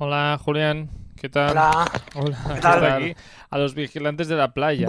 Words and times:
Hola, 0.00 0.38
Julián. 0.44 0.90
¿Qué 1.20 1.28
tal? 1.28 1.50
Hola. 1.50 1.84
Hola, 2.14 2.38
¿Qué 2.54 2.60
tal? 2.60 2.84
aquí? 2.84 3.14
A 3.50 3.58
los 3.58 3.74
vigilantes 3.74 4.28
de 4.28 4.36
la 4.36 4.52
playa. 4.52 4.88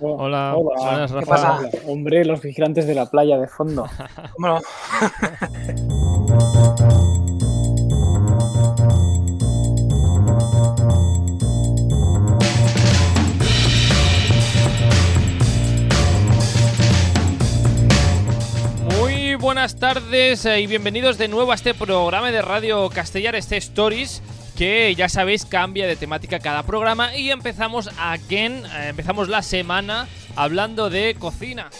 Oh, 0.00 0.16
Hola, 0.24 0.54
hola. 0.54 0.80
buenas, 0.90 1.12
¿Qué 1.12 1.20
Rafa. 1.20 1.30
pasa? 1.30 1.60
Hombre, 1.86 2.24
los 2.26 2.42
vigilantes 2.42 2.86
de 2.86 2.94
la 2.94 3.06
playa 3.06 3.38
de 3.38 3.46
fondo. 3.48 3.86
¿Cómo 4.34 4.48
no? 4.48 4.60
Muy 18.98 19.34
buenas 19.36 19.76
tardes 19.76 20.44
eh, 20.44 20.60
y 20.60 20.66
bienvenidos 20.66 21.18
de 21.18 21.28
nuevo 21.28 21.52
a 21.52 21.54
este 21.54 21.74
programa 21.74 22.30
de 22.30 22.42
Radio 22.42 22.88
Castellar, 22.90 23.34
este 23.34 23.56
Stories, 23.56 24.22
que 24.56 24.94
ya 24.94 25.08
sabéis 25.08 25.44
cambia 25.44 25.86
de 25.86 25.96
temática 25.96 26.38
cada 26.38 26.62
programa 26.62 27.16
y 27.16 27.30
empezamos 27.30 27.90
again, 27.98 28.64
eh, 28.64 28.88
empezamos 28.88 29.28
la 29.28 29.42
semana 29.42 30.08
hablando 30.36 30.90
de 30.90 31.14
cocina. 31.18 31.70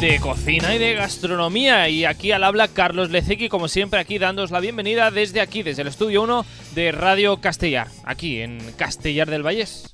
De 0.00 0.20
cocina 0.20 0.74
y 0.74 0.78
de 0.78 0.94
gastronomía. 0.94 1.88
Y 1.88 2.04
aquí 2.04 2.30
al 2.30 2.44
habla 2.44 2.68
Carlos 2.68 3.10
Leceki, 3.10 3.48
como 3.48 3.66
siempre, 3.66 3.98
aquí 3.98 4.18
dándoos 4.18 4.50
la 4.50 4.60
bienvenida 4.60 5.10
desde 5.10 5.40
aquí, 5.40 5.62
desde 5.62 5.82
el 5.82 5.88
estudio 5.88 6.22
1 6.22 6.44
de 6.74 6.92
Radio 6.92 7.40
Castellar, 7.40 7.88
aquí 8.04 8.42
en 8.42 8.60
Castellar 8.76 9.30
del 9.30 9.42
Vallés. 9.42 9.90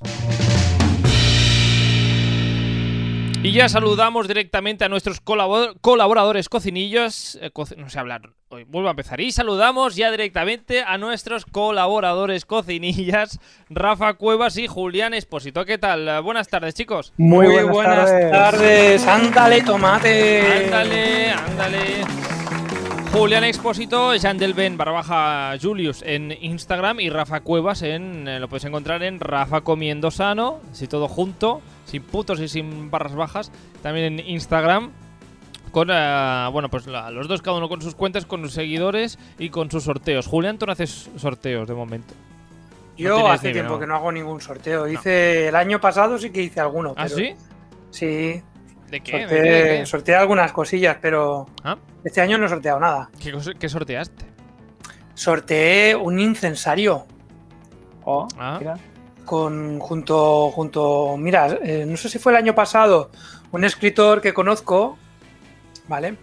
Y 3.43 3.51
ya 3.51 3.67
saludamos 3.67 4.27
directamente 4.29 4.85
a 4.85 4.89
nuestros 4.89 5.19
colabor- 5.21 5.75
colaboradores 5.81 6.47
cocinillos. 6.47 7.37
eh, 7.41 7.49
co- 7.51 7.65
no 7.75 7.89
sé 7.89 7.99
hablar 7.99 8.29
hoy, 8.47 8.63
vuelvo 8.63 8.87
a 8.87 8.91
empezar. 8.91 9.19
Y 9.19 9.33
saludamos 9.33 9.97
ya 9.97 10.09
directamente 10.11 10.81
a 10.81 10.97
nuestros 10.97 11.45
colaboradores 11.45 12.45
cocinillas, 12.45 13.39
Rafa 13.69 14.13
Cuevas 14.13 14.55
y 14.57 14.67
Julián 14.67 15.13
Esposito. 15.13 15.65
¿Qué 15.65 15.77
tal? 15.77 16.21
Buenas 16.21 16.47
tardes, 16.47 16.73
chicos. 16.73 17.11
Muy, 17.17 17.47
Muy 17.47 17.63
buenas, 17.63 17.71
buenas 17.73 18.05
tardes. 18.09 18.31
tardes. 18.31 19.07
Ándale, 19.07 19.61
tomate. 19.63 20.63
Ándale, 20.65 21.29
ándale. 21.31 21.79
Julián 23.11 23.43
Expósito, 23.43 24.11
Jandelben 24.19 24.77
barra 24.77 24.91
baja 24.93 25.53
Julius 25.61 26.01
en 26.01 26.31
Instagram 26.41 26.99
y 27.01 27.09
Rafa 27.09 27.41
Cuevas 27.41 27.81
en 27.83 28.27
eh, 28.27 28.39
lo 28.39 28.47
puedes 28.47 28.63
encontrar 28.65 29.03
en 29.03 29.19
Rafa 29.19 29.61
Comiendo 29.61 30.09
Sano, 30.09 30.61
así 30.71 30.87
todo 30.87 31.07
junto, 31.07 31.61
sin 31.85 32.03
putos 32.03 32.39
y 32.39 32.47
sin 32.47 32.89
barras 32.91 33.15
bajas, 33.15 33.51
también 33.81 34.19
en 34.19 34.27
Instagram 34.27 34.91
con 35.71 35.89
eh, 35.91 36.49
bueno, 36.51 36.69
pues 36.69 36.85
la- 36.87 37.09
los 37.09 37.27
dos 37.27 37.41
cada 37.41 37.57
uno 37.57 37.67
con 37.67 37.81
sus 37.81 37.95
cuentas, 37.95 38.25
con 38.25 38.41
sus 38.43 38.53
seguidores 38.53 39.17
y 39.39 39.49
con 39.49 39.71
sus 39.71 39.83
sorteos. 39.83 40.27
Julián, 40.27 40.57
tú 40.59 40.65
no 40.67 40.71
haces 40.73 41.09
sorteos 41.17 41.67
de 41.67 41.73
momento. 41.73 42.13
No 42.13 42.97
Yo 42.97 43.15
tienes 43.15 43.31
hace 43.33 43.47
nivel, 43.47 43.53
tiempo 43.61 43.73
¿no? 43.73 43.79
que 43.79 43.87
no 43.87 43.95
hago 43.95 44.11
ningún 44.11 44.39
sorteo. 44.39 44.87
Hice 44.87 45.47
el 45.47 45.55
año 45.55 45.81
pasado 45.81 46.17
sí 46.19 46.29
que 46.29 46.43
hice 46.43 46.59
alguno. 46.59 46.93
¿Ah, 46.95 47.05
pero- 47.05 47.15
sí? 47.15 47.35
Sí. 47.89 48.41
¿De 48.91 49.01
qué? 49.01 49.17
¿De 49.17 49.21
Sorteé, 49.23 49.41
qué? 49.41 49.49
¿De 49.51 49.77
qué? 49.79 49.85
sorteé 49.87 50.15
algunas 50.15 50.51
cosillas, 50.51 50.97
pero 51.01 51.47
¿Ah? 51.63 51.75
este 52.03 52.21
año 52.21 52.37
no 52.37 52.45
he 52.45 52.49
sorteado 52.49 52.79
nada. 52.79 53.09
¿Qué, 53.19 53.31
cosa- 53.31 53.53
qué 53.57 53.67
sorteaste? 53.67 54.25
Sorteé 55.15 55.95
un 55.95 56.19
incensario 56.19 57.05
Oh, 58.05 58.27
Ah. 58.37 58.57
mira. 58.59 58.75
Con 59.25 59.79
junto 59.79 60.51
junto. 60.51 61.15
Mira, 61.17 61.57
eh, 61.63 61.85
no 61.87 61.97
sé 61.97 62.09
si 62.09 62.19
fue 62.19 62.31
el 62.31 62.37
año 62.37 62.53
pasado. 62.55 63.11
Un 63.51 63.63
escritor 63.63 64.21
que 64.21 64.33
conozco, 64.33 64.97
¿vale? 65.87 66.15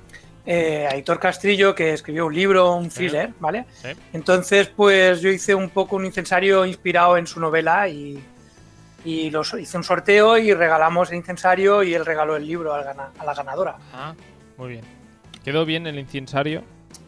Eh, 0.46 0.88
Aitor 0.90 1.20
Castrillo, 1.20 1.74
que 1.74 1.92
escribió 1.92 2.26
un 2.26 2.34
libro, 2.34 2.74
un 2.74 2.88
thriller, 2.88 3.32
¿vale? 3.38 3.66
Sí. 3.82 3.88
Entonces, 4.12 4.68
pues 4.68 5.20
yo 5.20 5.30
hice 5.30 5.54
un 5.54 5.68
poco 5.70 5.96
un 5.96 6.06
incensario 6.06 6.64
inspirado 6.66 7.16
en 7.18 7.26
su 7.26 7.38
novela 7.40 7.86
y, 7.88 8.18
y 9.04 9.30
lo 9.30 9.44
so- 9.44 9.58
hice 9.58 9.76
un 9.76 9.84
sorteo 9.84 10.38
y 10.38 10.52
regalamos 10.54 11.10
el 11.10 11.18
incensario 11.18 11.82
y 11.82 11.94
él 11.94 12.04
regaló 12.04 12.36
el 12.36 12.46
libro 12.46 12.74
al 12.74 12.84
gana- 12.84 13.10
a 13.18 13.24
la 13.24 13.34
ganadora. 13.34 13.76
Ah, 13.92 14.14
muy 14.56 14.70
bien. 14.70 14.84
¿Quedó 15.44 15.64
bien 15.64 15.86
el 15.86 15.98
inciensario? 15.98 16.62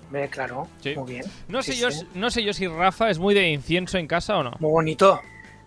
Hombre, 0.06 0.28
claro, 0.28 0.68
Sí. 0.82 0.94
muy 0.94 1.14
bien. 1.14 1.24
No 1.48 1.62
sé, 1.62 1.74
yo, 1.74 1.88
no 2.14 2.30
sé 2.30 2.44
yo 2.44 2.52
si 2.52 2.66
Rafa 2.68 3.08
es 3.10 3.18
muy 3.18 3.34
de 3.34 3.48
incienso 3.48 3.96
en 3.98 4.06
casa 4.06 4.36
o 4.36 4.42
no. 4.42 4.52
Muy 4.60 4.70
bonito. 4.70 5.20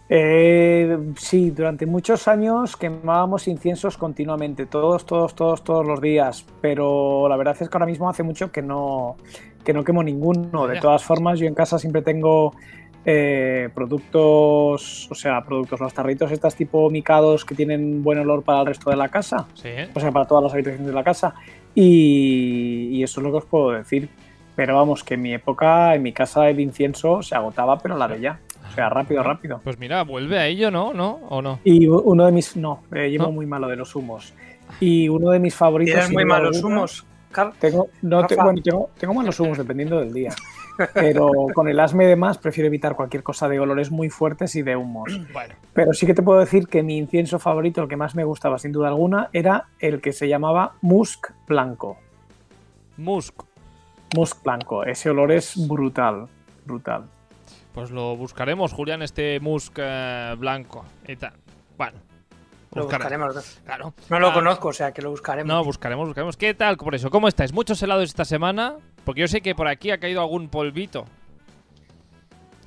Eh, 0.07 0.97
sí, 1.17 1.49
durante 1.49 1.85
muchos 1.85 2.27
años 2.27 2.77
quemábamos 2.77 3.47
inciensos 3.47 3.97
continuamente, 3.97 4.67
todos, 4.67 5.05
todos, 5.05 5.33
todos, 5.33 5.63
todos 5.63 5.85
los 5.85 5.99
días, 5.99 6.45
pero 6.61 7.27
la 7.27 7.35
verdad 7.37 7.57
es 7.59 7.69
que 7.69 7.75
ahora 7.75 7.87
mismo 7.87 8.07
hace 8.07 8.21
mucho 8.21 8.51
que 8.51 8.61
no, 8.61 9.17
que 9.63 9.73
no 9.73 9.83
quemo 9.83 10.03
ninguno. 10.03 10.67
De 10.67 10.79
todas 10.79 11.03
formas, 11.03 11.39
yo 11.39 11.47
en 11.47 11.55
casa 11.55 11.79
siempre 11.79 12.03
tengo 12.03 12.53
eh, 13.03 13.69
productos, 13.73 15.09
o 15.11 15.15
sea, 15.15 15.43
productos, 15.43 15.79
los 15.79 15.93
tarritos 15.93 16.31
estas 16.31 16.55
tipo 16.55 16.89
micados 16.89 17.43
que 17.43 17.55
tienen 17.55 18.03
buen 18.03 18.19
olor 18.19 18.43
para 18.43 18.61
el 18.61 18.67
resto 18.67 18.91
de 18.91 18.95
la 18.95 19.09
casa. 19.09 19.47
Sí, 19.55 19.69
¿eh? 19.69 19.89
o 19.93 19.99
sea, 19.99 20.11
para 20.11 20.25
todas 20.25 20.43
las 20.43 20.53
habitaciones 20.53 20.87
de 20.87 20.93
la 20.93 21.03
casa. 21.03 21.33
Y, 21.73 22.89
y 22.91 23.03
eso 23.03 23.19
es 23.19 23.23
lo 23.23 23.31
que 23.31 23.37
os 23.37 23.45
puedo 23.45 23.71
decir. 23.71 24.09
Pero 24.55 24.75
vamos, 24.75 25.03
que 25.03 25.15
en 25.15 25.21
mi 25.21 25.33
época, 25.33 25.95
en 25.95 26.03
mi 26.03 26.13
casa, 26.13 26.49
el 26.49 26.59
incienso 26.59 27.21
se 27.21 27.35
agotaba, 27.35 27.77
pero 27.79 27.97
la 27.97 28.07
de 28.07 28.19
ya. 28.21 28.39
O 28.69 28.71
sea, 28.75 28.89
rápido, 28.89 29.21
rápido. 29.23 29.61
Pues 29.63 29.77
mira, 29.79 30.03
vuelve 30.03 30.37
a 30.39 30.47
ello, 30.47 30.71
¿no? 30.71 30.93
¿No? 30.93 31.19
¿O 31.29 31.41
no? 31.41 31.59
Y 31.63 31.87
uno 31.87 32.25
de 32.25 32.31
mis. 32.31 32.55
No, 32.57 32.81
eh, 32.93 33.09
llevo 33.09 33.25
¿No? 33.25 33.31
muy 33.31 33.45
malo 33.45 33.67
de 33.67 33.75
los 33.75 33.95
humos. 33.95 34.33
Y 34.79 35.07
uno 35.09 35.29
de 35.31 35.39
mis 35.39 35.55
favoritos. 35.55 35.93
Tienes 35.93 36.11
muy 36.11 36.25
malos 36.25 36.57
alguna, 36.57 36.77
humos. 36.77 37.05
Car- 37.31 37.53
Tengo, 37.59 37.87
no, 38.01 38.25
te- 38.25 38.35
bueno, 38.35 38.61
tengo, 38.63 38.89
tengo 38.97 39.13
malos 39.13 39.39
humos 39.39 39.57
dependiendo 39.57 39.99
del 39.99 40.13
día. 40.13 40.33
Pero 40.93 41.29
con 41.53 41.67
el 41.69 41.79
asme 41.79 42.05
de 42.05 42.15
más 42.17 42.37
prefiero 42.37 42.67
evitar 42.67 42.95
cualquier 42.95 43.23
cosa 43.23 43.47
de 43.47 43.59
olores 43.59 43.91
muy 43.91 44.09
fuertes 44.09 44.55
y 44.55 44.61
de 44.61 44.75
humos. 44.75 45.09
Bueno, 45.33 45.53
Pero 45.73 45.93
sí 45.93 46.05
que 46.05 46.13
te 46.13 46.21
puedo 46.21 46.39
decir 46.39 46.67
que 46.67 46.81
mi 46.83 46.97
incienso 46.97 47.39
favorito, 47.39 47.81
el 47.81 47.87
que 47.89 47.95
más 47.97 48.15
me 48.15 48.23
gustaba 48.23 48.57
sin 48.59 48.71
duda 48.71 48.87
alguna, 48.89 49.29
era 49.33 49.67
el 49.79 50.01
que 50.01 50.11
se 50.13 50.27
llamaba 50.27 50.73
Musk 50.81 51.31
Blanco. 51.47 51.97
Musk. 52.97 53.43
Musk 54.15 54.43
Blanco. 54.43 54.83
Ese 54.83 55.09
olor 55.09 55.31
es 55.31 55.67
brutal. 55.67 56.27
Brutal. 56.65 57.03
Pues 57.73 57.91
lo 57.91 58.15
buscaremos, 58.15 58.71
Julián, 58.73 59.01
este 59.01 59.39
Musk 59.41 59.73
eh, 59.77 60.33
blanco 60.37 60.85
y 61.07 61.15
tal. 61.17 61.33
Bueno, 61.77 61.97
Lo 62.73 62.83
buscaremos. 62.83 63.35
buscaremos. 63.35 63.61
Claro. 63.65 63.93
No 64.09 64.19
lo 64.19 64.29
Ah, 64.29 64.33
conozco, 64.33 64.69
o 64.69 64.73
sea 64.73 64.93
que 64.93 65.01
lo 65.01 65.09
buscaremos. 65.11 65.47
No, 65.53 65.63
buscaremos, 65.63 66.07
buscaremos. 66.07 66.37
¿Qué 66.37 66.53
tal 66.53 66.77
por 66.77 66.95
eso? 66.95 67.09
¿Cómo 67.09 67.27
estáis? 67.27 67.51
¿Muchos 67.53 67.83
helados 67.83 68.05
esta 68.05 68.23
semana? 68.25 68.75
Porque 69.03 69.21
yo 69.21 69.27
sé 69.27 69.41
que 69.41 69.53
por 69.53 69.67
aquí 69.67 69.91
ha 69.91 69.99
caído 69.99 70.21
algún 70.21 70.47
polvito. 70.47 71.05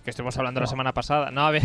Que 0.08 0.10
estuvimos 0.12 0.38
hablando 0.38 0.58
la 0.58 0.66
semana 0.66 0.94
pasada. 0.94 1.30
No, 1.30 1.42
a 1.46 1.50
ver, 1.50 1.62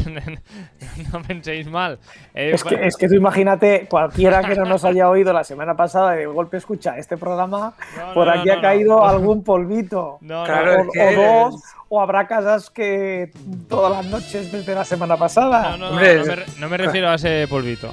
no 1.13 1.21
penséis 1.21 1.65
mal. 1.69 1.97
Eh, 2.35 2.51
Es 2.53 2.61
que, 2.65 2.75
es 2.75 2.97
que 2.97 3.07
tú 3.07 3.15
imagínate, 3.15 3.87
cualquiera 3.89 4.43
que 4.43 4.53
no 4.55 4.65
nos 4.65 4.83
haya 4.83 5.07
oído 5.09 5.31
la 5.31 5.45
semana 5.45 5.77
pasada 5.77 6.11
de 6.11 6.25
golpe 6.25 6.57
escucha 6.57 6.97
este 6.97 7.15
programa, 7.15 7.73
no, 7.97 8.13
por 8.13 8.27
no, 8.27 8.33
aquí 8.33 8.47
no, 8.49 8.51
ha 8.51 8.55
no. 8.57 8.61
caído 8.61 9.05
algún 9.05 9.45
polvito. 9.45 10.17
No, 10.19 10.39
no, 10.41 10.43
Claro, 10.43 10.75
o, 10.81 10.81
o 10.81 11.49
dos, 11.51 11.61
o 11.87 12.01
habrá 12.01 12.27
casas 12.27 12.69
que 12.69 13.31
todas 13.69 13.93
las 13.93 14.05
noches 14.11 14.51
desde 14.51 14.75
la 14.75 14.83
semana 14.83 15.15
pasada. 15.15 15.69
No, 15.69 15.77
no, 15.77 15.85
no, 15.85 15.91
Hombre, 15.91 16.17
no 16.17 16.25
me, 16.25 16.35
re- 16.35 16.45
no 16.59 16.67
me 16.69 16.77
refiero 16.77 17.09
a 17.11 17.15
ese 17.15 17.47
polvito. 17.49 17.89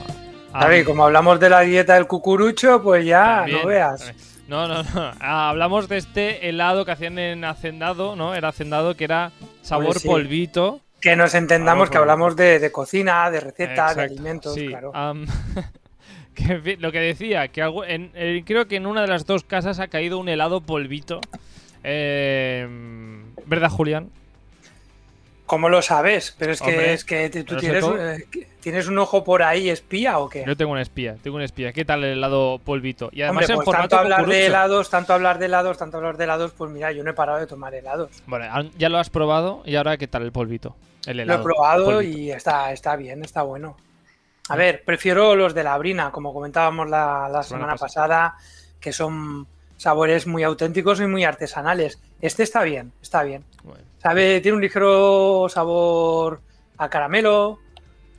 A- 0.53 0.77
y 0.77 0.82
como 0.82 1.05
hablamos 1.05 1.38
de 1.38 1.49
la 1.49 1.61
dieta 1.61 1.94
del 1.94 2.09
cucurucho, 2.09 2.82
pues 2.82 3.06
ya 3.06 3.37
También, 3.43 3.59
no 3.62 3.69
veas. 3.69 4.05
también. 4.05 4.29
No, 4.50 4.66
no, 4.69 4.83
no. 4.83 5.12
Ah, 5.21 5.49
hablamos 5.50 5.88
de 5.88 5.97
este 5.99 6.49
helado 6.49 6.84
que 6.84 6.91
hacían 6.91 7.19
en 7.19 7.44
Hacendado, 7.44 8.16
¿no? 8.16 8.34
Era 8.34 8.49
Hacendado 8.49 8.97
que 8.97 9.05
era 9.05 9.31
sabor 9.62 9.87
Pues 9.93 10.03
sí. 10.03 10.09
polvito. 10.09 10.81
Que 11.00 11.15
nos 11.16 11.34
entendamos 11.34 11.88
que 11.88 11.97
hablamos 11.99 12.34
de, 12.37 12.59
de 12.59 12.72
cocina, 12.72 13.31
de 13.31 13.41
recetas, 13.41 13.94
de 13.97 14.03
alimentos, 14.03 14.55
sí. 14.55 14.66
claro. 14.66 14.93
Que, 16.34 16.77
lo 16.78 16.93
que 16.93 17.00
decía, 17.00 17.49
que 17.49 17.61
algo- 17.61 17.84
en- 17.84 18.12
creo 18.44 18.66
que 18.69 18.77
en 18.77 18.87
una 18.87 19.03
de 19.03 19.09
las 19.09 19.27
dos 19.27 19.43
casas 19.44 19.78
ha 19.81 19.88
caído 19.88 20.16
un 20.19 20.28
helado 20.28 20.61
polvito. 20.61 21.21
Eh, 21.82 22.67
¿Verdad, 23.47 23.69
Julián? 23.69 24.11
¿Cómo 25.50 25.69
lo 25.69 25.82
sabes? 25.82 26.37
Pero 26.38 26.52
es 26.52 26.61
que, 26.62 26.70
Hombre, 26.70 26.93
es 26.93 27.05
que 27.05 27.29
te- 27.29 27.43
tú 27.43 27.55
lo 27.55 27.61
tienes, 27.61 27.85
eh, 27.85 28.47
tienes 28.61 28.87
un 28.87 28.97
ojo 29.00 29.25
por 29.25 29.43
ahí 29.43 29.69
espía 29.69 30.20
o 30.20 30.29
qué? 30.29 30.44
Yo 30.47 30.56
tengo 30.56 30.70
una 30.70 30.81
espía, 30.81 31.17
tengo 31.20 31.35
una 31.35 31.44
espía. 31.44 31.73
¿Qué 31.73 31.85
tal 31.85 32.05
el 32.05 32.19
helado 32.19 32.61
polvito? 32.64 33.11
Y 33.11 33.23
además 33.23 33.47
Hombre, 33.47 33.55
en 33.55 33.56
pues 33.56 33.64
formato 33.64 33.88
tanto 33.88 34.02
hablar 34.14 34.26
de 34.29 34.47
helados, 34.47 34.91
tanto 34.91 35.12
hablar 35.12 35.38
de 35.41 35.47
helados, 35.47 35.76
tanto 35.76 35.97
hablar 35.97 36.17
de 36.17 36.23
helados, 36.23 36.52
pues 36.52 36.70
mira, 36.70 36.93
yo 36.93 37.02
no 37.02 37.11
he 37.11 37.14
parado 37.14 37.41
de 37.41 37.49
tomar 37.49 37.75
helados. 37.75 38.11
Bueno, 38.29 38.47
ya 38.79 38.88
lo 38.88 38.99
has 38.99 39.11
probado 39.11 39.62
y 39.64 39.75
ahora 39.75 39.97
¿qué 39.97 40.06
tal 40.06 40.23
el 40.23 40.31
polvito? 40.31 40.76
El 41.05 41.17
Lo 41.17 41.23
helado. 41.25 41.41
he 41.41 41.43
probado 41.43 41.85
polvito. 41.87 42.17
y 42.19 42.31
está, 42.31 42.70
está 42.70 42.94
bien, 42.94 43.25
está 43.25 43.43
bueno. 43.43 43.76
A 44.50 44.55
ver, 44.55 44.85
prefiero 44.85 45.35
los 45.35 45.53
de 45.53 45.64
la 45.64 45.76
brina, 45.79 46.12
como 46.12 46.32
comentábamos 46.32 46.88
la, 46.88 47.29
la 47.29 47.43
semana 47.43 47.75
pasada, 47.75 48.37
que 48.79 48.93
son 48.93 49.49
sabores 49.76 50.29
muy 50.29 50.44
auténticos 50.44 51.00
y 51.00 51.06
muy 51.08 51.25
artesanales. 51.25 51.99
Este 52.20 52.44
está 52.44 52.62
bien, 52.62 52.93
está 53.03 53.25
bien. 53.25 53.43
Bueno. 53.64 53.89
Sabe, 54.02 54.41
tiene 54.41 54.56
un 54.56 54.62
ligero 54.62 55.47
sabor 55.49 56.41
a 56.79 56.88
caramelo, 56.88 57.58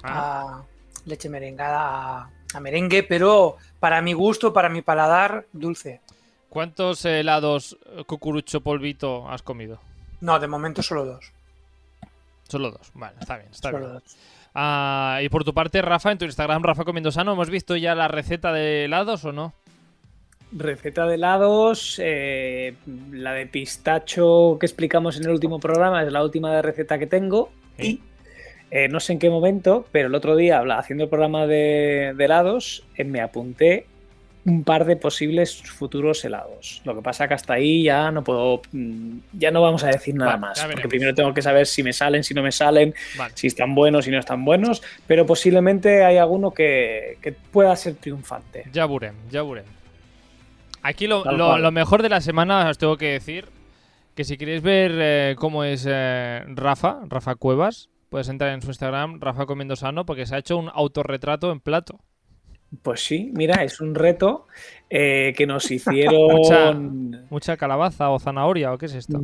Ah, 0.04 0.62
a 0.62 0.64
leche 1.06 1.30
merengada, 1.30 1.80
a, 2.24 2.30
a 2.54 2.60
merengue, 2.60 3.04
pero 3.04 3.58
para 3.80 4.02
mi 4.02 4.14
gusto, 4.14 4.52
para 4.54 4.70
mi 4.70 4.82
paladar, 4.82 5.46
dulce. 5.54 6.02
¿Cuántos 6.50 7.06
helados 7.06 7.78
cucurucho 8.08 8.62
polvito 8.62 9.30
has 9.30 9.42
comido? 9.42 9.80
No, 10.22 10.40
de 10.40 10.48
momento 10.48 10.84
solo 10.84 11.06
dos. 11.06 11.32
Solo 12.48 12.72
dos. 12.72 12.92
Vale, 12.94 13.16
está 13.20 13.38
bien, 13.38 13.50
está 13.52 13.72
bien. 13.72 14.02
Ah, 14.54 15.20
y 15.24 15.30
por 15.30 15.44
tu 15.44 15.54
parte, 15.54 15.82
Rafa, 15.82 16.12
en 16.12 16.18
tu 16.18 16.26
Instagram, 16.26 16.64
Rafa 16.64 16.84
Comiendo 16.84 17.12
Sano, 17.12 17.34
¿hemos 17.34 17.50
visto 17.50 17.76
ya 17.78 17.96
la 17.96 18.08
receta 18.08 18.52
de 18.52 18.86
helados 18.86 19.24
o 19.24 19.32
no? 19.32 19.54
Receta 20.52 21.06
de 21.08 21.16
helados, 21.16 22.00
eh, 22.04 22.76
la 23.12 23.34
de 23.34 23.46
pistacho 23.46 24.58
que 24.60 24.66
explicamos 24.66 25.18
en 25.18 25.24
el 25.24 25.30
último 25.30 25.60
programa 25.60 26.04
es 26.04 26.12
la 26.12 26.24
última 26.24 26.62
receta 26.62 27.00
que 27.00 27.08
tengo. 27.08 27.52
Y 27.78 28.02
eh, 28.72 28.88
no 28.88 29.00
sé 29.02 29.14
en 29.14 29.20
qué 29.20 29.30
momento, 29.30 29.86
pero 29.92 30.08
el 30.08 30.16
otro 30.16 30.36
día, 30.36 30.64
haciendo 30.78 31.04
el 31.04 31.10
programa 31.10 31.46
de, 31.46 32.16
helados, 32.18 32.86
eh, 32.96 33.04
me 33.04 33.20
apunté 33.20 33.86
un 34.46 34.64
par 34.64 34.86
de 34.86 34.96
posibles 34.96 35.62
futuros 35.62 36.24
helados. 36.26 36.82
Lo 36.86 36.96
que 36.96 37.02
pasa 37.02 37.28
que 37.28 37.34
hasta 37.34 37.54
ahí 37.54 37.84
ya 37.84 38.12
no 38.12 38.24
puedo, 38.24 38.62
mm, 38.72 39.18
ya 39.34 39.52
no 39.52 39.62
vamos 39.62 39.84
a 39.84 39.88
decir 39.88 40.16
nada 40.16 40.38
más, 40.38 40.66
porque 40.72 40.88
primero 40.88 41.14
tengo 41.14 41.34
que 41.34 41.42
saber 41.42 41.68
si 41.68 41.84
me 41.84 41.94
salen, 41.94 42.24
si 42.24 42.34
no 42.34 42.42
me 42.42 42.52
salen, 42.52 42.96
si 43.36 43.48
están 43.48 43.76
buenos, 43.76 44.06
si 44.06 44.12
no 44.12 44.18
están 44.20 44.44
buenos, 44.44 44.82
pero 45.06 45.26
posiblemente 45.26 46.04
hay 46.04 46.18
alguno 46.18 46.52
que, 46.52 47.18
pueda 47.52 47.76
ser 47.76 47.96
triunfante. 47.96 48.66
Ya 48.72 48.86
burem, 48.86 49.16
ya 49.30 49.42
burem. 49.42 49.66
Aquí 50.84 51.08
lo, 51.08 51.72
mejor 51.72 52.02
de 52.02 52.10
la 52.10 52.22
semana 52.22 52.70
os 52.70 52.78
tengo 52.78 52.98
que 52.98 53.12
decir 53.12 53.50
que 54.16 54.24
si 54.24 54.38
queréis 54.38 54.62
ver 54.62 54.92
eh, 54.96 55.36
cómo 55.38 55.64
es 55.64 55.86
eh, 55.88 56.44
Rafa, 56.48 57.02
Rafa 57.08 57.36
Cuevas, 57.36 57.90
puedes 58.10 58.30
entrar 58.30 58.52
en 58.54 58.62
su 58.62 58.68
Instagram, 58.68 59.20
Rafa 59.22 59.46
Comiendo 59.46 59.76
Sano, 59.76 60.06
porque 60.06 60.26
se 60.26 60.36
ha 60.36 60.40
hecho 60.40 60.58
un 60.58 60.70
autorretrato 60.74 61.52
en 61.52 61.60
plato. 61.60 62.00
Pues 62.82 63.04
sí, 63.04 63.32
mira, 63.34 63.64
es 63.64 63.82
un 63.82 63.96
reto 63.96 64.48
eh, 64.90 65.34
que 65.38 65.46
nos 65.46 65.70
hicieron. 65.72 67.28
mucha, 67.30 67.58
calabaza 67.58 68.10
o 68.10 68.20
zanahoria, 68.20 68.74
¿o 68.74 68.78
qué 68.78 68.88
es 68.88 68.96
esto? 68.96 69.22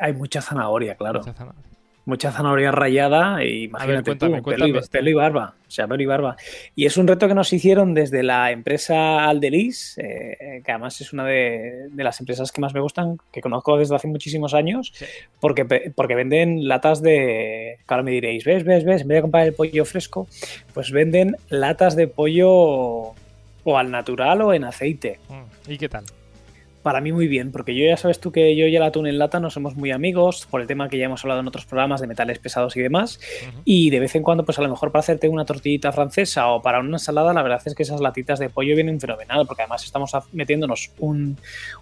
hay 0.00 0.12
mucha 0.12 0.40
zanahoria, 0.40 0.96
claro. 0.96 1.20
Mucha 1.20 1.34
zanahoria 1.34 1.77
mucha 2.08 2.32
zanahoria 2.32 2.72
rayada 2.72 3.44
y 3.44 3.64
imagínate 3.64 4.16
tú, 4.16 4.42
pelo, 4.42 4.66
y, 4.66 5.12
barba, 5.12 5.54
o 5.66 5.70
sea, 5.70 5.86
pelo 5.86 6.02
y 6.02 6.06
barba. 6.06 6.36
Y 6.74 6.86
es 6.86 6.96
un 6.96 7.06
reto 7.06 7.28
que 7.28 7.34
nos 7.34 7.52
hicieron 7.52 7.92
desde 7.92 8.22
la 8.22 8.50
empresa 8.50 9.28
Aldelis, 9.28 9.98
eh, 9.98 10.62
que 10.64 10.72
además 10.72 11.00
es 11.02 11.12
una 11.12 11.24
de, 11.26 11.90
las 11.94 12.18
empresas 12.20 12.50
que 12.50 12.62
más 12.62 12.72
me 12.72 12.80
gustan, 12.80 13.18
que 13.30 13.42
conozco 13.42 13.76
desde 13.76 13.94
hace 13.94 14.08
muchísimos 14.08 14.54
años, 14.54 14.92
porque, 15.38 15.92
porque 15.94 16.14
venden 16.14 16.66
latas 16.66 17.02
de... 17.02 17.78
Claro, 17.86 18.02
me 18.02 18.10
diréis, 18.10 18.44
ves, 18.44 18.64
ves, 18.64 18.84
ves, 18.84 19.02
en 19.02 19.08
vez 19.08 19.16
de 19.16 19.22
comprar 19.22 19.46
el 19.46 19.52
pollo 19.52 19.84
fresco, 19.84 20.26
pues 20.72 20.90
venden 20.90 21.36
latas 21.50 21.94
de 21.94 22.08
pollo 22.08 22.50
o 22.50 23.14
al 23.76 23.90
natural 23.90 24.40
o 24.40 24.54
en 24.54 24.64
aceite. 24.64 25.20
Mm, 25.28 25.72
¿Y 25.72 25.78
qué 25.78 25.88
tal? 25.90 26.04
Para 26.82 27.00
mí 27.00 27.12
muy 27.12 27.28
bien, 27.28 27.52
porque 27.52 27.74
yo 27.74 27.84
ya 27.84 27.96
sabes 27.96 28.20
tú 28.20 28.32
que 28.32 28.56
yo 28.56 28.66
y 28.66 28.76
el 28.76 28.82
atún 28.82 29.06
en 29.06 29.18
lata 29.18 29.40
no 29.40 29.50
somos 29.50 29.74
muy 29.76 29.90
amigos 29.90 30.46
por 30.50 30.60
el 30.60 30.66
tema 30.66 30.88
que 30.88 30.98
ya 30.98 31.06
hemos 31.06 31.24
hablado 31.24 31.40
en 31.40 31.48
otros 31.48 31.66
programas 31.66 32.00
de 32.00 32.06
metales 32.06 32.38
pesados 32.38 32.76
y 32.76 32.80
demás. 32.80 33.20
Y 33.64 33.90
de 33.90 34.00
vez 34.00 34.14
en 34.14 34.22
cuando, 34.22 34.44
pues 34.44 34.58
a 34.58 34.62
lo 34.62 34.68
mejor 34.68 34.92
para 34.92 35.00
hacerte 35.00 35.28
una 35.28 35.44
tortillita 35.44 35.92
francesa 35.92 36.48
o 36.48 36.62
para 36.62 36.80
una 36.80 36.96
ensalada, 36.96 37.32
la 37.32 37.42
verdad 37.42 37.60
es 37.64 37.74
que 37.74 37.82
esas 37.82 38.00
latitas 38.00 38.38
de 38.38 38.48
pollo 38.48 38.74
vienen 38.74 39.00
fenomenal, 39.00 39.46
porque 39.46 39.62
además 39.62 39.84
estamos 39.84 40.12
metiéndonos 40.32 40.92
un, 40.98 41.36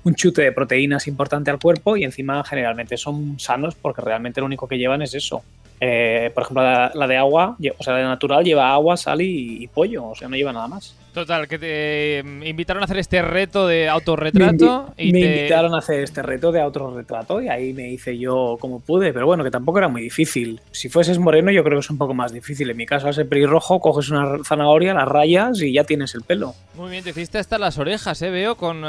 un 0.05 0.15
chute 0.15 0.43
de 0.43 0.53
proteínas 0.53 1.07
importante 1.07 1.51
al 1.51 1.59
cuerpo 1.59 1.97
y 1.97 2.05
encima 2.05 2.43
generalmente 2.45 2.97
son 2.97 3.39
sanos 3.39 3.75
porque 3.75 4.03
realmente 4.03 4.41
lo 4.41 4.47
único 4.47 4.69
que 4.69 4.79
llevan 4.79 5.03
es 5.03 5.15
eso, 5.15 5.43
eh, 5.81 6.31
por 6.35 6.45
ejemplo, 6.45 6.63
la, 6.63 7.07
de 7.07 7.17
agua, 7.17 7.57
o 7.79 7.83
sea, 7.83 7.95
la 7.95 7.99
de 8.01 8.05
natural 8.05 8.45
lleva 8.45 8.73
agua, 8.73 8.97
sal 8.97 9.21
y, 9.21 9.69
pollo, 9.69 10.07
o 10.07 10.15
sea, 10.15 10.29
no 10.29 10.37
lleva 10.37 10.53
nada 10.53 10.69
más. 10.69 10.97
Total, 11.13 11.49
que 11.49 11.59
te 11.59 12.23
invitaron 12.45 12.83
a 12.83 12.85
hacer 12.85 12.99
este 12.99 13.23
reto 13.23 13.67
de 13.67 13.89
autorretrato. 13.89 14.93
Me, 14.99 15.05
y 15.05 15.13
me 15.13 15.21
invitaron 15.21 15.75
a 15.75 15.79
hacer 15.79 16.01
este 16.01 16.23
reto 16.23 16.53
de 16.53 16.61
autorretrato 16.61 17.41
y 17.41 17.49
ahí 17.49 17.73
me 17.73 17.89
hice 17.89 18.19
yo 18.19 18.59
como 18.61 18.81
pude, 18.81 19.15
pero 19.15 19.25
bueno, 19.25 19.43
que 19.43 19.51
tampoco 19.51 19.79
era 19.79 19.89
muy 19.89 20.03
difícil. 20.03 20.61
Si 20.73 20.91
fueses 20.91 21.19
moreno, 21.19 21.51
yo 21.51 21.65
creo 21.65 21.79
que 21.79 21.85
es 21.85 21.91
un 21.91 21.97
poco 21.97 22.13
más 22.13 22.33
difícil. 22.33 22.69
En 22.69 22.77
mi 22.77 22.85
caso, 22.85 23.07
al 23.07 23.15
ser 23.15 23.29
pelirrojo, 23.29 23.81
coges 23.81 24.11
una 24.11 24.45
zanahoria, 24.45 24.93
la 24.93 25.07
rayas 25.07 25.63
y 25.63 25.73
ya 25.73 25.85
tienes 25.85 26.15
el 26.15 26.23
pelo. 26.23 26.55
Muy 26.75 26.91
bien, 26.91 27.03
te 27.03 27.11
hiciste 27.11 27.39
hasta 27.39 27.57
las 27.59 27.79
orejas, 27.79 28.21
¿eh? 28.21 28.31
Veo 28.31 28.57
con. 28.57 28.83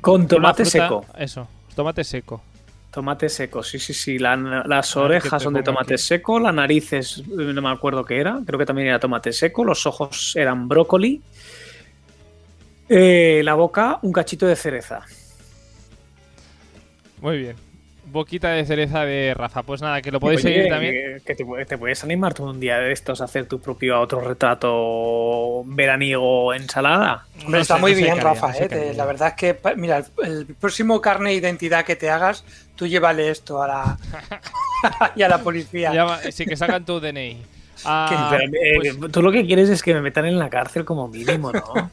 con 0.00 0.28
tomate 0.28 0.64
seco. 0.64 1.04
Eso, 1.16 1.48
tomate 1.74 2.04
seco. 2.04 2.42
Tomate 2.98 3.28
seco, 3.28 3.62
sí, 3.62 3.78
sí, 3.78 3.94
sí. 3.94 4.18
las 4.18 4.96
orejas 4.96 5.40
son 5.40 5.54
de 5.54 5.62
tomate 5.62 5.96
seco, 5.96 6.40
la 6.40 6.50
nariz 6.50 6.92
es, 6.94 7.24
no 7.28 7.62
me 7.62 7.68
acuerdo 7.68 8.04
qué 8.04 8.18
era, 8.18 8.40
creo 8.44 8.58
que 8.58 8.66
también 8.66 8.88
era 8.88 8.98
tomate 8.98 9.32
seco, 9.32 9.62
los 9.62 9.86
ojos 9.86 10.34
eran 10.34 10.66
brócoli, 10.66 11.22
eh, 12.88 13.40
la 13.44 13.54
boca 13.54 14.00
un 14.02 14.10
cachito 14.10 14.48
de 14.48 14.56
cereza. 14.56 15.02
Muy 17.20 17.38
bien 17.38 17.67
boquita 18.10 18.50
de 18.50 18.64
cereza 18.64 19.04
de 19.04 19.34
Rafa. 19.34 19.62
Pues 19.62 19.80
nada, 19.82 20.02
que 20.02 20.10
lo 20.10 20.20
podéis 20.20 20.42
seguir 20.42 20.68
también. 20.68 21.20
Que 21.24 21.34
te, 21.34 21.78
puedes 21.78 22.04
animar 22.04 22.34
tú 22.34 22.44
un 22.44 22.60
día 22.60 22.78
de 22.78 22.92
estos 22.92 23.20
a 23.20 23.24
hacer 23.24 23.46
tu 23.46 23.60
propio 23.60 23.96
autorretrato 23.96 25.64
veraniego 25.66 26.54
ensalada. 26.54 27.26
está 27.54 27.78
muy 27.78 27.94
bien, 27.94 28.18
Rafa. 28.18 28.52
Eh, 28.58 28.92
la 28.96 29.06
verdad 29.06 29.28
es 29.28 29.34
que, 29.34 29.58
mira, 29.76 30.04
el, 30.24 30.46
próximo 30.60 31.00
carne 31.00 31.30
de 31.30 31.36
identidad 31.36 31.84
que 31.84 31.96
te 31.96 32.10
hagas, 32.10 32.44
tú 32.76 32.86
llévale 32.86 33.30
esto 33.30 33.62
a 33.62 33.68
la, 33.68 33.98
y 35.16 35.22
a 35.22 35.28
la 35.28 35.38
policía. 35.38 35.92
sí, 36.30 36.46
que 36.46 36.56
sacan 36.56 36.84
tu 36.84 37.00
DNI. 37.00 37.36
Ah, 37.84 38.38
eh, 38.42 38.92
pues 38.98 39.12
tú 39.12 39.22
lo 39.22 39.30
que 39.30 39.46
quieres 39.46 39.68
es 39.68 39.84
que 39.84 39.94
me 39.94 40.00
metan 40.00 40.26
en 40.26 40.36
la 40.36 40.50
cárcel 40.50 40.84
como 40.84 41.06
mínimo, 41.06 41.52
¿no? 41.52 41.62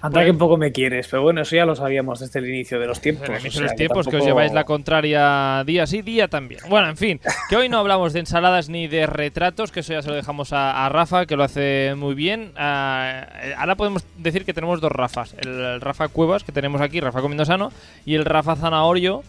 Anda 0.00 0.24
que 0.24 0.30
un 0.30 0.38
poco 0.38 0.56
me 0.56 0.70
quieres, 0.70 1.08
pero 1.08 1.22
bueno, 1.22 1.40
eso 1.40 1.56
ya 1.56 1.64
lo 1.64 1.74
sabíamos 1.74 2.20
desde 2.20 2.38
el 2.38 2.48
inicio 2.48 2.78
de 2.78 2.86
los 2.86 3.00
tiempos. 3.00 3.28
Desde 3.28 3.60
los 3.60 3.74
tiempos 3.74 4.06
que, 4.06 4.16
os 4.16 4.24
lleváis 4.24 4.52
la 4.52 4.64
contraria 4.64 5.64
día 5.64 5.86
sí, 5.86 6.02
día 6.02 6.28
también. 6.28 6.60
Bueno, 6.68 6.88
en 6.88 6.96
fin, 6.96 7.20
que 7.48 7.56
hoy 7.56 7.68
no 7.68 7.78
hablamos 7.78 8.12
de 8.12 8.20
ensaladas 8.20 8.68
ni 8.68 8.86
de 8.86 9.06
retratos, 9.06 9.72
que 9.72 9.80
eso 9.80 9.92
ya 9.92 10.02
se 10.02 10.08
lo 10.08 10.14
dejamos 10.14 10.52
a, 10.52 10.88
Rafa, 10.88 11.26
que 11.26 11.36
lo 11.36 11.42
hace 11.42 11.94
muy 11.96 12.14
bien. 12.14 12.52
Ah, 12.56 13.26
ahora 13.56 13.74
podemos 13.74 14.06
decir 14.16 14.44
que 14.44 14.54
tenemos 14.54 14.80
dos 14.80 14.92
Rafas. 14.92 15.34
El 15.40 15.80
Rafa 15.80 16.08
Cuevas, 16.08 16.44
que 16.44 16.52
tenemos 16.52 16.80
aquí, 16.80 17.00
Rafa 17.00 17.20
Comiendo 17.20 17.44
Sano, 17.44 17.72
y 18.04 18.14
el 18.14 18.24
Rafa 18.24 18.54
Zanahorio, 18.54 19.22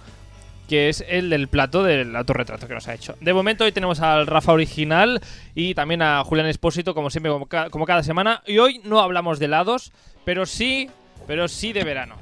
que 0.69 0.87
es 0.87 1.03
el 1.09 1.31
del 1.31 1.47
plato 1.47 1.83
del 1.83 2.15
autorretrato 2.15 2.67
que 2.67 2.75
nos 2.75 2.87
ha 2.87 2.93
hecho. 2.93 3.15
De 3.19 3.33
momento 3.33 3.65
hoy 3.65 3.71
tenemos 3.71 3.99
al 3.99 4.27
Rafa 4.27 4.53
original 4.53 5.19
y 5.55 5.73
también 5.73 6.03
a 6.03 6.23
Julián 6.23 6.47
Espósito, 6.47 6.93
como 6.93 7.09
siempre, 7.09 7.31
como 7.71 7.85
cada 7.85 8.03
semana. 8.03 8.43
Y 8.45 8.59
hoy 8.59 8.79
no 8.85 8.99
hablamos 8.99 9.39
de 9.39 9.45
helados, 9.45 9.91
pero 10.23 10.45
sí, 10.45 10.87
pero 11.25 11.47
sí 11.47 11.73
de 11.73 11.83
verano. 11.83 12.15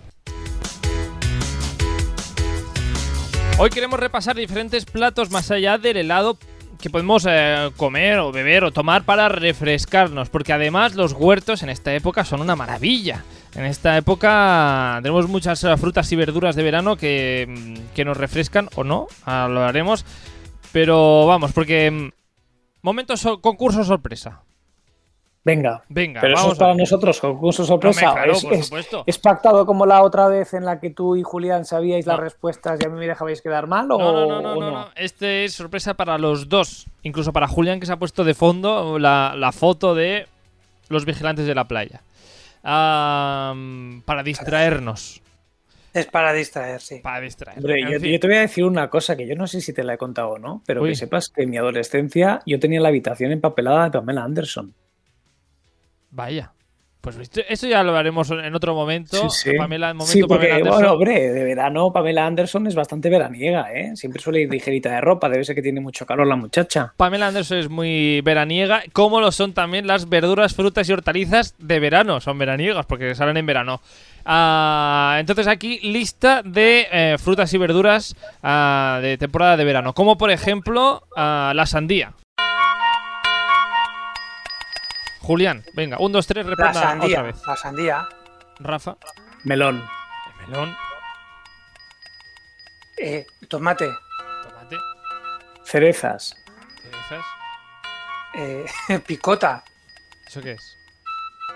Hoy 3.60 3.70
queremos 3.70 4.00
repasar 4.00 4.36
diferentes 4.38 4.86
platos 4.86 5.30
más 5.30 5.52
allá 5.52 5.78
del 5.78 5.98
helado 5.98 6.38
que 6.80 6.90
podemos 6.90 7.26
eh, 7.28 7.72
comer 7.76 8.20
o 8.20 8.32
beber 8.32 8.64
o 8.64 8.72
tomar 8.72 9.04
para 9.04 9.28
refrescarnos, 9.28 10.30
porque 10.30 10.54
además 10.54 10.96
los 10.96 11.12
huertos 11.12 11.64
en 11.64 11.70
esta 11.70 11.94
época 11.94 12.24
son 12.24 12.40
una 12.40 12.56
maravilla. 12.56 13.26
En 13.56 13.66
esta 13.66 13.98
época 13.98 15.00
tenemos 15.02 15.28
muchas 15.28 15.64
eh, 15.64 15.78
frutas 15.78 16.12
y 16.12 16.16
verduras 16.16 16.56
de 16.56 16.64
verano 16.64 16.96
que, 16.96 17.46
mm, 17.48 17.94
que 17.96 18.06
nos 18.06 18.18
refrescan 18.18 18.70
o 18.76 18.84
no, 18.84 19.08
lo 19.26 19.64
haremos, 19.64 20.06
pero 20.72 21.26
vamos, 21.26 21.54
porque 21.54 21.90
mm, 21.92 22.12
momentos 22.82 23.28
concurso 23.42 23.84
sorpresa. 23.84 24.42
Venga, 25.48 25.82
venga. 25.88 26.20
Pero 26.20 26.36
eso 26.36 26.52
es 26.52 26.58
para 26.58 26.74
nosotros, 26.74 27.22
concurso 27.22 27.64
sorpresa. 27.64 28.16
es, 29.06 29.18
pactado 29.18 29.66
como 29.66 29.86
la 29.86 30.04
otra 30.04 30.28
vez 30.28 30.54
en 30.54 30.66
la 30.66 30.82
que 30.82 30.90
tú 30.90 31.16
y 31.16 31.24
Julián 31.24 31.64
sabíais 31.64 32.06
las 32.06 32.20
respuestas 32.20 32.78
y 32.82 32.86
a 32.86 32.90
mí 32.90 33.00
me 33.00 33.08
dejabais 33.08 33.42
quedar 33.42 33.66
mal? 33.66 33.90
¿o 33.90 33.98
no, 33.98 34.12
no, 34.12 34.42
no, 34.42 34.56
no, 34.56 34.72
no, 34.72 34.88
Este 34.98 35.46
es 35.46 35.54
sorpresa 35.54 35.94
para 35.94 36.18
los 36.18 36.50
dos. 36.50 36.88
Incluso 37.02 37.32
para 37.32 37.48
Julián, 37.48 37.80
que 37.80 37.86
se 37.86 37.94
ha 37.94 37.98
puesto 37.98 38.26
de 38.26 38.34
fondo 38.34 39.00
la, 39.00 39.52
foto 39.54 39.96
de 39.96 40.28
los 40.90 41.06
vigilantes 41.06 41.48
de 41.48 41.56
la 41.56 41.64
playa. 41.64 42.02
Para 42.68 44.24
distraernos. 44.24 45.22
Es 45.94 46.06
para 46.06 46.34
distraer, 46.34 46.82
sí. 46.82 47.00
Para 47.02 47.22
distraer. 47.22 47.60
yo, 47.60 48.20
te 48.20 48.28
voy 48.28 48.36
a 48.36 48.42
decir 48.42 48.66
una 48.66 48.90
cosa 48.90 49.16
que 49.16 49.26
yo 49.26 49.36
no 49.36 49.48
sé 49.48 49.62
si 49.62 49.74
te 49.74 49.84
la 49.84 49.94
he 49.94 49.98
contado 49.98 50.32
o 50.32 50.38
no, 50.38 50.62
pero 50.66 50.84
que 50.84 50.96
sepas 50.96 51.30
que 51.30 51.44
en 51.44 51.50
mi 51.50 51.58
adolescencia 51.58 52.42
yo 52.46 52.60
tenía 52.60 52.82
la 52.82 52.90
habitación 52.90 53.32
empapelada 53.32 53.86
de 53.86 53.92
Pamela 53.92 54.24
Anderson. 54.24 54.74
Vaya. 56.12 56.52
Pues 57.16 57.46
eso 57.48 57.68
ya 57.68 57.84
lo 57.84 57.96
haremos 57.96 58.30
en 58.32 58.54
otro 58.54 58.74
momento. 58.76 59.30
Sí, 59.30 59.52
Pamela, 59.58 59.92
en 59.92 59.98
momento 59.98 60.28
porque, 60.28 60.62
bueno, 60.64 60.94
hombre, 60.94 61.32
de 61.32 61.44
verano 61.44 61.92
Pamela 61.92 62.26
Anderson 62.26 62.68
es 62.68 62.76
bastante 62.76 63.10
veraniega, 63.10 63.72
¿eh? 63.74 63.96
Siempre 63.96 64.22
suele 64.22 64.42
ir 64.42 64.50
ligerita 64.50 64.92
de 64.92 65.02
ropa, 65.02 65.30
debe 65.30 65.44
ser 65.44 65.56
que 65.56 65.62
tiene 65.62 65.80
mucho 65.80 66.06
calor 66.06 66.28
la 66.28 66.36
muchacha. 66.36 66.94
Pamela 66.98 67.28
Anderson 67.28 67.58
es 67.58 67.70
muy 67.70 68.22
veraniega, 68.22 68.84
como 68.94 69.22
lo 69.22 69.32
son 69.32 69.54
también 69.54 69.88
las 69.88 70.10
verduras, 70.10 70.54
frutas 70.54 70.90
y 70.90 70.94
hortalizas 70.94 71.56
de 71.58 71.80
verano. 71.80 72.20
Son 72.20 72.38
veraniegas 72.38 72.86
porque 72.86 73.16
salen 73.16 73.38
en 73.38 73.46
verano. 73.46 73.82
Ah, 74.26 75.16
entonces 75.20 75.48
aquí 75.48 75.80
lista 75.84 76.42
de 76.44 76.88
eh, 76.92 77.16
frutas 77.18 77.54
y 77.54 77.58
verduras 77.58 78.16
ah, 78.44 79.00
de 79.02 79.18
temporada 79.18 79.56
de 79.56 79.64
verano, 79.64 79.94
como 79.94 80.18
por 80.18 80.32
ejemplo 80.32 81.04
ah, 81.16 81.54
la 81.56 81.66
sandía. 81.66 82.14
Julián, 85.28 85.62
venga, 85.74 85.98
un, 86.00 86.14
dos, 86.14 86.26
tres, 86.26 86.46
reprenda 86.46 86.74
la 86.80 86.88
sandía, 86.88 87.18
otra 87.20 87.22
vez. 87.24 87.42
La 87.46 87.56
sandía. 87.58 88.08
Rafa. 88.60 88.96
Melón. 89.44 89.86
melón. 90.48 90.74
Eh, 92.98 93.28
tomate. 93.50 93.90
Tomate. 94.44 94.78
Cerezas. 95.66 96.34
Cerezas. 96.82 97.26
Eh, 98.36 98.66
picota. 99.06 99.66
¿Eso 100.26 100.42
qué 100.42 100.54
es? 100.54 100.78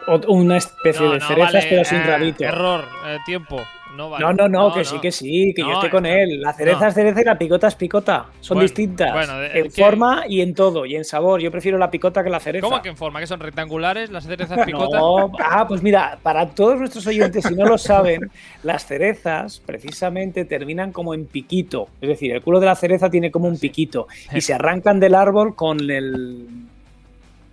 O- 0.08 0.20
una 0.34 0.58
especie 0.58 1.06
No, 1.06 1.14
de 1.14 1.20
no, 1.20 1.28
cerezas, 1.30 1.54
vale, 1.54 1.68
pero 1.70 1.86
sin 1.86 1.98
eh, 2.00 2.04
rabito. 2.04 2.44
Error, 2.44 2.86
eh, 3.06 3.20
tiempo. 3.26 3.66
No, 3.98 4.10
vale. 4.10 4.24
No, 4.26 4.34
no, 4.34 4.48
no, 4.48 4.74
que 4.74 4.86
sí, 4.86 5.00
que 5.00 5.12
sí, 5.12 5.54
que 5.56 5.62
yo 5.62 5.74
estoy 5.74 5.90
con 5.90 6.06
él. 6.06 6.40
La 6.42 6.54
cereza 6.54 6.88
es 6.88 6.94
cereza 6.94 7.22
y 7.22 7.26
la 7.26 7.38
picota 7.38 7.68
es 7.68 7.76
picota. 7.76 8.28
Son 8.40 8.56
Bueno, 8.56 8.62
distintas. 8.68 9.12
bueno, 9.14 9.44
en 9.44 9.72
forma 9.72 10.24
y 10.28 10.42
en 10.42 10.54
todo, 10.56 10.86
y 10.86 10.96
en 10.96 11.04
sabor. 11.04 11.42
Yo 11.42 11.52
prefiero 11.52 11.78
la 11.78 11.92
picota 11.92 12.24
que 12.24 12.30
la 12.30 12.40
cereza. 12.40 12.66
¿Cómo 12.66 12.82
que 12.82 12.90
en 12.90 12.98
forma? 12.98 13.20
¿Que 13.20 13.28
son 13.28 13.40
rectangulares 13.40 14.10
las 14.10 14.26
cerezas 14.26 14.66
picota? 14.66 14.98
No, 15.02 15.32
ah, 15.40 15.68
pues 15.68 15.84
mira, 15.84 16.18
para 16.24 16.48
todos 16.50 16.80
nuestros 16.80 17.06
oyentes, 17.08 17.44
si 17.46 17.54
no 17.56 17.66
lo 17.66 17.78
saben, 17.78 18.32
las 18.64 18.86
cerezas 18.86 19.62
precisamente 19.66 20.46
terminan 20.46 20.92
como 20.92 21.14
en 21.14 21.26
piquito. 21.26 21.88
Es 22.02 22.10
decir, 22.10 22.32
el 22.34 22.42
culo 22.42 22.60
de 22.60 22.66
la 22.68 22.76
cereza 22.76 23.10
tiene 23.10 23.30
como 23.32 23.48
un 23.48 23.54
Ah, 23.54 23.58
sí. 23.58 23.68
piquito. 23.68 24.08
Y 24.34 24.42
se 24.42 24.54
arrancan 24.54 25.00
del 25.00 25.16
árbol 25.16 25.56
con 25.56 25.78
el. 25.90 26.48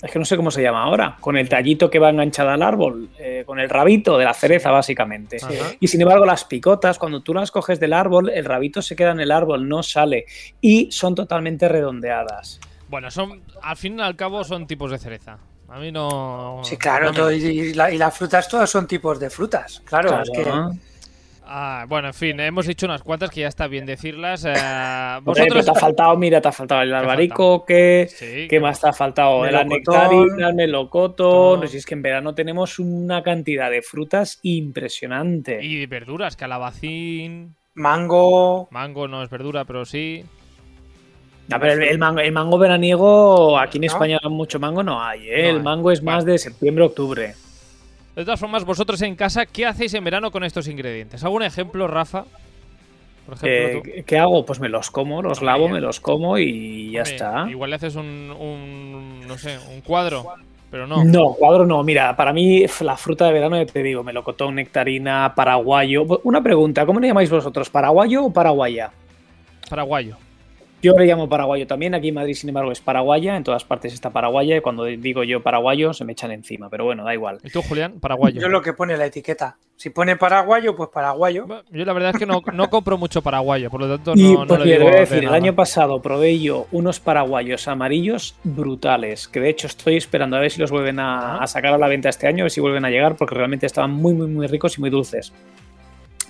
Es 0.02 0.12
que 0.12 0.18
no 0.18 0.24
sé 0.24 0.36
cómo 0.36 0.50
se 0.50 0.62
llama 0.62 0.84
ahora. 0.84 1.16
Con 1.20 1.36
el 1.36 1.48
tallito 1.48 1.90
que 1.90 1.98
va 1.98 2.10
enganchado 2.10 2.50
al 2.50 2.62
árbol. 2.62 3.08
eh, 3.18 3.42
con 3.46 3.58
el 3.58 3.68
rabito 3.68 4.16
de 4.18 4.24
la 4.24 4.34
cereza, 4.34 4.70
básicamente. 4.70 5.38
Ajá. 5.42 5.52
Y 5.80 5.88
sin 5.88 6.00
embargo, 6.02 6.24
las 6.24 6.44
picotas, 6.44 6.98
cuando 6.98 7.20
tú 7.22 7.34
las 7.34 7.50
coges 7.50 7.80
del 7.80 7.92
árbol, 7.92 8.30
el 8.30 8.44
rabito 8.44 8.80
se 8.82 8.94
queda 8.94 9.10
en 9.12 9.20
el 9.20 9.30
árbol, 9.32 9.68
no 9.68 9.82
sale. 9.82 10.26
Y 10.60 10.90
son 10.92 11.14
totalmente 11.14 11.68
redondeadas. 11.68 12.60
Bueno, 12.88 13.10
son 13.10 13.42
al 13.62 13.76
fin 13.76 13.98
y 13.98 14.02
al 14.02 14.16
cabo 14.16 14.44
son 14.44 14.66
tipos 14.66 14.90
de 14.90 14.98
cereza. 14.98 15.38
A 15.68 15.78
mí 15.78 15.92
no. 15.92 16.60
Sí, 16.64 16.76
claro, 16.76 17.06
no 17.06 17.10
me- 17.12 17.16
todo- 17.18 17.32
y, 17.32 17.44
y 17.44 17.74
la- 17.74 17.90
y 17.92 17.98
las 17.98 18.16
frutas 18.16 18.48
todas 18.48 18.70
son 18.70 18.86
tipos 18.86 19.18
de 19.20 19.28
frutas. 19.30 19.82
Claro, 19.84 20.08
Claro. 20.08 20.22
es 20.22 20.30
que 20.30 20.44
Ah, 21.50 21.86
bueno, 21.88 22.08
en 22.08 22.14
fin, 22.14 22.38
hemos 22.40 22.66
dicho 22.66 22.84
unas 22.84 23.02
cuantas 23.02 23.30
que 23.30 23.40
ya 23.40 23.48
está 23.48 23.68
bien 23.68 23.86
decirlas. 23.86 24.44
eh, 24.44 24.52
vosotros. 25.22 25.64
te 25.64 25.70
ha 25.70 25.74
faltado, 25.74 26.14
mira, 26.18 26.42
te 26.42 26.48
ha 26.48 26.52
faltado 26.52 26.82
el 26.82 26.92
ha 26.92 26.98
albaricoque. 26.98 28.06
Sí, 28.10 28.46
¿Qué 28.50 28.60
más 28.60 28.78
te 28.82 28.88
ha 28.88 28.92
faltado? 28.92 29.46
La 29.46 29.64
Melocotón. 29.64 29.94
nectarina, 30.26 30.48
el 30.50 30.54
melocotón. 30.54 31.60
No. 31.60 31.66
Si 31.66 31.78
es 31.78 31.86
que 31.86 31.94
en 31.94 32.02
verano 32.02 32.34
tenemos 32.34 32.78
una 32.78 33.22
cantidad 33.22 33.70
de 33.70 33.80
frutas 33.80 34.40
impresionante. 34.42 35.64
Y 35.64 35.86
verduras, 35.86 36.36
calabacín. 36.36 37.54
mango. 37.74 38.68
Mango 38.70 39.08
no 39.08 39.22
es 39.22 39.30
verdura, 39.30 39.64
pero 39.64 39.86
sí. 39.86 40.24
El, 41.50 41.82
el 41.82 41.98
mango, 41.98 42.20
el 42.20 42.32
mango 42.32 42.58
veraniego, 42.58 43.58
aquí 43.58 43.78
en 43.78 43.82
¿No? 43.82 43.86
España 43.86 44.18
mucho 44.24 44.60
mango 44.60 44.82
no 44.82 45.02
hay. 45.02 45.30
¿eh? 45.30 45.44
No 45.44 45.56
el 45.56 45.62
mango 45.62 45.90
es 45.90 46.02
más 46.02 46.26
de 46.26 46.36
septiembre-octubre. 46.36 47.34
De 48.18 48.24
todas 48.24 48.40
formas, 48.40 48.64
vosotros 48.64 49.00
en 49.02 49.14
casa, 49.14 49.46
¿qué 49.46 49.64
hacéis 49.64 49.94
en 49.94 50.02
verano 50.02 50.32
con 50.32 50.42
estos 50.42 50.66
ingredientes? 50.66 51.22
¿Algún 51.22 51.44
ejemplo, 51.44 51.86
Rafa? 51.86 52.24
Por 53.24 53.36
ejemplo. 53.36 53.92
Eh, 53.94 54.02
¿Qué 54.04 54.18
hago? 54.18 54.44
Pues 54.44 54.58
me 54.58 54.68
los 54.68 54.90
como, 54.90 55.22
los 55.22 55.40
lavo, 55.40 55.68
me 55.68 55.80
los 55.80 56.00
como 56.00 56.36
y 56.36 56.90
ya 56.90 57.02
Hombre, 57.02 57.14
está. 57.14 57.46
Igual 57.48 57.70
le 57.70 57.76
haces 57.76 57.94
un, 57.94 58.34
un, 58.36 59.24
no 59.24 59.38
sé, 59.38 59.56
un 59.72 59.82
cuadro, 59.82 60.32
pero 60.68 60.88
no. 60.88 61.04
No, 61.04 61.34
cuadro 61.34 61.64
no. 61.64 61.84
Mira, 61.84 62.16
para 62.16 62.32
mí 62.32 62.64
la 62.80 62.96
fruta 62.96 63.26
de 63.26 63.34
verano, 63.34 63.64
te 63.64 63.82
digo, 63.84 64.02
melocotón, 64.02 64.56
nectarina, 64.56 65.32
paraguayo. 65.36 66.02
Una 66.24 66.42
pregunta, 66.42 66.84
¿cómo 66.84 66.98
le 66.98 67.06
llamáis 67.06 67.30
vosotros? 67.30 67.70
¿Paraguayo 67.70 68.24
o 68.24 68.32
paraguaya? 68.32 68.90
Paraguayo. 69.70 70.16
Yo 70.82 70.92
le 70.96 71.06
llamo 71.06 71.28
paraguayo 71.28 71.66
también. 71.66 71.94
Aquí 71.94 72.08
en 72.08 72.14
Madrid, 72.14 72.34
sin 72.34 72.50
embargo, 72.50 72.70
es 72.70 72.80
paraguaya. 72.80 73.36
En 73.36 73.42
todas 73.44 73.64
partes 73.64 73.92
está 73.92 74.10
paraguaya. 74.10 74.56
Y 74.56 74.60
cuando 74.60 74.84
digo 74.84 75.24
yo 75.24 75.42
paraguayo, 75.42 75.92
se 75.92 76.04
me 76.04 76.12
echan 76.12 76.30
encima. 76.30 76.70
Pero 76.70 76.84
bueno, 76.84 77.02
da 77.04 77.12
igual. 77.14 77.38
¿Y 77.42 77.50
tú, 77.50 77.62
Julián? 77.62 77.98
Paraguayo. 78.00 78.40
Yo 78.40 78.48
lo 78.48 78.62
que 78.62 78.72
pone 78.74 78.96
la 78.96 79.06
etiqueta. 79.06 79.56
Si 79.76 79.90
pone 79.90 80.16
paraguayo, 80.16 80.74
pues 80.76 80.88
paraguayo. 80.92 81.46
Bueno, 81.46 81.62
Yo 81.70 81.84
la 81.84 81.92
verdad 81.92 82.10
es 82.12 82.18
que 82.18 82.26
no, 82.26 82.42
no 82.52 82.68
compro 82.68 82.98
mucho 82.98 83.22
paraguayo, 83.22 83.70
por 83.70 83.80
lo 83.80 83.88
tanto 83.96 84.12
y 84.16 84.22
no, 84.34 84.40
no 84.40 84.46
pues 84.48 84.58
le 84.60 84.64
mira, 84.66 84.76
te 84.76 84.78
digo 84.78 84.84
voy 84.84 84.92
a 84.92 84.94
de 84.94 85.00
decir, 85.00 85.24
el 85.28 85.34
año 85.34 85.54
pasado 85.54 86.02
probé 86.02 86.38
yo 86.40 86.66
unos 86.72 86.98
paraguayos 86.98 87.68
amarillos 87.68 88.34
brutales. 88.42 89.28
Que 89.28 89.40
de 89.40 89.50
hecho 89.50 89.66
estoy 89.68 89.96
esperando 89.96 90.36
a 90.36 90.40
ver 90.40 90.50
si 90.50 90.60
los 90.60 90.70
vuelven 90.70 90.98
a, 91.00 91.36
Ah. 91.36 91.42
a 91.42 91.46
sacar 91.46 91.72
a 91.74 91.78
la 91.78 91.88
venta 91.88 92.08
este 92.08 92.26
año, 92.26 92.42
a 92.42 92.46
ver 92.46 92.50
si 92.50 92.60
vuelven 92.60 92.84
a 92.84 92.90
llegar, 92.90 93.14
porque 93.16 93.34
realmente 93.34 93.66
estaban 93.66 93.92
muy, 93.92 94.14
muy, 94.14 94.26
muy 94.26 94.46
ricos 94.48 94.78
y 94.78 94.80
muy 94.80 94.90
dulces. 94.90 95.32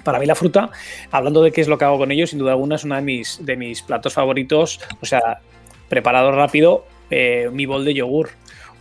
Para 0.04 0.18
mí 0.18 0.26
la 0.26 0.34
fruta, 0.34 0.70
hablando 1.10 1.42
de 1.42 1.52
qué 1.52 1.60
es 1.60 1.68
lo 1.68 1.78
que 1.78 1.84
hago 1.84 1.98
con 1.98 2.10
ellos, 2.10 2.30
sin 2.30 2.38
duda 2.38 2.52
alguna 2.52 2.76
es 2.76 2.84
uno 2.84 2.96
de 2.96 3.02
mis, 3.02 3.44
de 3.44 3.56
mis 3.56 3.82
platos 3.82 4.14
favoritos. 4.14 4.80
O 5.00 5.06
sea, 5.06 5.40
preparado 5.88 6.32
rápido, 6.32 6.84
eh, 7.10 7.48
mi 7.52 7.66
bol 7.66 7.84
de 7.84 7.94
yogur. 7.94 8.30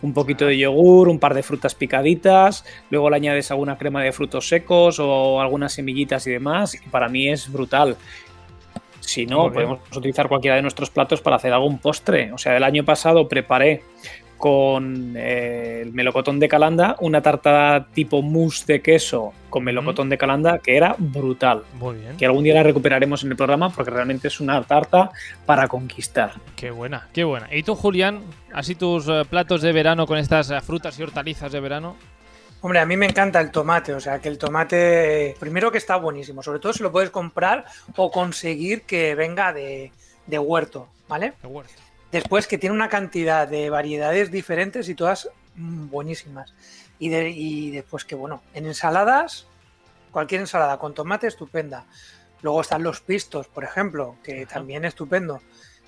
Un 0.00 0.14
poquito 0.14 0.46
de 0.46 0.56
yogur, 0.56 1.08
un 1.08 1.18
par 1.18 1.34
de 1.34 1.42
frutas 1.42 1.74
picaditas, 1.74 2.64
luego 2.88 3.10
le 3.10 3.16
añades 3.16 3.50
alguna 3.50 3.76
crema 3.76 4.00
de 4.00 4.12
frutos 4.12 4.46
secos 4.48 5.00
o 5.00 5.40
algunas 5.40 5.72
semillitas 5.72 6.24
y 6.28 6.30
demás. 6.30 6.74
Y 6.74 6.88
para 6.88 7.08
mí 7.08 7.28
es 7.28 7.50
brutal. 7.50 7.96
Si 9.00 9.26
no, 9.26 9.50
podemos 9.50 9.80
utilizar 9.96 10.28
cualquiera 10.28 10.56
de 10.56 10.62
nuestros 10.62 10.90
platos 10.90 11.20
para 11.20 11.36
hacer 11.36 11.52
algún 11.52 11.78
postre. 11.78 12.30
O 12.32 12.38
sea, 12.38 12.56
el 12.56 12.62
año 12.62 12.84
pasado 12.84 13.26
preparé 13.26 13.82
con 14.38 15.14
eh, 15.16 15.82
el 15.82 15.92
melocotón 15.92 16.38
de 16.38 16.48
calanda 16.48 16.96
una 17.00 17.20
tarta 17.20 17.88
tipo 17.92 18.22
mousse 18.22 18.64
de 18.66 18.80
queso 18.80 19.34
con 19.50 19.64
melocotón 19.64 20.08
de 20.08 20.16
calanda 20.16 20.58
que 20.58 20.76
era 20.76 20.94
brutal. 20.96 21.64
Muy 21.74 21.96
bien. 21.96 22.16
Que 22.16 22.26
algún 22.26 22.44
día 22.44 22.54
la 22.54 22.62
recuperaremos 22.62 23.24
en 23.24 23.30
el 23.30 23.36
programa 23.36 23.70
porque 23.70 23.90
realmente 23.90 24.28
es 24.28 24.40
una 24.40 24.62
tarta 24.62 25.10
para 25.44 25.66
conquistar. 25.68 26.34
Qué 26.54 26.70
buena, 26.70 27.08
qué 27.12 27.24
buena. 27.24 27.48
¿Y 27.52 27.62
tú, 27.62 27.74
Julián? 27.74 28.22
¿Así 28.52 28.74
tus 28.74 29.08
eh, 29.08 29.24
platos 29.28 29.60
de 29.62 29.72
verano 29.72 30.06
con 30.06 30.18
estas 30.18 30.50
eh, 30.50 30.60
frutas 30.60 30.98
y 30.98 31.02
hortalizas 31.02 31.50
de 31.50 31.60
verano? 31.60 31.96
Hombre, 32.60 32.80
a 32.80 32.86
mí 32.86 32.96
me 32.96 33.06
encanta 33.06 33.40
el 33.40 33.50
tomate, 33.50 33.94
o 33.94 34.00
sea 34.00 34.18
que 34.18 34.28
el 34.28 34.36
tomate, 34.36 35.36
primero 35.38 35.70
que 35.70 35.78
está 35.78 35.96
buenísimo, 35.96 36.42
sobre 36.42 36.58
todo 36.58 36.72
si 36.72 36.82
lo 36.82 36.90
puedes 36.90 37.10
comprar 37.10 37.64
o 37.96 38.10
conseguir 38.10 38.82
que 38.82 39.14
venga 39.14 39.52
de, 39.52 39.92
de 40.26 40.38
huerto, 40.40 40.88
¿vale? 41.08 41.34
Qué 41.40 41.46
huerto. 41.46 41.87
Después 42.12 42.46
que 42.46 42.58
tiene 42.58 42.74
una 42.74 42.88
cantidad 42.88 43.46
de 43.46 43.68
variedades 43.70 44.30
diferentes 44.30 44.88
y 44.88 44.94
todas 44.94 45.28
mm, 45.56 45.88
buenísimas. 45.90 46.54
Y, 46.98 47.10
de- 47.10 47.30
y 47.30 47.70
después 47.70 48.04
que, 48.04 48.14
bueno, 48.14 48.42
en 48.54 48.66
ensaladas, 48.66 49.46
cualquier 50.10 50.40
ensalada 50.40 50.78
con 50.78 50.94
tomate 50.94 51.26
estupenda. 51.26 51.84
Luego 52.42 52.60
están 52.60 52.82
los 52.82 53.00
pistos, 53.00 53.46
por 53.48 53.64
ejemplo, 53.64 54.16
que 54.22 54.42
Ajá. 54.44 54.54
también 54.54 54.84
estupendo. 54.84 55.40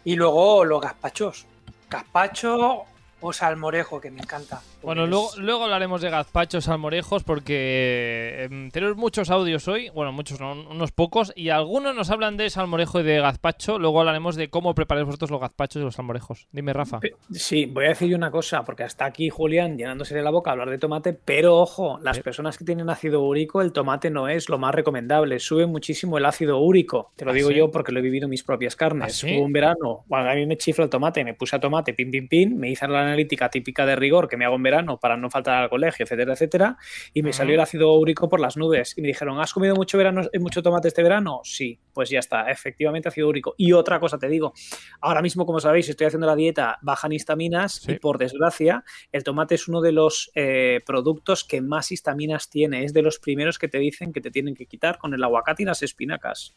Y 0.04 0.16
luego 0.16 0.64
los 0.64 0.80
gazpachos. 0.80 1.46
Gazpacho 1.88 2.84
o 3.20 3.32
salmorejo, 3.32 4.00
que 4.00 4.10
me 4.10 4.20
encanta. 4.20 4.60
Bueno, 4.82 5.02
Pues- 5.02 5.10
luego, 5.10 5.28
luego 5.38 5.64
hablaremos 5.64 6.00
de 6.00 6.08
gazpachos 6.08 6.64
salmorejos 6.64 7.22
porque 7.22 8.44
em, 8.50 8.70
tenemos 8.70 8.96
muchos 8.96 9.30
audios 9.30 9.68
hoy, 9.68 9.90
bueno, 9.90 10.10
muchos 10.12 10.40
no, 10.40 10.52
unos 10.52 10.90
pocos, 10.90 11.32
y 11.36 11.50
algunos 11.50 11.94
nos 11.94 12.10
hablan 12.10 12.36
de 12.38 12.48
salmorejo 12.48 13.00
y 13.00 13.02
de 13.02 13.20
gazpacho. 13.20 13.78
Luego 13.78 14.00
hablaremos 14.00 14.36
de 14.36 14.48
cómo 14.48 14.74
preparáis 14.74 15.04
vosotros 15.06 15.30
los 15.30 15.40
gazpachos 15.40 15.80
y 15.80 15.84
los 15.84 15.94
salmorejos. 15.94 16.48
Dime, 16.50 16.72
Rafa. 16.72 16.98
Pe- 17.00 17.14
Sí, 17.30 17.66
voy 17.66 17.84
a 17.84 17.88
decir 17.90 18.14
una 18.14 18.30
cosa, 18.30 18.64
porque 18.64 18.82
hasta 18.82 19.04
aquí 19.04 19.28
Julián 19.28 19.76
llenándose 19.76 20.14
de 20.14 20.22
la 20.22 20.30
boca 20.30 20.50
a 20.50 20.52
hablar 20.52 20.70
de 20.70 20.78
tomate, 20.78 21.12
pero 21.12 21.58
ojo, 21.58 21.98
las 22.02 22.16
Sí. 22.16 22.22
personas 22.22 22.56
que 22.56 22.64
tienen 22.64 22.88
ácido 22.88 23.20
úrico, 23.22 23.60
el 23.60 23.72
tomate 23.72 24.10
no 24.10 24.28
es 24.28 24.48
lo 24.48 24.58
más 24.58 24.74
recomendable, 24.74 25.38
sube 25.40 25.66
muchísimo 25.66 26.16
el 26.16 26.24
ácido 26.24 26.58
úrico, 26.58 27.12
te 27.16 27.26
lo 27.26 27.32
¿Ah, 27.32 27.34
digo 27.34 27.50
sí? 27.50 27.54
yo 27.56 27.70
porque 27.70 27.92
lo 27.92 27.98
he 27.98 28.02
vivido 28.02 28.24
en 28.24 28.30
mis 28.30 28.42
propias 28.44 28.76
carnes. 28.76 29.08
¿Ah, 29.08 29.10
sí? 29.28 29.36
Hubo 29.36 29.44
un 29.44 29.52
verano, 29.52 30.04
bueno, 30.06 30.30
a 30.30 30.34
mí 30.34 30.46
me 30.46 30.56
chifla 30.56 30.84
el 30.84 30.90
tomate, 30.90 31.22
me 31.22 31.34
puse 31.34 31.56
a 31.56 31.60
tomate, 31.60 31.92
pin, 31.92 32.10
pin, 32.10 32.28
pin, 32.28 32.56
me 32.58 32.70
hice 32.70 32.88
la 32.88 33.02
analítica 33.02 33.50
típica 33.50 33.84
de 33.84 33.94
rigor 33.94 34.26
que 34.26 34.38
me 34.38 34.46
hago 34.46 34.56
en 34.56 34.62
verano 34.62 34.69
para 35.00 35.16
no 35.16 35.30
faltar 35.30 35.62
al 35.62 35.68
colegio, 35.68 36.04
etcétera, 36.04 36.32
etcétera, 36.32 36.76
y 37.12 37.22
me 37.22 37.32
salió 37.32 37.54
el 37.54 37.60
ácido 37.60 37.92
úrico 37.94 38.28
por 38.28 38.40
las 38.40 38.56
nubes. 38.56 38.96
Y 38.96 39.02
me 39.02 39.08
dijeron, 39.08 39.40
¿has 39.40 39.52
comido 39.52 39.74
mucho, 39.74 39.98
verano, 39.98 40.22
eh, 40.32 40.38
mucho 40.38 40.62
tomate 40.62 40.88
este 40.88 41.02
verano? 41.02 41.40
Sí, 41.44 41.78
pues 41.92 42.10
ya 42.10 42.18
está, 42.18 42.50
efectivamente 42.50 43.08
ácido 43.08 43.28
úrico. 43.28 43.54
Y 43.56 43.72
otra 43.72 44.00
cosa 44.00 44.18
te 44.18 44.28
digo, 44.28 44.52
ahora 45.00 45.22
mismo, 45.22 45.46
como 45.46 45.60
sabéis, 45.60 45.88
estoy 45.88 46.06
haciendo 46.06 46.26
la 46.26 46.36
dieta 46.36 46.78
baja 46.82 47.06
en 47.06 47.12
histaminas 47.14 47.74
Sí. 47.80 47.92
y 47.92 47.98
por 47.98 48.18
desgracia, 48.18 48.84
el 49.12 49.24
tomate 49.24 49.54
es 49.54 49.68
uno 49.68 49.80
de 49.80 49.92
los 49.92 50.30
eh, 50.34 50.80
productos 50.86 51.44
que 51.44 51.60
más 51.60 51.92
histaminas 51.92 52.48
tiene. 52.50 52.84
Es 52.84 52.92
de 52.92 53.02
los 53.02 53.18
primeros 53.18 53.58
que 53.58 53.68
te 53.68 53.78
dicen 53.78 54.12
que 54.12 54.20
te 54.20 54.30
tienen 54.30 54.54
que 54.54 54.66
quitar 54.66 54.98
con 54.98 55.14
el 55.14 55.22
aguacate 55.24 55.62
y 55.62 55.66
las 55.66 55.82
espinacas. 55.82 56.56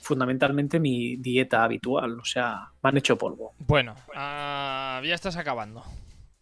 Fundamentalmente 0.00 0.80
mi 0.80 1.16
dieta 1.16 1.62
habitual, 1.62 2.18
o 2.18 2.24
sea, 2.24 2.72
me 2.82 2.90
han 2.90 2.96
hecho 2.96 3.16
polvo. 3.16 3.54
Bueno, 3.58 3.94
ah, 4.16 5.00
ya 5.04 5.14
estás 5.14 5.36
acabando. 5.36 5.84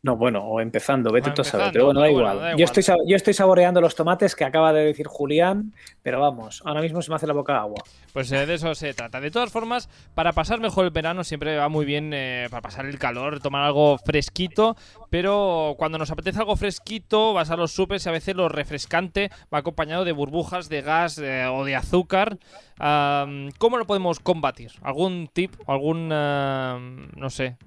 No, 0.02 0.16
bueno, 0.16 0.42
o 0.42 0.62
empezando, 0.62 1.12
vete 1.12 1.30
tú 1.32 1.42
a 1.42 1.44
saber, 1.44 1.72
pero 1.72 1.84
bueno, 1.86 2.00
da 2.00 2.08
igual. 2.08 2.36
bueno, 2.36 2.40
da 2.40 2.56
Yo, 2.56 2.64
estoy, 2.64 2.82
yo 3.06 3.16
estoy 3.16 3.34
saboreando 3.34 3.82
los 3.82 3.94
tomates 3.94 4.34
que 4.34 4.44
acaba 4.44 4.72
de 4.72 4.82
decir 4.82 5.06
Julián, 5.06 5.74
pero 6.02 6.18
vamos, 6.20 6.62
ahora 6.64 6.80
mismo 6.80 7.02
se 7.02 7.10
me 7.10 7.16
hace 7.16 7.26
la 7.26 7.34
boca 7.34 7.58
agua. 7.58 7.82
Pues 8.14 8.32
eh, 8.32 8.46
de 8.46 8.54
eso 8.54 8.74
se 8.74 8.94
trata. 8.94 9.20
De 9.20 9.30
todas 9.30 9.52
formas, 9.52 9.90
para 10.14 10.32
pasar 10.32 10.58
mejor 10.58 10.86
el 10.86 10.90
verano 10.90 11.22
siempre 11.22 11.54
va 11.58 11.68
muy 11.68 11.84
bien 11.84 12.12
eh, 12.14 12.46
para 12.50 12.62
pasar 12.62 12.86
el 12.86 12.98
calor, 12.98 13.40
tomar 13.40 13.62
algo 13.62 13.98
fresquito, 13.98 14.74
pero 15.10 15.74
cuando 15.76 15.98
nos 15.98 16.10
apetece 16.10 16.38
algo 16.38 16.56
fresquito, 16.56 17.34
vas 17.34 17.50
a 17.50 17.56
los 17.56 17.72
supers 17.72 18.06
y 18.06 18.08
a 18.08 18.12
veces 18.12 18.34
lo 18.34 18.48
refrescante 18.48 19.30
va 19.52 19.58
acompañado 19.58 20.06
de 20.06 20.12
burbujas 20.12 20.70
de 20.70 20.80
gas 20.80 21.18
eh, 21.18 21.44
o 21.44 21.66
de 21.66 21.76
azúcar. 21.76 22.38
Am, 22.78 23.50
¿Cómo 23.58 23.76
lo 23.76 23.86
podemos 23.86 24.18
combatir? 24.18 24.72
¿Algún 24.80 25.28
tip? 25.30 25.52
¿Algún, 25.66 26.10
am, 26.10 27.10
no 27.16 27.28
sé, 27.28 27.58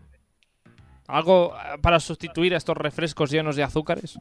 algo 1.08 1.56
eh, 1.56 1.78
para 1.82 2.00
sustituir 2.00 2.54
a 2.54 2.58
estos 2.58 2.78
refrescos 2.78 3.32
llenos 3.32 3.56
de 3.56 3.64
azúcares? 3.64 4.18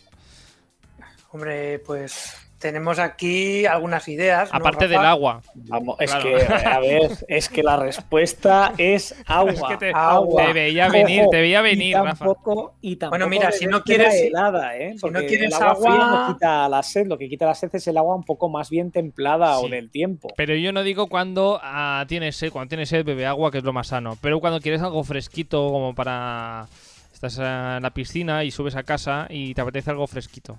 Hombre, 1.31 1.79
pues 1.81 2.37
tenemos 2.63 3.01
aquí 3.01 3.67
algunas 3.67 4.07
ideas. 4.09 4.49
Aparte 4.53 4.87
del 4.87 5.01
agua. 5.01 5.43
Vamos, 5.55 5.97
es 5.99 6.15
que, 6.15 6.37
a 6.47 6.79
ver, 6.79 7.11
es 7.27 7.49
que 7.51 7.63
la 7.63 7.77
respuesta 7.77 8.73
es 8.79 9.15
agua. 9.27 9.53
Es 9.53 9.63
que 9.63 9.77
te, 9.77 9.93
agua. 9.93 10.47
te 10.47 10.53
veía 10.53 10.89
venir, 10.89 11.27
te 11.29 11.41
veía 11.41 11.61
venir, 11.61 11.91
y 11.91 11.93
tampoco, 11.93 12.75
Y 12.81 12.97
tampoco 12.97 13.19
bueno, 13.19 13.29
mira, 13.29 13.51
si 13.51 13.67
no 13.67 13.83
quieres 13.83 14.15
helada, 14.15 14.79
¿eh? 14.79 14.95
si 14.97 15.11
no 15.11 15.21
quieres 15.21 15.53
el 15.53 15.63
agua, 15.63 15.73
agua... 15.73 16.29
no 16.29 16.35
quita 16.35 16.69
la 16.69 16.83
sed, 16.85 17.07
lo 17.09 17.19
que 17.19 17.29
quita 17.29 17.47
la 17.47 17.55
sed 17.55 17.71
es 17.73 17.87
el 17.89 17.99
agua 17.99 18.15
un 18.15 18.25
poco 18.25 18.49
más 18.49 18.71
bien 18.71 18.93
templada 18.93 19.59
o 19.59 19.69
del 19.69 19.91
tiempo. 19.91 20.29
Pero 20.37 20.55
yo 20.55 20.73
no 20.73 20.85
digo 20.85 21.09
cuando 21.09 21.57
uh, 21.57 22.07
tienes 22.07 22.37
sed, 22.37 22.53
cuando 22.53 22.69
tienes 22.69 22.89
sed 22.89 23.05
bebe 23.05 23.27
agua, 23.27 23.51
que 23.51 23.59
es 23.59 23.65
lo 23.65 23.73
más 23.73 23.89
sano, 23.89 24.17
pero 24.21 24.39
cuando 24.39 24.61
quieres 24.61 24.81
algo 24.83 25.03
fresquito 25.03 25.71
como 25.73 25.95
para 25.97 26.69
estás 27.13 27.39
en 27.39 27.83
la 27.83 27.91
piscina 27.91 28.45
y 28.45 28.53
subes 28.53 28.77
a 28.77 28.85
casa 28.85 29.27
y 29.29 29.53
te 29.55 29.61
apetece 29.61 29.91
algo 29.91 30.07
fresquito. 30.07 30.59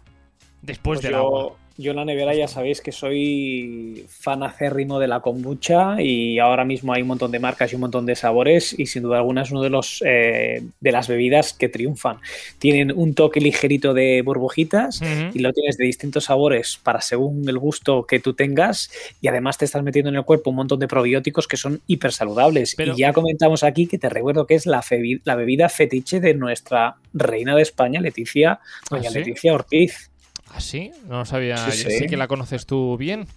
Después 0.63 0.99
pues 0.99 1.03
del 1.03 1.15
agua. 1.15 1.57
Yo 1.75 1.89
en 1.89 1.97
la 1.97 2.05
nevera 2.05 2.35
ya 2.35 2.47
sabéis 2.47 2.81
que 2.81 2.91
soy 2.91 4.05
fan 4.07 4.43
acérrimo 4.43 4.99
de 4.99 5.07
la 5.07 5.21
kombucha 5.21 5.99
y 5.99 6.37
ahora 6.37 6.65
mismo 6.65 6.93
hay 6.93 7.01
un 7.01 7.07
montón 7.07 7.31
de 7.31 7.39
marcas 7.39 7.71
y 7.71 7.75
un 7.75 7.81
montón 7.81 8.05
de 8.05 8.15
sabores 8.15 8.77
y 8.77 8.85
sin 8.85 9.01
duda 9.01 9.17
alguna 9.17 9.41
es 9.41 9.49
uno 9.49 9.63
de 9.63 9.71
los 9.71 10.03
eh, 10.05 10.61
de 10.79 10.91
las 10.91 11.07
bebidas 11.07 11.53
que 11.53 11.69
triunfan. 11.69 12.17
Tienen 12.59 12.91
un 12.95 13.15
toque 13.15 13.41
ligerito 13.41 13.95
de 13.95 14.21
burbujitas 14.21 15.01
y 15.33 15.39
lo 15.39 15.51
tienes 15.51 15.77
de 15.77 15.85
distintos 15.85 16.25
sabores 16.25 16.79
para 16.81 17.01
según 17.01 17.49
el 17.49 17.57
gusto 17.57 18.05
que 18.05 18.19
tú 18.19 18.35
tengas 18.35 18.91
y 19.19 19.27
además 19.27 19.57
te 19.57 19.65
estás 19.65 19.81
metiendo 19.81 20.09
en 20.09 20.15
el 20.15 20.25
cuerpo 20.25 20.51
un 20.51 20.57
montón 20.57 20.77
de 20.79 20.87
probióticos 20.87 21.47
que 21.47 21.57
son 21.57 21.81
hiper 21.87 22.11
saludables. 22.11 22.75
Y 22.77 22.95
ya 22.95 23.13
comentamos 23.13 23.63
aquí 23.63 23.87
que 23.87 23.97
te 23.97 24.09
recuerdo 24.09 24.45
que 24.45 24.53
es 24.53 24.67
la, 24.67 24.85
la 25.23 25.35
bebida 25.35 25.69
fetiche 25.69 26.19
de 26.19 26.35
nuestra 26.35 26.97
reina 27.13 27.55
de 27.55 27.63
España, 27.63 27.99
Leticia, 27.99 28.59
¿Ah, 28.61 28.97
doña 28.97 29.09
Leticia 29.09 29.53
Ortiz. 29.55 30.12
¿Ah, 30.53 30.61
sí? 30.61 30.91
No 31.07 31.19
lo 31.19 31.25
sabía. 31.25 31.57
Sí, 31.71 32.07
que 32.07 32.17
la 32.17 32.27
conoces 32.27 32.65
tú 32.65 32.95
bien. 32.97 33.27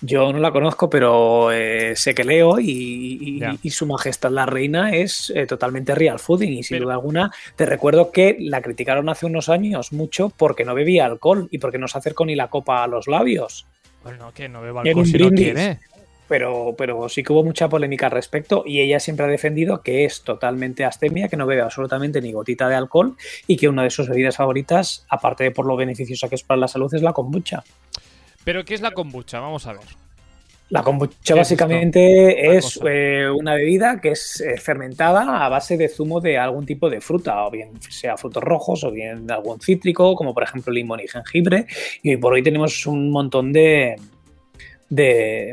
Yo 0.00 0.32
no 0.32 0.38
la 0.38 0.50
conozco, 0.50 0.90
pero 0.90 1.52
eh, 1.52 1.94
sé 1.96 2.14
que 2.14 2.24
leo 2.24 2.58
y, 2.60 3.40
su 3.70 3.86
majestad 3.86 4.30
la 4.30 4.44
reina 4.44 4.94
es 4.94 5.32
eh, 5.34 5.46
totalmente 5.46 5.94
real 5.94 6.18
fooding 6.18 6.52
y 6.52 6.62
sin 6.62 6.80
duda 6.80 6.94
alguna 6.94 7.32
te 7.56 7.64
recuerdo 7.64 8.10
que 8.10 8.36
la 8.38 8.60
criticaron 8.60 9.08
hace 9.08 9.24
unos 9.24 9.48
años 9.48 9.92
mucho 9.92 10.30
porque 10.30 10.64
no 10.64 10.74
bebía 10.74 11.06
alcohol 11.06 11.48
y 11.50 11.58
porque 11.58 11.78
no 11.78 11.88
se 11.88 11.96
acercó 11.96 12.26
ni 12.26 12.34
la 12.34 12.48
copa 12.48 12.82
a 12.82 12.86
los 12.86 13.06
labios. 13.06 13.66
Bueno, 14.02 14.32
que 14.34 14.48
no 14.48 14.60
beba 14.60 14.82
alcohol 14.82 15.06
si 15.06 15.16
no 15.16 15.30
quiere 15.30 15.78
pero, 16.28 16.74
pero 16.76 17.08
sí 17.08 17.22
que 17.22 17.32
hubo 17.32 17.44
mucha 17.44 17.68
polémica 17.68 18.06
al 18.06 18.12
respecto 18.12 18.64
y 18.66 18.80
ella 18.80 19.00
siempre 19.00 19.26
ha 19.26 19.28
defendido 19.28 19.82
que 19.82 20.04
es 20.04 20.22
totalmente 20.22 20.84
astemia, 20.84 21.28
que 21.28 21.36
no 21.36 21.46
bebe 21.46 21.62
absolutamente 21.62 22.20
ni 22.20 22.32
gotita 22.32 22.68
de 22.68 22.76
alcohol 22.76 23.16
y 23.46 23.56
que 23.56 23.68
una 23.68 23.82
de 23.82 23.90
sus 23.90 24.08
bebidas 24.08 24.36
favoritas, 24.36 25.04
aparte 25.08 25.44
de 25.44 25.50
por 25.50 25.66
lo 25.66 25.76
beneficiosa 25.76 26.28
que 26.28 26.34
es 26.34 26.42
para 26.42 26.60
la 26.60 26.68
salud, 26.68 26.92
es 26.94 27.02
la 27.02 27.12
kombucha. 27.12 27.62
¿Pero 28.44 28.64
qué 28.64 28.74
es 28.74 28.80
la 28.80 28.92
kombucha? 28.92 29.40
Vamos 29.40 29.66
a 29.66 29.72
ver. 29.72 30.04
La 30.70 30.82
kombucha 30.82 31.34
básicamente 31.34 32.56
es, 32.56 32.80
eh, 32.84 33.28
una 33.30 33.54
bebida 33.54 34.00
que 34.00 34.10
es 34.12 34.40
eh, 34.40 34.56
fermentada 34.56 35.44
a 35.44 35.48
base 35.50 35.76
de 35.76 35.88
zumo 35.88 36.20
de 36.20 36.38
algún 36.38 36.64
tipo 36.64 36.88
de 36.88 37.02
fruta, 37.02 37.44
o 37.44 37.50
bien 37.50 37.80
sea 37.80 38.16
frutos 38.16 38.42
rojos 38.42 38.82
o 38.82 38.90
bien 38.90 39.26
de 39.26 39.34
algún 39.34 39.60
cítrico, 39.60 40.14
como 40.16 40.32
por 40.32 40.42
ejemplo 40.42 40.72
limón 40.72 41.00
y 41.00 41.06
jengibre. 41.06 41.66
Y 42.02 42.16
por 42.16 42.32
hoy 42.32 42.42
tenemos 42.42 42.86
un 42.86 43.10
montón 43.10 43.52
de, 43.52 43.96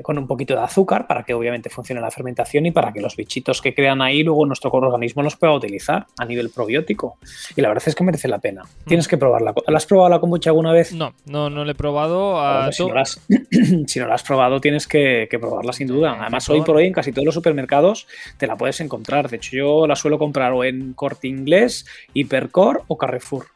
con 0.03 0.17
un 0.17 0.27
poquito 0.27 0.55
de 0.55 0.61
azúcar 0.61 1.07
para 1.07 1.23
que 1.23 1.33
obviamente 1.33 1.69
funcione 1.69 2.01
la 2.01 2.11
fermentación 2.11 2.65
y 2.65 2.71
para 2.71 2.91
que 2.93 3.01
los 3.01 3.15
bichitos 3.15 3.61
que 3.61 3.73
crean 3.73 4.01
ahí 4.01 4.23
luego 4.23 4.45
nuestro 4.45 4.69
organismo 4.71 5.23
los 5.23 5.35
pueda 5.35 5.53
utilizar 5.53 6.05
a 6.17 6.25
nivel 6.25 6.50
probiótico. 6.50 7.17
Y 7.55 7.61
la 7.61 7.69
verdad 7.69 7.83
es 7.88 7.95
que 7.95 8.03
merece 8.03 8.27
la 8.27 8.39
pena. 8.39 8.63
Mm. 8.63 8.88
Tienes 8.88 9.07
que 9.07 9.17
probarla. 9.17 9.53
¿La 9.67 9.77
has 9.77 9.85
probado 9.85 10.09
la 10.09 10.19
kombucha 10.19 10.50
alguna 10.50 10.73
vez? 10.73 10.93
No, 10.93 11.13
no, 11.25 11.50
no 11.50 11.65
la 11.65 11.71
he 11.71 11.75
probado. 11.75 12.39
A 12.39 12.71
si, 12.71 12.85
no 12.85 12.93
la 12.93 13.01
has, 13.01 13.19
si, 13.88 14.00
no 14.00 14.07
la 14.07 14.15
has, 14.15 14.23
probado 14.23 14.61
tienes 14.61 14.88
que, 14.88 15.27
probarla 15.39 15.73
sin 15.73 15.88
duda. 15.88 16.17
Además 16.19 16.50
hoy 16.50 16.61
por 16.61 16.75
hoy 16.75 16.88
en 16.88 16.93
casi 16.93 17.11
todos 17.11 17.25
los 17.25 17.35
supermercados 17.35 18.07
te 18.38 18.47
la 18.47 18.57
puedes 18.57 18.79
encontrar. 18.81 19.29
De 19.29 19.38
hecho 19.38 19.55
yo 19.55 19.88
la 19.88 19.95
suelo 19.95 20.19
comprar 20.19 20.51
o 20.53 20.63
en 20.63 20.93
Corte 20.93 21.27
Inglés, 21.27 21.85
Hipercor 22.13 22.84
o 22.88 22.97
Carrefour 22.97 23.47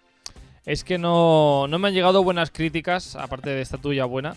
es 0.65 0.84
que 0.84 0.97
no, 0.97 1.67
me 1.67 1.88
han 1.88 1.93
llegado 1.93 2.23
buenas 2.23 2.49
críticas, 2.49 3.15
aparte 3.15 3.51
de 3.51 3.62
esta 3.62 3.78
tuya 3.78 4.06
buena, 4.06 4.36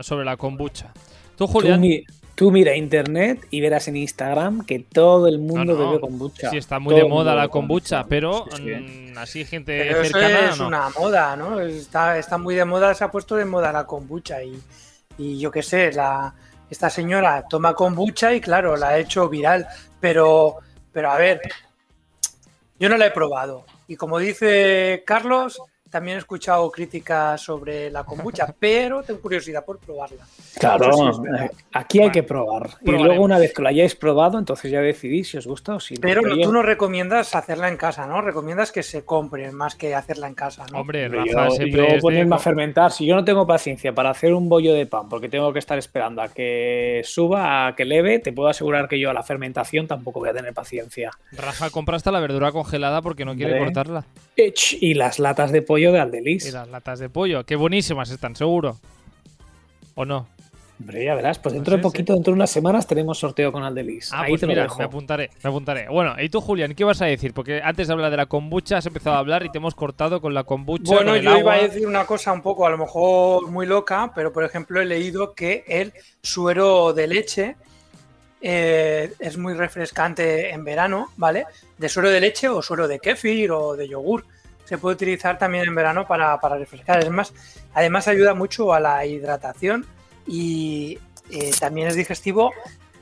sobre 0.00 0.24
la 0.24 0.36
kombucha. 0.36 0.92
Tú, 1.36 1.46
Julián. 1.46 1.82
Tú, 2.34 2.50
mira 2.50 2.74
internet 2.74 3.46
y 3.50 3.60
verás 3.60 3.88
en 3.88 3.96
Instagram 3.96 4.64
que 4.64 4.78
todo 4.78 5.28
el 5.28 5.38
mundo 5.38 5.76
bebe 5.76 6.00
kombucha. 6.00 6.50
Sí, 6.50 6.56
está 6.56 6.78
muy 6.78 6.94
de 6.94 7.04
moda 7.04 7.34
la 7.34 7.48
kombucha, 7.48 8.06
pero 8.06 8.46
mm, 8.46 9.18
así 9.18 9.44
gente 9.44 9.78
pero 9.86 10.04
cercana. 10.04 10.50
es 10.50 10.58
una 10.58 10.88
moda, 10.98 11.36
¿no? 11.36 11.60
Está, 11.60 12.18
está 12.18 12.38
muy 12.38 12.54
de 12.54 12.64
moda, 12.64 12.94
se 12.94 13.04
ha 13.04 13.10
puesto 13.10 13.36
de 13.36 13.44
moda 13.44 13.70
la 13.70 13.86
kombucha 13.86 14.38
y, 14.42 15.38
yo 15.38 15.50
qué 15.50 15.62
sé, 15.62 15.92
la, 15.92 16.34
esta 16.70 16.88
señora 16.88 17.44
toma 17.48 17.74
kombucha 17.74 18.32
y 18.32 18.40
claro, 18.40 18.76
la 18.76 18.88
ha 18.88 18.98
hecho 18.98 19.28
viral, 19.28 19.66
pero, 20.00 20.56
pero 20.90 21.10
a 21.10 21.18
ver, 21.18 21.42
yo 22.80 22.88
no 22.88 22.96
la 22.96 23.06
he 23.06 23.10
probado. 23.10 23.66
Y 23.86 23.96
como 23.96 24.18
dice 24.18 25.02
Carlos, 25.06 25.60
también 25.92 26.16
he 26.16 26.20
escuchado 26.20 26.70
críticas 26.70 27.38
sobre 27.40 27.90
la 27.90 28.02
kombucha, 28.02 28.52
pero 28.58 29.02
tengo 29.02 29.20
curiosidad 29.20 29.62
por 29.64 29.78
probarla. 29.78 30.24
Claro, 30.58 30.90
aquí 31.72 32.00
hay 32.00 32.10
que 32.10 32.22
probar. 32.22 32.70
Y 32.82 32.90
luego 32.90 33.22
una 33.22 33.38
vez 33.38 33.52
que 33.52 33.60
lo 33.60 33.68
hayáis 33.68 33.94
probado, 33.94 34.38
entonces 34.38 34.70
ya 34.70 34.80
decidís 34.80 35.30
si 35.30 35.36
os 35.36 35.46
gusta 35.46 35.74
o 35.74 35.80
si 35.80 35.94
no. 35.94 36.00
Pero 36.00 36.22
tú 36.22 36.50
no 36.50 36.62
recomiendas 36.62 37.34
hacerla 37.34 37.68
en 37.68 37.76
casa, 37.76 38.06
¿no? 38.06 38.22
Recomiendas 38.22 38.72
que 38.72 38.82
se 38.82 39.04
compre 39.04 39.52
más 39.52 39.74
que 39.74 39.94
hacerla 39.94 40.28
en 40.28 40.34
casa, 40.34 40.64
¿no? 40.72 40.80
Hombre, 40.80 41.08
Rafa, 41.08 41.48
yo, 41.58 41.66
yo 41.66 41.98
ponerme 42.00 42.36
a 42.36 42.38
fermentar. 42.38 42.90
Si 42.90 43.04
yo 43.04 43.14
no 43.14 43.24
tengo 43.24 43.46
paciencia 43.46 43.92
para 43.92 44.10
hacer 44.10 44.32
un 44.32 44.48
bollo 44.48 44.72
de 44.72 44.86
pan, 44.86 45.10
porque 45.10 45.28
tengo 45.28 45.52
que 45.52 45.58
estar 45.58 45.76
esperando 45.76 46.22
a 46.22 46.28
que 46.28 47.02
suba, 47.04 47.66
a 47.66 47.76
que 47.76 47.84
leve, 47.84 48.18
te 48.18 48.32
puedo 48.32 48.48
asegurar 48.48 48.88
que 48.88 48.98
yo 48.98 49.10
a 49.10 49.12
la 49.12 49.22
fermentación 49.22 49.86
tampoco 49.86 50.20
voy 50.20 50.30
a 50.30 50.32
tener 50.32 50.54
paciencia. 50.54 51.10
Rafa, 51.32 51.68
compraste 51.68 52.10
la 52.10 52.20
verdura 52.20 52.50
congelada 52.50 53.02
porque 53.02 53.26
no 53.26 53.36
quiere 53.36 53.58
cortarla. 53.58 54.06
Y 54.36 54.94
las 54.94 55.18
latas 55.18 55.52
de 55.52 55.60
pollo 55.60 55.81
de 55.90 56.00
Aldelis. 56.00 56.46
Y 56.46 56.52
las 56.52 56.68
latas 56.68 56.98
de 57.00 57.08
pollo, 57.08 57.44
qué 57.44 57.56
buenísimas 57.56 58.10
están, 58.10 58.36
seguro. 58.36 58.78
¿O 59.94 60.04
no? 60.04 60.28
Hombre, 60.82 61.04
ya 61.04 61.14
verás, 61.14 61.38
pues 61.38 61.54
dentro 61.54 61.76
de 61.76 61.82
poquito, 61.82 62.12
dentro 62.12 62.32
de 62.32 62.36
unas 62.36 62.50
semanas, 62.50 62.88
tenemos 62.88 63.16
sorteo 63.16 63.52
con 63.52 63.62
Aldelis. 63.62 64.12
Ah, 64.12 64.22
Ahí 64.22 64.32
pues 64.32 64.40
te 64.40 64.48
lo 64.48 64.54
dejo. 64.54 64.78
Me 64.78 64.84
apuntaré, 64.84 65.30
me 65.42 65.50
apuntaré. 65.50 65.88
Bueno, 65.88 66.16
¿y 66.20 66.28
tú, 66.28 66.40
Julián, 66.40 66.74
qué 66.74 66.82
vas 66.82 67.00
a 67.02 67.06
decir? 67.06 67.32
Porque 67.34 67.62
antes 67.62 67.86
de 67.86 67.92
hablar 67.92 68.10
de 68.10 68.16
la 68.16 68.26
kombucha 68.26 68.78
has 68.78 68.86
empezado 68.86 69.14
a 69.14 69.20
hablar 69.20 69.44
y 69.44 69.50
te 69.50 69.58
hemos 69.58 69.76
cortado 69.76 70.20
con 70.20 70.34
la 70.34 70.42
kombucha. 70.42 70.92
Bueno, 70.92 71.16
yo 71.16 71.38
iba 71.38 71.54
a 71.54 71.58
decir 71.58 71.86
una 71.86 72.04
cosa 72.04 72.32
un 72.32 72.42
poco, 72.42 72.66
a 72.66 72.70
lo 72.70 72.78
mejor 72.78 73.48
muy 73.48 73.64
loca, 73.64 74.10
pero 74.12 74.32
por 74.32 74.42
ejemplo 74.42 74.80
he 74.80 74.84
leído 74.84 75.34
que 75.34 75.64
el 75.68 75.92
suero 76.20 76.92
de 76.92 77.06
leche 77.06 77.56
eh, 78.40 79.12
es 79.20 79.38
muy 79.38 79.54
refrescante 79.54 80.50
en 80.50 80.64
verano, 80.64 81.10
¿vale? 81.16 81.46
De 81.78 81.88
suero 81.88 82.10
de 82.10 82.20
leche 82.20 82.48
o 82.48 82.60
suero 82.60 82.88
de 82.88 82.98
kéfir 82.98 83.52
o 83.52 83.76
de 83.76 83.86
yogur 83.86 84.24
se 84.72 84.78
puede 84.78 84.94
utilizar 84.94 85.36
también 85.36 85.68
en 85.68 85.74
verano 85.74 86.06
para, 86.06 86.38
refrescar. 86.38 86.96
Además, 86.96 87.34
además 87.74 88.08
ayuda 88.08 88.32
mucho 88.32 88.72
a 88.72 88.80
la 88.80 89.04
hidratación 89.04 89.84
y 90.26 90.98
eh, 91.30 91.50
también 91.60 91.88
es 91.88 91.94
digestivo 91.94 92.52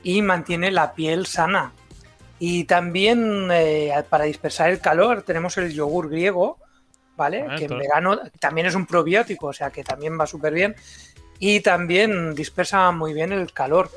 y 0.03 0.21
mantiene 0.21 0.69
la 0.69 0.93
piel 0.93 1.27
sana. 1.27 1.71
Y 2.39 2.65
también 2.65 3.47
eh, 3.53 3.93
para 4.09 4.25
dispersar 4.25 4.69
el 4.69 4.81
calor 4.81 5.21
tenemos 5.21 5.57
el 5.57 5.71
yogur 5.71 6.09
griego, 6.09 6.57
¿vale? 7.15 7.45
Ah, 7.49 7.55
que 7.55 7.63
en 7.63 7.79
verano 7.79 8.19
también 8.41 8.67
es 8.67 8.75
un 8.75 8.85
probiótico, 8.85 9.47
o 9.47 9.53
sea 9.53 9.69
que 9.69 9.85
también 9.85 10.19
va 10.19 10.27
súper 10.27 10.53
bien. 10.53 10.75
Y 11.39 11.61
también 11.61 12.35
dispersa 12.35 12.91
muy 12.91 13.13
bien 13.13 13.31
el 13.31 13.53
calor. 13.53 13.89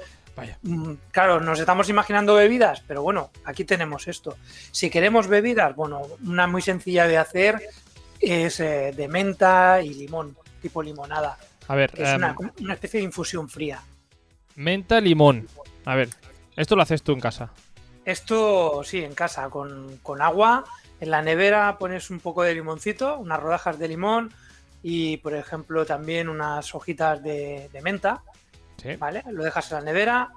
Mm, 0.63 0.95
claro, 1.11 1.41
nos 1.41 1.61
estamos 1.61 1.89
imaginando 1.89 2.35
bebidas, 2.35 2.83
pero 2.87 3.03
bueno, 3.03 3.31
aquí 3.45 3.65
tenemos 3.65 4.09
esto. 4.09 4.37
Si 4.71 4.91
queremos 4.91 5.29
bebidas, 5.29 5.75
bueno, 5.77 6.03
una 6.27 6.47
muy 6.47 6.63
sencilla 6.63 7.07
de 7.07 7.19
hacer 7.19 7.63
es 8.21 8.61
eh, 8.61 8.93
de 8.97 9.09
menta 9.09 9.81
y 9.83 9.95
limón, 9.95 10.37
tipo 10.61 10.83
limonada. 10.83 11.39
A 11.69 11.75
ver, 11.75 11.93
es 11.97 12.15
una, 12.15 12.37
em, 12.59 12.71
especie 12.71 13.01
de 13.01 13.05
infusión 13.05 13.49
fría. 13.49 13.83
Menta, 14.57 15.01
limón. 15.01 15.49
A 15.85 15.95
ver, 15.95 16.09
¿esto 16.57 16.77
lo 16.77 16.83
haces 16.83 17.03
tú 17.03 17.13
en 17.13 17.21
casa? 17.21 17.51
Esto 18.05 18.83
sí, 18.85 19.03
en 19.03 19.15
casa, 19.15 19.49
con, 19.49 19.99
agua. 20.21 20.65
En 21.01 21.11
la 21.11 21.23
nevera 21.23 21.77
pones 21.79 22.11
un 22.11 22.21
poco 22.21 22.43
de 22.43 22.55
limoncito, 22.55 23.19
unas 23.19 23.41
rodajas 23.41 23.79
de 23.79 23.89
limón 23.89 24.33
y, 24.83 25.17
por 25.19 25.35
ejemplo, 25.35 25.85
también 25.87 26.29
unas 26.29 26.75
hojitas 26.75 27.23
de 27.23 27.81
menta 27.83 28.23
¿Vale? 28.99 29.23
Lo 29.31 29.45
dejas 29.45 29.71
en 29.73 29.79
la 29.79 29.85
nevera 29.85 30.31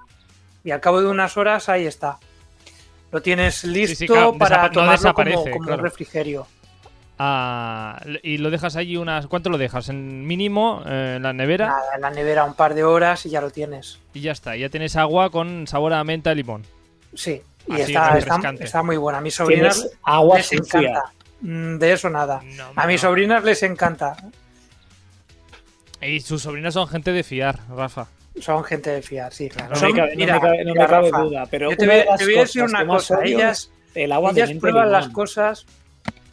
y 0.64 0.70
al 0.70 0.80
cabo 0.80 1.00
de 1.00 1.08
unas 1.08 1.36
horas 1.36 1.68
ahí 1.68 1.86
está. 1.86 2.18
Lo 3.10 3.22
tienes 3.22 3.64
listo 3.64 4.36
para 4.38 4.70
tomarlo 4.70 5.14
como, 5.14 5.50
como 5.50 5.76
refrigerio. 5.76 6.46
Ah, 7.18 8.00
y 8.22 8.38
lo 8.38 8.50
dejas 8.50 8.76
allí 8.76 8.96
unas. 8.96 9.26
¿Cuánto 9.26 9.50
lo 9.50 9.58
dejas? 9.58 9.88
¿En 9.88 10.24
mínimo? 10.26 10.82
Eh, 10.86 11.14
¿En 11.16 11.22
la 11.22 11.32
nevera? 11.32 11.66
Nada, 11.66 11.94
en 11.96 12.00
la 12.02 12.10
nevera 12.10 12.44
un 12.44 12.54
par 12.54 12.74
de 12.74 12.84
horas 12.84 13.26
y 13.26 13.30
ya 13.30 13.40
lo 13.40 13.50
tienes. 13.50 13.98
Y 14.14 14.20
ya 14.20 14.32
está, 14.32 14.54
ya 14.56 14.68
tienes 14.68 14.94
agua 14.94 15.30
con 15.30 15.66
sabor 15.66 15.94
a 15.94 16.04
menta 16.04 16.30
y 16.32 16.36
limón. 16.36 16.64
Sí, 17.14 17.42
y 17.66 17.80
está, 17.80 18.18
está, 18.18 18.82
muy 18.84 18.96
buena. 18.96 19.18
A 19.18 19.20
mis 19.20 19.34
sobrinas 19.34 19.88
agua 20.04 20.36
les 20.36 20.52
encanta. 20.52 21.12
Mm, 21.40 21.78
de 21.78 21.92
eso 21.92 22.08
nada. 22.08 22.40
a 22.76 22.86
mis 22.86 23.00
sobrinas 23.00 23.42
les 23.42 23.62
encanta. 23.64 24.16
Y 26.00 26.20
sus 26.20 26.42
sobrinos 26.42 26.74
son 26.74 26.86
gente 26.86 27.12
de 27.12 27.24
fiar, 27.24 27.58
Rafa. 27.68 28.06
Son 28.40 28.64
gente 28.64 28.90
de 28.90 29.02
fiar, 29.02 29.32
sí, 29.32 29.48
claro. 29.48 29.74
No, 29.74 29.80
me 29.80 29.94
cabe, 29.94 30.16
no 30.16 30.24
me 30.26 30.40
cabe, 30.40 30.64
no 30.64 30.74
me 30.74 30.86
cabe 30.86 31.10
duda. 31.10 31.46
Pero 31.50 31.70
yo 31.70 31.76
te, 31.76 31.86
voy, 31.86 32.16
te 32.16 32.24
voy 32.24 32.36
a 32.36 32.40
decir 32.40 32.62
una 32.62 32.86
cosa. 32.86 33.20
Ellas, 33.24 33.70
el 33.94 34.12
agua 34.12 34.32
ellas 34.32 34.50
prueban 34.60 34.92
las 34.92 35.08
cosas. 35.08 35.66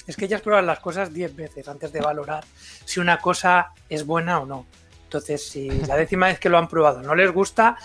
Es 0.07 0.15
que 0.15 0.25
ellas 0.25 0.41
prueban 0.41 0.65
las 0.67 0.79
cosas 0.79 1.13
10 1.13 1.35
veces 1.35 1.67
antes 1.67 1.91
de 1.91 1.99
valorar 1.99 2.43
si 2.85 2.99
una 2.99 3.17
cosa 3.19 3.71
es 3.89 4.05
buena 4.05 4.39
o 4.39 4.45
no. 4.45 4.65
Entonces, 5.03 5.47
si 5.47 5.69
la 5.69 5.95
décima 5.97 6.27
vez 6.27 6.39
que 6.39 6.49
lo 6.49 6.57
han 6.57 6.67
probado 6.67 7.01
no 7.01 7.15
les 7.15 7.31
gusta, 7.31 7.75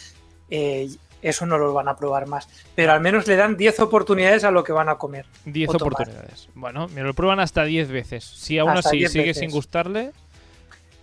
eh, 0.50 0.88
eso 1.22 1.46
no 1.46 1.58
lo 1.58 1.72
van 1.72 1.88
a 1.88 1.96
probar 1.96 2.26
más. 2.26 2.48
Pero 2.74 2.92
al 2.92 3.00
menos 3.00 3.26
le 3.26 3.36
dan 3.36 3.56
10 3.56 3.80
oportunidades 3.80 4.44
a 4.44 4.50
lo 4.50 4.64
que 4.64 4.72
van 4.72 4.88
a 4.88 4.96
comer. 4.96 5.26
10 5.46 5.70
oportunidades. 5.70 6.48
Bueno, 6.54 6.88
me 6.88 7.02
lo 7.02 7.14
prueban 7.14 7.40
hasta 7.40 7.64
10 7.64 7.88
veces. 7.90 8.24
Si 8.24 8.58
aún 8.58 8.70
hasta 8.70 8.90
así 8.90 9.06
sigue 9.08 9.26
veces. 9.26 9.38
sin 9.38 9.50
gustarle, 9.50 10.12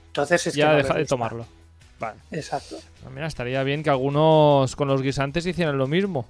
entonces 0.07 0.47
es 0.47 0.53
ya 0.55 0.65
que 0.65 0.71
no 0.71 0.77
deja 0.77 0.93
de 0.95 1.05
tomarlo. 1.05 1.45
Vale. 1.99 2.19
Exacto. 2.31 2.77
Pues 3.01 3.13
mira, 3.13 3.27
estaría 3.27 3.63
bien 3.63 3.83
que 3.83 3.89
algunos 3.89 4.75
con 4.75 4.87
los 4.87 5.01
guisantes 5.01 5.45
hicieran 5.45 5.77
lo 5.77 5.87
mismo. 5.87 6.27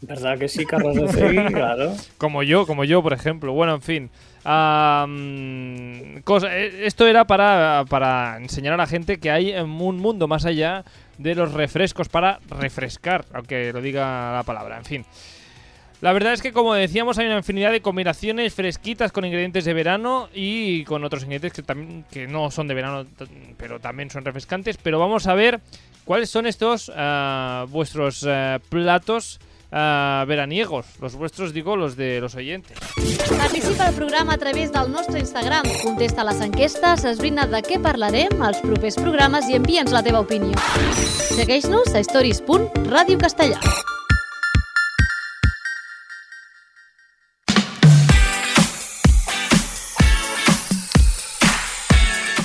¿Verdad 0.00 0.38
que 0.38 0.48
sí, 0.48 0.66
Carlos 0.66 0.94
de? 0.94 1.46
Claro. 1.52 1.94
Como 2.18 2.42
yo, 2.42 2.66
como 2.66 2.84
yo, 2.84 3.02
por 3.02 3.12
ejemplo. 3.12 3.52
Bueno, 3.52 3.74
en 3.74 3.82
fin. 3.82 4.10
Um, 4.44 6.20
cosa, 6.22 6.54
esto 6.56 7.06
era 7.06 7.26
para, 7.26 7.84
para 7.88 8.36
enseñar 8.36 8.74
a 8.74 8.76
la 8.76 8.86
gente 8.86 9.18
que 9.18 9.30
hay 9.30 9.54
un 9.54 9.70
mundo 9.70 10.28
más 10.28 10.44
allá 10.44 10.84
de 11.16 11.34
los 11.34 11.54
refrescos 11.54 12.08
para 12.08 12.40
refrescar, 12.50 13.24
aunque 13.32 13.72
lo 13.72 13.80
diga 13.80 14.32
la 14.34 14.42
palabra. 14.42 14.76
En 14.76 14.84
fin. 14.84 15.04
La 16.04 16.12
verdad 16.12 16.34
es 16.34 16.42
que, 16.42 16.52
como 16.52 16.74
decíamos, 16.74 17.16
hay 17.16 17.24
una 17.24 17.38
infinidad 17.38 17.72
de 17.72 17.80
combinaciones 17.80 18.52
fresquitas 18.52 19.10
con 19.10 19.24
ingredientes 19.24 19.64
de 19.64 19.72
verano 19.72 20.28
y 20.34 20.84
con 20.84 21.02
otros 21.02 21.22
ingredientes 21.22 21.54
que, 21.54 21.62
también, 21.62 22.04
que 22.10 22.26
no 22.26 22.50
son 22.50 22.68
de 22.68 22.74
verano, 22.74 23.06
pero 23.56 23.80
también 23.80 24.10
son 24.10 24.22
refrescantes. 24.22 24.76
Pero 24.76 24.98
vamos 24.98 25.26
a 25.26 25.32
ver 25.32 25.62
cuáles 26.04 26.28
son 26.28 26.46
estos 26.46 26.90
uh, 26.90 27.66
vuestros 27.68 28.22
uh, 28.22 28.60
platos 28.68 29.40
uh, 29.72 30.26
veraniegos. 30.26 30.84
Los 31.00 31.14
vuestros, 31.14 31.54
digo, 31.54 31.74
los 31.74 31.96
de 31.96 32.20
los 32.20 32.34
oyentes. 32.34 32.76
Participa 33.38 33.86
al 33.86 33.94
programa 33.94 34.34
a 34.34 34.36
través 34.36 34.72
del 34.72 34.92
nostre 34.92 35.20
Instagram. 35.20 35.62
Contesta 35.82 36.22
les 36.22 36.38
enquestes, 36.42 37.06
esbrina 37.08 37.48
de 37.48 37.64
què 37.64 37.80
parlarem 37.80 38.44
als 38.44 38.60
propers 38.60 39.00
programes 39.00 39.48
i 39.48 39.56
envia'ns 39.56 39.96
la 39.96 40.04
teva 40.04 40.20
opinió. 40.20 40.52
Segueix-nos 41.32 41.96
a 41.96 42.04
stories.radiocastellà. 42.04 43.93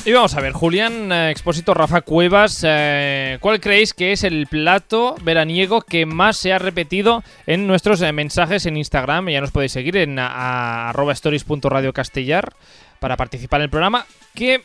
Y 0.09 0.11
vamos 0.11 0.33
a 0.33 0.41
ver, 0.41 0.53
Julián 0.53 1.11
eh, 1.11 1.29
Expósito, 1.29 1.75
Rafa 1.75 2.01
Cuevas, 2.01 2.65
eh, 2.67 3.37
¿cuál 3.41 3.59
creéis 3.59 3.93
que 3.93 4.11
es 4.11 4.23
el 4.23 4.47
plato 4.47 5.13
veraniego 5.21 5.81
que 5.81 6.07
más 6.07 6.35
se 6.35 6.51
ha 6.51 6.57
repetido 6.57 7.21
en 7.45 7.67
nuestros 7.67 8.01
eh, 8.01 8.11
mensajes 8.11 8.65
en 8.65 8.75
Instagram? 8.75 9.29
Ya 9.29 9.39
nos 9.39 9.51
podéis 9.51 9.71
seguir 9.71 9.97
en 9.97 10.17
arroba 10.17 11.13
stories.radiocastellar 11.13 12.53
para 12.99 13.17
participar 13.17 13.61
en 13.61 13.65
el 13.65 13.69
programa. 13.69 14.07
¿Qué 14.33 14.63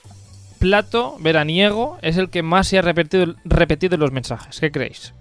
plato 0.59 1.19
veraniego 1.21 1.99
es 2.01 2.17
el 2.17 2.31
que 2.31 2.43
más 2.43 2.69
se 2.69 2.79
ha 2.79 2.81
repetido, 2.81 3.35
repetido 3.45 3.97
en 3.97 4.01
los 4.01 4.13
mensajes? 4.13 4.59
¿Qué 4.59 4.73
creéis? 4.73 5.13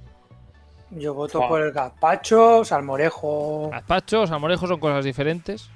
Yo 0.91 1.13
voto 1.13 1.45
por 1.49 1.61
el 1.61 1.73
gazpacho, 1.73 2.63
salmorejo. 2.63 3.71
Gazpacho, 3.71 4.25
salmorejo 4.25 4.67
son 4.67 4.79
cosas 4.79 5.03
diferentes. 5.03 5.69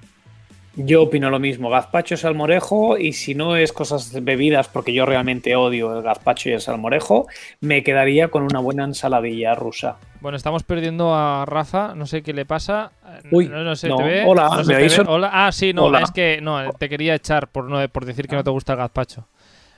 Yo 0.80 1.02
opino 1.02 1.32
lo 1.32 1.40
mismo, 1.40 1.72
gazpacho, 1.72 2.16
salmorejo 2.18 3.00
y 3.00 3.13
si 3.13 3.34
no 3.34 3.56
es 3.56 3.74
cosas 3.74 4.24
bebidas, 4.24 4.68
porque 4.68 4.94
yo 4.94 5.08
realmente 5.08 5.56
odio 5.56 5.98
el 5.98 6.04
gazpacho 6.04 6.50
y 6.50 6.54
el 6.54 6.62
salmorejo, 6.62 7.26
me 7.62 7.82
quedaría 7.82 8.28
con 8.28 8.44
una 8.44 8.60
buena 8.60 8.84
ensaladilla 8.84 9.56
rusa. 9.56 9.98
Bueno, 10.22 10.38
estamos 10.38 10.62
perdiendo 10.62 11.16
a 11.16 11.46
Rafa, 11.48 11.96
no 11.96 12.06
sé 12.06 12.22
qué 12.22 12.32
le 12.32 12.46
pasa. 12.46 12.92
Uy, 13.32 13.48
no, 13.48 13.63
no 13.63 13.76
sé, 13.76 13.90
no. 13.90 13.98
¿te 13.98 14.04
ve? 14.04 14.24
Hola, 14.28 14.50
no 14.52 14.58
¿me 14.58 14.63
sé, 14.66 14.96
te 14.96 15.02
ve? 15.04 15.10
Hola. 15.10 15.32
Ah, 15.34 15.52
sí, 15.52 15.74
no, 15.74 15.86
Hola. 15.86 16.02
es 16.02 16.12
que 16.12 16.42
no, 16.42 16.72
te 16.74 16.88
quería 16.88 17.16
echar 17.16 17.48
por, 17.48 17.63
no, 17.63 17.90
por 17.90 18.06
decir 18.06 18.28
que 18.28 18.36
no 18.36 18.44
te 18.44 18.52
gusta 18.52 18.74
el 18.74 18.78
gazpacho. 18.78 19.28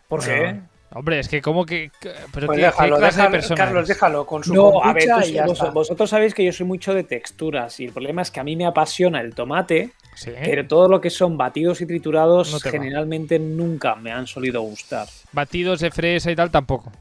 ¿Por 0.10 0.26
qué? 0.26 0.60
Hombre, 0.92 1.20
es 1.20 1.28
que 1.30 1.40
como 1.42 1.66
que... 1.66 1.92
Pero 2.34 2.48
Pues 2.48 2.58
¿qué, 2.60 2.66
déjalo, 2.66 2.96
qué 2.96 3.00
clase 3.02 3.18
déjalo, 3.22 3.38
de 3.48 3.56
Carlos, 3.56 3.88
déjalo 3.88 4.26
con 4.26 4.44
su 4.44 4.54
No, 4.56 4.84
a 4.84 4.92
ver, 4.94 5.06
kombucha 5.08 5.22
tú- 5.24 5.30
y 5.30 5.34
ya 5.34 5.46
vos- 5.46 5.60
está. 5.60 5.70
vosotros 5.72 6.10
sabéis 6.10 6.34
que 6.34 6.44
yo 6.44 6.52
soy 6.52 6.66
mucho 6.66 6.94
de 6.96 7.04
texturas 7.04 7.80
y 7.80 7.86
el 7.86 7.92
problema 7.92 8.24
es 8.24 8.32
que 8.32 8.40
a 8.40 8.44
mí 8.44 8.56
me 8.56 8.66
apasiona 8.66 9.22
el 9.22 9.36
tomate, 9.36 9.92
Sí. 10.16 10.32
pero 10.44 10.66
todo 10.68 10.90
lo 10.90 11.00
que 11.00 11.10
son 11.12 11.38
batidos 11.38 11.80
y 11.82 11.86
triturados 11.86 12.52
No 12.52 12.60
te 12.60 12.70
va. 12.70 12.72
generalmente 12.72 13.38
nunca 13.38 13.94
me 13.96 14.12
han 14.12 14.26
solido 14.26 14.62
gustar. 14.62 15.08
Batidos 15.32 15.80
de 15.80 15.92
fresa 15.92 16.32
y 16.32 16.36
tal 16.36 16.50
tampoco. 16.50 16.92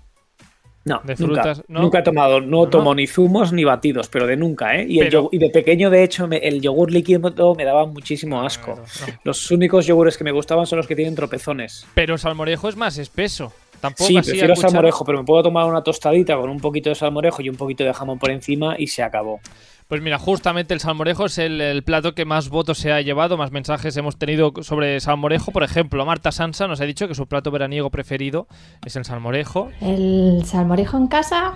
No, 0.84 1.00
De 1.04 1.16
nunca, 1.18 1.42
frutas, 1.42 1.62
¿no? 1.68 1.80
nunca 1.82 1.98
he 1.98 2.02
tomado, 2.02 2.40
no, 2.40 2.64
No. 2.64 2.68
tomo 2.68 2.94
ni 2.94 3.06
zumos 3.06 3.52
ni 3.52 3.62
batidos, 3.64 4.08
pero 4.08 4.26
de 4.26 4.36
nunca, 4.36 4.74
¿eh? 4.76 4.86
Y, 4.88 5.00
el 5.00 5.06
Pero- 5.08 5.24
yogur- 5.24 5.28
y 5.32 5.38
de 5.38 5.50
pequeño, 5.50 5.90
de 5.90 6.02
hecho, 6.02 6.26
me- 6.28 6.38
el 6.38 6.60
yogur 6.62 6.90
líquido 6.90 7.54
me 7.56 7.64
daba 7.64 7.84
muchísimo 7.86 8.40
asco. 8.42 8.76
No. 8.76 8.82
Los 9.24 9.50
únicos 9.50 9.84
yogures 9.86 10.16
que 10.16 10.24
me 10.24 10.30
gustaban 10.32 10.66
son 10.66 10.78
los 10.78 10.86
que 10.86 10.94
tienen 10.96 11.14
tropezones. 11.14 11.86
Pero 11.94 12.14
el 12.14 12.18
salmorejo 12.20 12.68
es 12.70 12.76
más 12.76 12.96
espeso. 12.96 13.52
Tampoco 13.80 14.04
Sí, 14.04 14.16
así 14.16 14.30
prefiero 14.30 14.54
cuchara. 14.54 14.70
salmorejo, 14.70 15.04
pero 15.04 15.18
me 15.18 15.24
puedo 15.24 15.42
tomar 15.42 15.66
una 15.66 15.82
tostadita 15.82 16.36
con 16.36 16.50
un 16.50 16.60
poquito 16.60 16.88
de 16.90 16.94
salmorejo 16.94 17.42
y 17.42 17.48
un 17.48 17.56
poquito 17.56 17.84
de 17.84 17.92
jamón 17.94 18.18
por 18.18 18.30
encima 18.30 18.74
y 18.78 18.88
se 18.88 19.02
acabó. 19.02 19.40
Pues 19.86 20.02
mira, 20.02 20.18
justamente 20.18 20.74
el 20.74 20.80
salmorejo 20.80 21.26
es 21.26 21.38
el, 21.38 21.60
el 21.62 21.82
plato 21.82 22.14
que 22.14 22.26
más 22.26 22.50
votos 22.50 22.76
se 22.76 22.92
ha 22.92 23.00
llevado, 23.00 23.38
más 23.38 23.52
mensajes 23.52 23.96
hemos 23.96 24.18
tenido 24.18 24.52
sobre 24.60 25.00
salmorejo. 25.00 25.50
Por 25.50 25.62
ejemplo, 25.62 26.04
Marta 26.04 26.30
Sansa 26.30 26.66
nos 26.66 26.80
ha 26.80 26.84
dicho 26.84 27.08
que 27.08 27.14
su 27.14 27.26
plato 27.26 27.50
veraniego 27.50 27.88
preferido 27.88 28.48
es 28.84 28.96
el 28.96 29.04
salmorejo. 29.06 29.70
El 29.80 30.42
salmorejo 30.44 30.98
en 30.98 31.06
casa, 31.06 31.54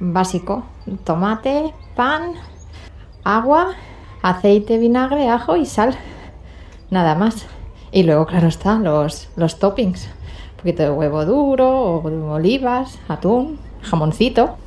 básico. 0.00 0.66
Tomate, 1.04 1.72
pan, 1.96 2.32
agua, 3.24 3.74
aceite, 4.20 4.76
vinagre, 4.76 5.28
ajo 5.28 5.56
y 5.56 5.64
sal. 5.64 5.96
Nada 6.90 7.14
más. 7.14 7.46
Y 7.90 8.02
luego, 8.02 8.26
claro 8.26 8.48
está, 8.48 8.74
los, 8.78 9.30
los 9.36 9.58
toppings. 9.58 10.10
Un 10.62 10.70
poquito 10.70 10.84
de 10.84 10.90
huevo 10.90 11.24
duro, 11.24 11.68
o 11.68 12.32
olivas, 12.32 12.96
atún, 13.08 13.58
jamoncito, 13.82 14.58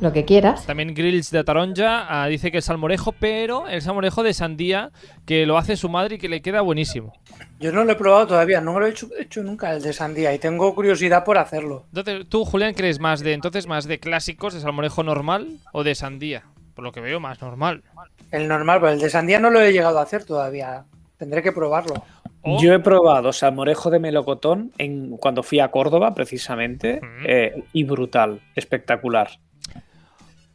lo 0.00 0.12
que 0.12 0.24
quieras. 0.24 0.66
También 0.66 0.94
Grills 0.94 1.32
de 1.32 1.42
Taronja 1.42 2.06
ah, 2.08 2.28
dice 2.28 2.52
que 2.52 2.58
el 2.58 2.62
salmorejo, 2.62 3.10
pero 3.10 3.66
el 3.66 3.82
salmorejo 3.82 4.22
de 4.22 4.34
sandía 4.34 4.92
que 5.26 5.44
lo 5.44 5.58
hace 5.58 5.76
su 5.76 5.88
madre 5.88 6.14
y 6.14 6.18
que 6.18 6.28
le 6.28 6.42
queda 6.42 6.60
buenísimo. 6.60 7.12
Yo 7.58 7.72
no 7.72 7.82
lo 7.82 7.90
he 7.90 7.96
probado 7.96 8.28
todavía, 8.28 8.60
no 8.60 8.78
lo 8.78 8.86
he 8.86 8.90
hecho, 8.90 9.08
hecho 9.18 9.42
nunca 9.42 9.72
el 9.72 9.82
de 9.82 9.92
sandía 9.92 10.32
y 10.32 10.38
tengo 10.38 10.72
curiosidad 10.76 11.24
por 11.24 11.38
hacerlo. 11.38 11.86
Entonces, 11.88 12.28
tú, 12.28 12.44
Julián, 12.44 12.74
crees 12.74 13.00
más 13.00 13.18
de 13.18 13.32
entonces 13.32 13.66
más 13.66 13.88
de 13.88 13.98
clásicos 13.98 14.54
de 14.54 14.60
salmorejo 14.60 15.02
normal 15.02 15.48
o 15.72 15.82
de 15.82 15.96
sandía? 15.96 16.44
Por 16.76 16.84
lo 16.84 16.92
que 16.92 17.00
veo, 17.00 17.18
más 17.18 17.42
normal. 17.42 17.82
El 18.30 18.46
normal, 18.46 18.78
pero 18.78 18.92
el 18.92 19.00
de 19.00 19.10
sandía 19.10 19.40
no 19.40 19.50
lo 19.50 19.60
he 19.60 19.72
llegado 19.72 19.98
a 19.98 20.02
hacer 20.02 20.24
todavía. 20.24 20.84
Tendré 21.18 21.42
que 21.42 21.50
probarlo. 21.50 21.94
O- 22.42 22.60
Yo 22.60 22.72
he 22.74 22.78
probado 22.80 23.32
salmorejo 23.32 23.90
de 23.90 23.98
melocotón 24.00 24.72
en, 24.78 25.16
cuando 25.16 25.42
fui 25.42 25.60
a 25.60 25.70
Córdoba, 25.70 26.14
precisamente, 26.14 27.00
eh, 27.26 27.62
y 27.72 27.84
brutal, 27.84 28.40
espectacular. 28.56 29.30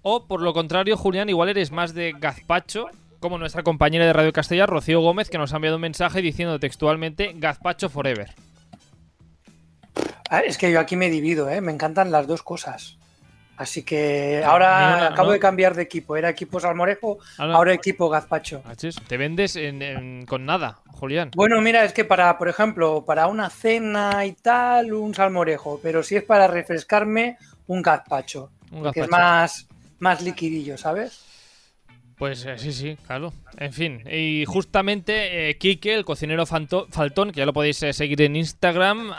O 0.02 0.26
por 0.28 0.42
lo 0.42 0.54
contrario, 0.54 0.98
Julián, 0.98 1.30
igual 1.30 1.50
eres 1.50 1.72
más 1.72 1.94
de 1.94 2.14
gazpacho, 2.20 2.88
como 3.20 3.38
nuestra 3.38 3.64
compañera 3.64 4.06
de 4.06 4.14
Radio 4.14 4.32
Castella, 4.34 4.66
Rocío 4.66 5.02
Gómez, 5.02 5.30
que 5.30 5.38
nos 5.38 5.54
ha 5.54 5.56
enviado 5.58 5.78
un 5.78 5.82
mensaje 5.82 6.22
diciendo 6.22 6.60
textualmente 6.60 7.34
gazpacho 7.36 7.90
forever. 7.90 8.30
Ah, 10.30 10.42
Es 10.42 10.58
que 10.58 10.72
yo 10.72 10.80
aquí 10.80 10.96
me 10.96 11.10
divido, 11.10 11.50
¿eh? 11.50 11.62
me 11.62 11.72
encantan 11.72 12.12
las 12.12 12.28
dos 12.28 12.44
cosas. 12.44 12.97
Así 13.58 13.82
que 13.84 14.44
ahora 14.46 15.08
acabo 15.08 15.30
¿no? 15.30 15.34
de 15.34 15.40
cambiar 15.40 15.74
de 15.74 15.82
equipo. 15.82 16.16
Era 16.16 16.30
equipo 16.30 16.60
salmorejo, 16.60 17.18
Ahora- 17.40 17.56
ahora 17.56 17.74
equipo 17.74 18.08
gazpacho. 18.08 18.62
Te 19.08 19.18
vendes 19.18 19.56
en- 19.56 19.82
en- 19.82 20.26
con 20.28 20.46
nada, 20.46 20.78
Julián. 20.92 21.32
Bueno, 21.36 21.60
mira, 21.60 21.84
es 21.84 21.92
que 21.92 22.06
para, 22.06 22.38
por 22.38 22.50
ejemplo, 22.50 23.04
para 23.06 23.26
una 23.28 23.50
cena 23.50 24.24
y 24.26 24.34
tal, 24.34 24.94
un 24.94 25.14
salmorejo, 25.16 25.80
pero 25.82 26.04
si 26.04 26.16
es 26.16 26.24
para 26.24 26.46
refrescarme, 26.48 27.38
un 27.66 27.82
gazpacho, 27.82 28.52
Un 28.72 28.84
que 28.92 29.02
es 29.02 29.08
gazpacho. 29.08 29.10
más, 29.24 29.68
más 30.00 30.22
liquidillo, 30.22 30.78
¿sabes? 30.78 31.24
Pues 32.18 32.44
eh, 32.46 32.58
sí, 32.58 32.74
sí, 32.74 32.98
claro. 33.06 33.32
En 33.60 33.74
fin, 33.74 34.02
y 34.12 34.44
justamente 34.46 35.50
eh, 35.50 35.58
Quique, 35.58 35.94
el 35.94 36.04
cocinero 36.04 36.48
faltón, 36.48 37.32
que 37.32 37.38
ya 37.38 37.46
lo 37.46 37.54
podéis 37.54 37.84
eh, 37.84 37.94
seguir 37.94 38.24
en 38.24 38.36
Instagram, 38.36 39.12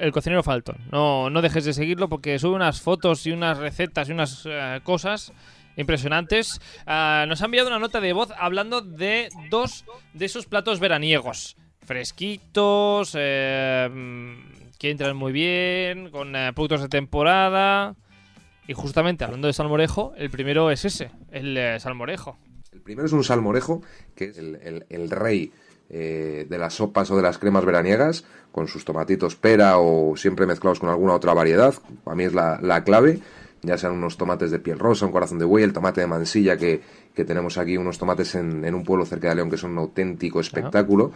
el 0.00 0.12
cocinero 0.12 0.42
faltón. 0.42 0.78
No, 0.90 1.28
no 1.28 1.42
dejes 1.42 1.66
de 1.66 1.74
seguirlo 1.74 2.08
porque 2.08 2.38
sube 2.38 2.56
unas 2.56 2.80
fotos 2.80 3.26
y 3.26 3.32
unas 3.32 3.58
recetas 3.58 4.08
y 4.08 4.12
unas 4.12 4.44
eh, 4.46 4.80
cosas 4.82 5.34
impresionantes. 5.76 6.62
Ah, 6.86 7.26
nos 7.28 7.42
ha 7.42 7.44
enviado 7.44 7.68
una 7.68 7.78
nota 7.78 8.00
de 8.00 8.14
voz 8.14 8.30
hablando 8.38 8.80
de 8.80 9.28
dos 9.50 9.84
de 10.14 10.24
esos 10.24 10.46
platos 10.46 10.80
veraniegos. 10.80 11.56
Fresquitos, 11.84 13.14
eh, 13.18 13.88
mm, 13.92 14.78
que 14.78 14.90
entran 14.90 15.14
muy 15.14 15.32
bien, 15.32 16.08
con 16.08 16.32
productos 16.54 16.80
de 16.80 16.88
temporada. 16.88 17.96
Y 18.68 18.74
justamente 18.74 19.24
hablando 19.24 19.46
de 19.48 19.52
salmorejo, 19.52 20.12
el 20.16 20.30
primero 20.30 20.70
es 20.70 20.84
ese, 20.84 21.10
el 21.30 21.56
eh, 21.56 21.80
salmorejo. 21.80 22.36
El 22.72 22.80
primero 22.80 23.06
es 23.06 23.12
un 23.12 23.24
salmorejo, 23.24 23.82
que 24.14 24.26
es 24.26 24.38
el, 24.38 24.56
el- 24.56 24.86
el 24.88 25.10
rey 25.10 25.52
eh, 25.90 26.46
de 26.48 26.58
las 26.58 26.74
sopas 26.74 27.10
o 27.10 27.16
de 27.16 27.22
las 27.22 27.38
cremas 27.38 27.64
veraniegas, 27.64 28.24
con 28.50 28.68
sus 28.68 28.84
tomatitos 28.84 29.36
pera 29.36 29.78
o 29.78 30.16
siempre 30.16 30.46
mezclados 30.46 30.80
con 30.80 30.88
alguna 30.88 31.14
otra 31.14 31.34
variedad. 31.34 31.74
Para 32.04 32.14
mí 32.14 32.24
es 32.24 32.32
la, 32.34 32.82
clave, 32.84 33.20
ya 33.62 33.76
sean 33.76 33.92
unos 33.92 34.16
tomates 34.16 34.50
de 34.50 34.58
piel 34.58 34.78
rosa, 34.78 35.06
un 35.06 35.12
corazón 35.12 35.38
de 35.38 35.44
buey, 35.44 35.64
el 35.64 35.72
tomate 35.72 36.00
de 36.00 36.06
mansilla 36.06 36.56
que, 36.56 36.80
tenemos 37.14 37.58
aquí, 37.58 37.76
unos 37.76 37.98
tomates 37.98 38.34
en, 38.36 38.74
un 38.74 38.84
pueblo 38.84 39.04
cerca 39.04 39.28
de 39.28 39.34
León 39.36 39.50
que 39.50 39.58
son 39.58 39.72
un 39.72 39.78
auténtico 39.78 40.40
espectáculo. 40.40 41.12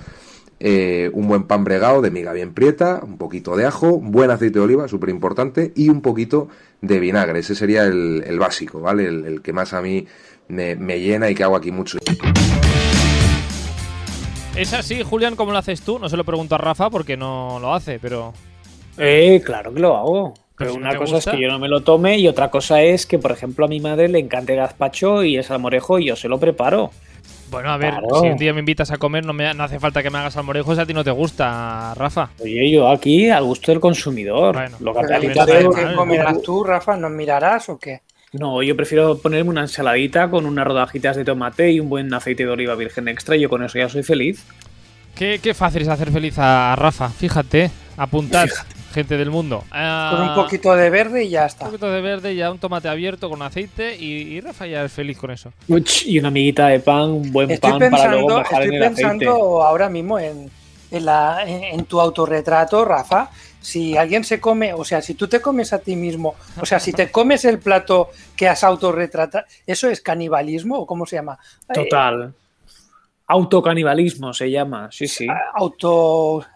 Eh, 0.58 1.10
un 1.12 1.28
buen 1.28 1.44
pan 1.44 1.64
bregado 1.64 2.00
de 2.00 2.10
miga 2.10 2.32
bien 2.32 2.54
prieta, 2.54 3.00
un 3.02 3.18
poquito 3.18 3.56
de 3.56 3.66
ajo, 3.66 3.98
buen 3.98 4.30
aceite 4.30 4.58
de 4.58 4.64
oliva, 4.64 4.88
súper 4.88 5.10
importante, 5.10 5.72
y 5.76 5.90
un 5.90 6.00
poquito 6.00 6.48
de 6.80 6.98
vinagre. 6.98 7.40
Ese 7.40 7.54
sería 7.54 7.84
el, 7.84 8.38
básico, 8.38 8.80
¿vale? 8.80 9.06
El, 9.06 9.42
que 9.42 9.52
más 9.52 9.74
a 9.74 9.82
mí 9.82 10.06
me, 10.48 10.74
me 10.74 10.98
llena 11.00 11.28
y 11.28 11.34
que 11.34 11.44
hago 11.44 11.56
aquí 11.56 11.70
mucho. 11.70 11.98
¿Es 14.56 14.72
así, 14.72 15.02
Julián, 15.02 15.36
como 15.36 15.52
lo 15.52 15.58
haces 15.58 15.82
tú? 15.82 15.98
No 15.98 16.08
se 16.08 16.16
lo 16.16 16.24
pregunto 16.24 16.54
a 16.54 16.58
Rafa 16.58 16.88
porque 16.88 17.18
no 17.18 17.58
lo 17.60 17.74
hace, 17.74 17.98
pero... 17.98 18.32
Eh, 18.96 19.42
claro 19.44 19.74
que 19.74 19.80
lo 19.80 19.94
hago. 19.94 20.34
Pero, 20.56 20.74
una 20.74 20.96
cosa 20.96 21.18
es 21.18 21.26
que 21.26 21.38
yo 21.38 21.48
no 21.48 21.58
me 21.58 21.68
lo 21.68 21.82
tome 21.82 22.18
y 22.18 22.28
otra 22.28 22.50
cosa 22.50 22.80
es 22.80 23.04
que, 23.04 23.18
por 23.18 23.32
ejemplo, 23.32 23.66
a 23.66 23.68
mi 23.68 23.80
madre 23.80 24.08
le 24.08 24.18
encanta 24.18 24.52
el 24.52 24.58
gazpacho 24.58 25.22
y 25.22 25.36
el 25.36 25.44
salmorejo 25.44 25.98
y 25.98 26.06
yo 26.06 26.16
se 26.16 26.28
lo 26.28 26.40
preparo. 26.40 26.90
Bueno, 27.56 27.70
a 27.70 27.78
ver, 27.78 27.94
si 28.20 28.28
un 28.28 28.36
día 28.36 28.52
me 28.52 28.58
invitas 28.58 28.90
a 28.90 28.98
comer, 28.98 29.24
no, 29.24 29.32
me, 29.32 29.54
no 29.54 29.64
hace 29.64 29.80
falta 29.80 30.02
que 30.02 30.10
me 30.10 30.18
hagas 30.18 30.34
salmorejo 30.34 30.74
si 30.74 30.80
a 30.82 30.84
ti 30.84 30.92
no 30.92 31.02
te 31.02 31.10
gusta, 31.10 31.94
Rafa. 31.94 32.28
Oye, 32.38 32.70
yo 32.70 32.86
aquí 32.86 33.30
al 33.30 33.44
gusto 33.44 33.72
del 33.72 33.80
consumidor. 33.80 34.54
Bueno, 34.54 34.76
lo 34.80 34.92
que 34.92 35.94
comerás 35.94 36.42
tú, 36.42 36.62
Rafa? 36.62 36.98
¿Nos 36.98 37.10
mirarás 37.10 37.70
o 37.70 37.78
qué? 37.78 38.02
No, 38.34 38.62
yo 38.62 38.76
prefiero 38.76 39.16
ponerme 39.16 39.48
una 39.48 39.62
ensaladita 39.62 40.28
con 40.28 40.44
unas 40.44 40.66
rodajitas 40.66 41.16
de 41.16 41.24
tomate 41.24 41.72
y 41.72 41.80
un 41.80 41.88
buen 41.88 42.12
aceite 42.12 42.44
de 42.44 42.50
oliva 42.50 42.74
virgen 42.74 43.08
extra 43.08 43.36
y 43.36 43.40
yo 43.40 43.48
con 43.48 43.64
eso 43.64 43.78
ya 43.78 43.88
soy 43.88 44.02
feliz. 44.02 44.44
Qué, 45.14 45.54
fácil 45.54 45.80
es 45.80 45.88
hacer 45.88 46.10
feliz 46.10 46.38
a 46.38 46.76
Rafa, 46.76 47.08
fíjate, 47.08 47.70
apuntad, 47.96 48.48
gente 48.96 49.18
del 49.18 49.30
mundo. 49.30 49.62
con 49.70 50.22
un 50.22 50.34
poquito 50.34 50.74
de 50.74 50.88
verde 50.88 51.24
y 51.24 51.28
ya 51.28 51.44
está. 51.44 51.66
Un 51.66 51.72
poquito 51.72 51.90
de 51.90 52.00
verde 52.00 52.32
y 52.32 52.36
ya 52.36 52.50
un 52.50 52.58
tomate 52.58 52.88
abierto 52.88 53.28
con 53.28 53.42
aceite 53.42 53.94
y, 53.94 54.40
Rafa 54.40 54.66
ya 54.66 54.84
es 54.84 54.92
feliz 54.92 55.18
con 55.18 55.30
eso. 55.30 55.52
y 56.06 56.18
una 56.18 56.28
amiguita 56.28 56.68
de 56.68 56.80
pan, 56.80 57.10
un 57.10 57.30
buen 57.30 57.58
pan 57.58 57.78
para 57.90 58.12
luego 58.12 58.40
Estoy 58.40 58.78
pensando 58.78 59.62
ahora 59.62 59.90
mismo 59.90 60.18
en, 60.18 60.50
en 60.90 61.84
tu 61.84 62.00
autorretrato, 62.00 62.84
Rafa, 62.86 63.30
si 63.60 63.96
alguien 63.98 64.24
se 64.24 64.40
come, 64.40 64.72
o 64.72 64.84
sea, 64.84 65.02
si 65.02 65.14
tú 65.14 65.28
te 65.28 65.40
comes 65.40 65.74
a 65.74 65.78
ti 65.78 65.94
mismo, 65.94 66.34
o 66.58 66.64
sea, 66.64 66.80
si 66.80 66.92
te 66.92 67.10
comes 67.12 67.44
el 67.44 67.58
plato 67.58 68.10
que 68.34 68.48
has 68.48 68.64
autorretratado, 68.64 69.44
¿eso 69.66 69.90
es 69.90 70.00
canibalismo 70.00 70.78
o 70.78 70.86
cómo 70.86 71.04
se 71.04 71.16
llama? 71.16 71.38
Total. 71.74 72.32
Autocanibalismo 73.26 74.32
se 74.32 74.50
llama, 74.50 74.88
sí, 74.90 75.08
sí. 75.08 75.26
Ah, 75.28 75.50
auto. 75.54 76.46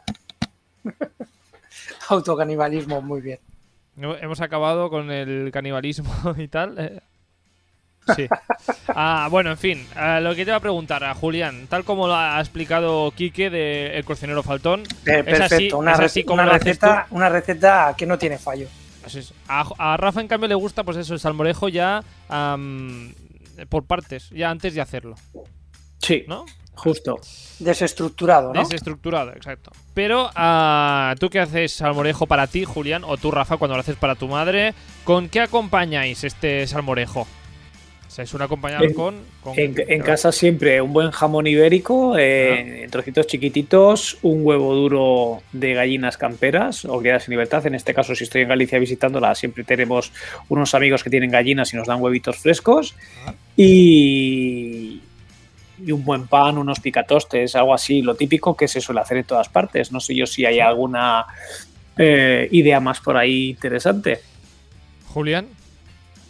Autocanibalismo, 2.10 3.00
muy 3.00 3.20
bien. 3.20 3.38
Hemos 3.96 4.40
acabado 4.40 4.90
con 4.90 5.10
el 5.10 5.50
canibalismo 5.52 6.12
y 6.38 6.48
tal. 6.48 6.78
Eh, 6.78 7.00
Sí. 8.16 8.26
Ah, 8.88 9.28
bueno, 9.30 9.50
en 9.50 9.58
fin, 9.58 9.86
lo 10.20 10.30
que 10.30 10.44
te 10.44 10.50
iba 10.50 10.56
a 10.56 10.60
preguntar 10.60 11.04
a 11.04 11.14
Julián, 11.14 11.66
tal 11.68 11.84
como 11.84 12.06
lo 12.06 12.16
ha 12.16 12.40
explicado 12.40 13.10
Quique 13.12 13.50
de 13.50 13.98
El 13.98 14.04
Cocinero 14.04 14.42
Faltón, 14.42 14.80
eh, 14.80 15.22
perfecto, 15.22 15.34
es 15.34 15.52
así, 15.52 16.24
una, 16.24 16.26
como 16.26 16.42
receta, 16.44 17.06
una 17.10 17.28
receta 17.28 17.94
que 17.96 18.06
no 18.06 18.18
tiene 18.18 18.38
fallo. 18.38 18.68
A, 19.48 19.96
Rafa, 19.96 20.20
en 20.20 20.28
cambio, 20.28 20.48
le 20.48 20.54
gusta, 20.54 20.82
pues 20.82 20.96
eso, 20.96 21.14
el 21.14 21.20
salmorejo 21.20 21.68
ya 21.68 22.02
por 23.68 23.84
partes, 23.84 24.30
ya 24.30 24.50
antes 24.50 24.74
de 24.74 24.80
hacerlo. 24.80 25.16
Sí, 25.98 26.24
¿no? 26.26 26.46
Justo. 26.82 27.20
Desestructurado, 27.58 28.54
¿no? 28.54 28.60
Desestructurado, 28.60 29.32
exacto. 29.32 29.70
Pero 29.92 30.30
uh, 30.30 31.14
tú 31.18 31.28
qué 31.28 31.40
haces 31.40 31.72
salmorejo 31.72 32.26
para 32.26 32.46
ti, 32.46 32.64
Julián, 32.64 33.04
o 33.04 33.18
tú, 33.18 33.30
Rafa, 33.30 33.58
cuando 33.58 33.76
lo 33.76 33.80
haces 33.80 33.96
para 33.96 34.14
tu 34.14 34.28
madre, 34.28 34.72
¿con 35.04 35.28
qué 35.28 35.40
acompañáis 35.40 36.24
este 36.24 36.66
salmorejo? 36.66 37.26
es 38.18 38.34
un 38.34 38.42
acompañado 38.42 38.84
con, 38.94 39.14
En, 39.56 40.02
casa 40.02 40.32
siempre 40.32 40.80
un 40.80 40.92
buen 40.92 41.10
jamón 41.10 41.46
ibérico, 41.46 42.18
eh, 42.18 42.84
en 42.84 42.90
trocitos 42.90 43.26
chiquititos, 43.26 44.18
un 44.22 44.44
huevo 44.44 44.74
duro 44.74 45.42
de 45.52 45.74
gallinas 45.74 46.16
camperas 46.16 46.84
o 46.84 46.98
criadas 46.98 47.28
en 47.28 47.32
libertad. 47.32 47.66
En 47.66 47.74
este 47.74 47.94
caso, 47.94 48.14
si 48.14 48.24
estoy 48.24 48.42
en 48.42 48.48
Galicia 48.48 48.78
visitándola, 48.78 49.34
siempre 49.34 49.64
tenemos 49.64 50.12
unos 50.48 50.74
amigos 50.74 51.02
que 51.04 51.10
tienen 51.10 51.30
gallinas 51.30 51.72
y 51.72 51.76
nos 51.76 51.86
dan 51.86 52.00
huevitos 52.02 52.36
frescos. 52.36 52.94
Y, 53.56 55.00
y 55.84 55.92
un 55.92 56.04
buen 56.04 56.26
pan, 56.26 56.58
unos 56.58 56.80
picatostes, 56.80 57.54
algo 57.56 57.74
así, 57.74 58.02
lo 58.02 58.14
típico 58.14 58.56
que 58.56 58.68
se 58.68 58.80
suele 58.80 59.00
hacer 59.00 59.18
en 59.18 59.24
todas 59.24 59.48
partes. 59.48 59.92
No 59.92 60.00
sé 60.00 60.14
yo 60.14 60.26
si 60.26 60.44
hay 60.44 60.60
alguna 60.60 61.26
eh, 61.96 62.48
idea 62.50 62.80
más 62.80 63.00
por 63.00 63.16
ahí 63.16 63.50
interesante. 63.50 64.20
Julián. 65.08 65.48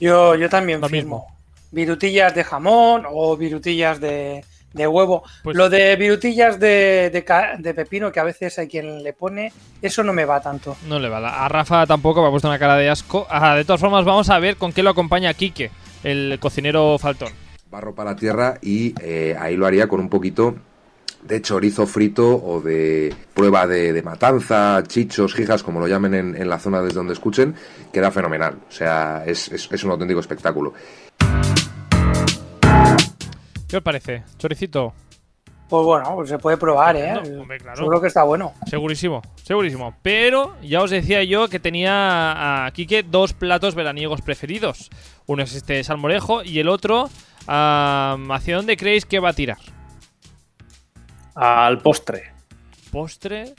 Yo, 0.00 0.34
yo 0.34 0.48
también 0.48 0.80
lo 0.80 0.88
mismo 0.88 1.40
virutillas 1.70 2.34
de 2.34 2.44
jamón 2.44 3.04
o 3.08 3.36
virutillas 3.36 4.00
de, 4.00 4.44
huevo. 4.74 5.22
Pues 5.42 5.56
Lo 5.56 5.68
de 5.68 5.96
virutillas 5.96 6.58
de, 6.58 7.10
de, 7.10 7.74
pepino, 7.74 8.10
que 8.12 8.20
a 8.20 8.24
veces 8.24 8.58
hay 8.58 8.68
quien 8.68 9.02
le 9.02 9.12
pone, 9.12 9.52
eso 9.80 10.02
no 10.02 10.12
me 10.12 10.24
va 10.24 10.40
tanto. 10.40 10.76
No 10.86 10.98
le 10.98 11.08
va. 11.08 11.44
A 11.44 11.48
Rafa 11.48 11.86
tampoco 11.86 12.22
me 12.22 12.28
ha 12.28 12.30
puesto 12.30 12.48
una 12.48 12.58
cara 12.58 12.76
de 12.76 12.88
asco. 12.88 13.26
de 13.56 13.64
todas 13.64 13.80
formas, 13.80 14.04
vamos 14.04 14.30
a 14.30 14.38
ver 14.38 14.56
con 14.56 14.72
qué 14.72 14.82
lo 14.82 14.90
acompaña 14.90 15.34
Quique, 15.34 15.70
el 16.04 16.38
cocinero 16.40 16.98
faltón. 16.98 17.32
Barro 17.70 17.94
para 17.94 18.10
la 18.10 18.16
tierra 18.16 18.58
y 18.60 18.94
eh, 19.00 19.36
ahí 19.38 19.56
lo 19.56 19.64
haría 19.64 19.86
con 19.86 20.00
un 20.00 20.08
poquito 20.08 20.56
de 21.22 21.40
chorizo 21.40 21.86
frito 21.86 22.42
o 22.42 22.60
de 22.60 23.14
prueba 23.32 23.66
de, 23.66 24.02
matanza, 24.02 24.82
chichos, 24.86 25.34
jijas, 25.34 25.62
como 25.62 25.78
lo 25.78 25.86
llamen 25.86 26.14
en, 26.14 26.48
la 26.48 26.58
zona 26.58 26.82
desde 26.82 26.96
donde 26.96 27.12
escuchen, 27.12 27.54
queda 27.92 28.10
fenomenal. 28.10 28.58
O 28.68 28.72
sea, 28.72 29.22
es, 29.24 29.50
es 29.52 29.84
un 29.84 29.90
auténtico 29.92 30.18
espectáculo. 30.18 30.72
¿Qué 33.68 33.76
os 33.76 33.82
parece? 33.82 34.24
¿Choricito? 34.36 34.92
Pues 35.70 35.84
bueno, 35.84 36.16
pues 36.16 36.28
se 36.28 36.38
puede 36.38 36.56
probar, 36.56 36.96
¿eh? 36.96 37.14
Seguro 37.76 38.00
que 38.00 38.08
está 38.08 38.24
bueno. 38.24 38.54
Segurísimo, 38.66 39.22
segurísimo. 39.44 39.94
Pero 40.02 40.56
ya 40.62 40.82
os 40.82 40.90
decía 40.90 41.22
yo 41.22 41.46
que 41.46 41.60
tenía 41.60 42.66
a 42.66 42.70
Quique 42.72 43.04
dos 43.04 43.34
platos 43.34 43.76
veraniegos 43.76 44.20
preferidos. 44.20 44.90
Uno 45.26 45.44
es 45.44 45.54
este 45.54 45.84
salmorejo 45.84 46.42
y 46.42 46.58
el 46.58 46.68
otro, 46.68 47.08
¿hacia 47.46 48.56
dónde 48.56 48.76
creéis 48.76 49.04
que 49.04 49.18
va 49.18 49.30
a 49.30 49.32
tirar? 49.32 49.58
Al 51.34 51.78
postre. 51.78 52.32
¿Postre? 52.90 53.54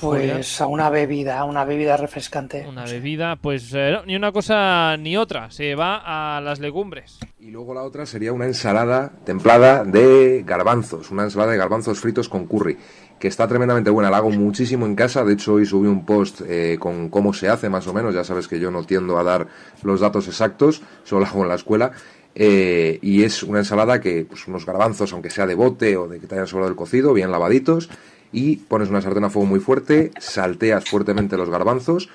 Pues 0.00 0.60
a 0.60 0.66
una 0.66 0.88
bebida, 0.88 1.38
a 1.38 1.44
una 1.44 1.64
bebida 1.64 1.96
refrescante. 1.96 2.64
Una 2.66 2.84
bebida, 2.84 3.36
pues 3.36 3.70
eh, 3.74 3.98
ni 4.06 4.16
una 4.16 4.32
cosa 4.32 4.96
ni 4.96 5.16
otra, 5.16 5.50
se 5.50 5.74
va 5.74 6.36
a 6.36 6.40
las 6.40 6.58
legumbres. 6.58 7.18
Y 7.38 7.50
luego 7.50 7.74
la 7.74 7.82
otra 7.82 8.06
sería 8.06 8.32
una 8.32 8.46
ensalada 8.46 9.12
templada 9.24 9.84
de 9.84 10.42
garbanzos, 10.46 11.10
una 11.10 11.24
ensalada 11.24 11.52
de 11.52 11.58
garbanzos 11.58 12.00
fritos 12.00 12.30
con 12.30 12.46
curry, 12.46 12.78
que 13.18 13.28
está 13.28 13.46
tremendamente 13.46 13.90
buena, 13.90 14.10
la 14.10 14.16
hago 14.16 14.30
muchísimo 14.30 14.86
en 14.86 14.94
casa, 14.94 15.22
de 15.22 15.34
hecho 15.34 15.54
hoy 15.54 15.66
subí 15.66 15.86
un 15.86 16.06
post 16.06 16.40
eh, 16.46 16.78
con 16.80 17.10
cómo 17.10 17.34
se 17.34 17.50
hace 17.50 17.68
más 17.68 17.86
o 17.86 17.92
menos, 17.92 18.14
ya 18.14 18.24
sabes 18.24 18.48
que 18.48 18.58
yo 18.58 18.70
no 18.70 18.84
tiendo 18.84 19.18
a 19.18 19.24
dar 19.24 19.48
los 19.82 20.00
datos 20.00 20.26
exactos, 20.28 20.80
solo 21.04 21.26
hago 21.26 21.42
en 21.42 21.48
la 21.48 21.56
escuela. 21.56 21.92
Eh, 22.34 22.98
y 23.02 23.22
es 23.24 23.42
una 23.42 23.60
ensalada 23.60 24.00
que, 24.00 24.24
pues 24.28 24.46
unos 24.46 24.64
garbanzos, 24.64 25.12
aunque 25.12 25.30
sea 25.30 25.46
de 25.46 25.54
bote 25.54 25.96
o 25.96 26.08
de 26.08 26.20
que 26.20 26.26
te 26.26 26.34
hayan 26.34 26.46
sobrado 26.46 26.70
el 26.70 26.76
cocido, 26.76 27.12
bien 27.12 27.30
lavaditos, 27.30 27.90
y 28.32 28.56
pones 28.56 28.88
una 28.88 29.00
sartén 29.00 29.24
a 29.24 29.30
fuego 29.30 29.46
muy 29.46 29.60
fuerte, 29.60 30.12
salteas 30.20 30.88
fuertemente 30.88 31.36
los 31.36 31.50
garbanzos, 31.50 32.08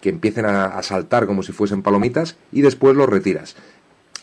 que 0.00 0.10
empiecen 0.10 0.44
a, 0.46 0.82
saltar 0.82 1.26
como 1.26 1.42
si 1.42 1.52
fuesen 1.52 1.82
palomitas, 1.82 2.36
y 2.50 2.60
después 2.60 2.96
los 2.96 3.08
retiras. 3.08 3.56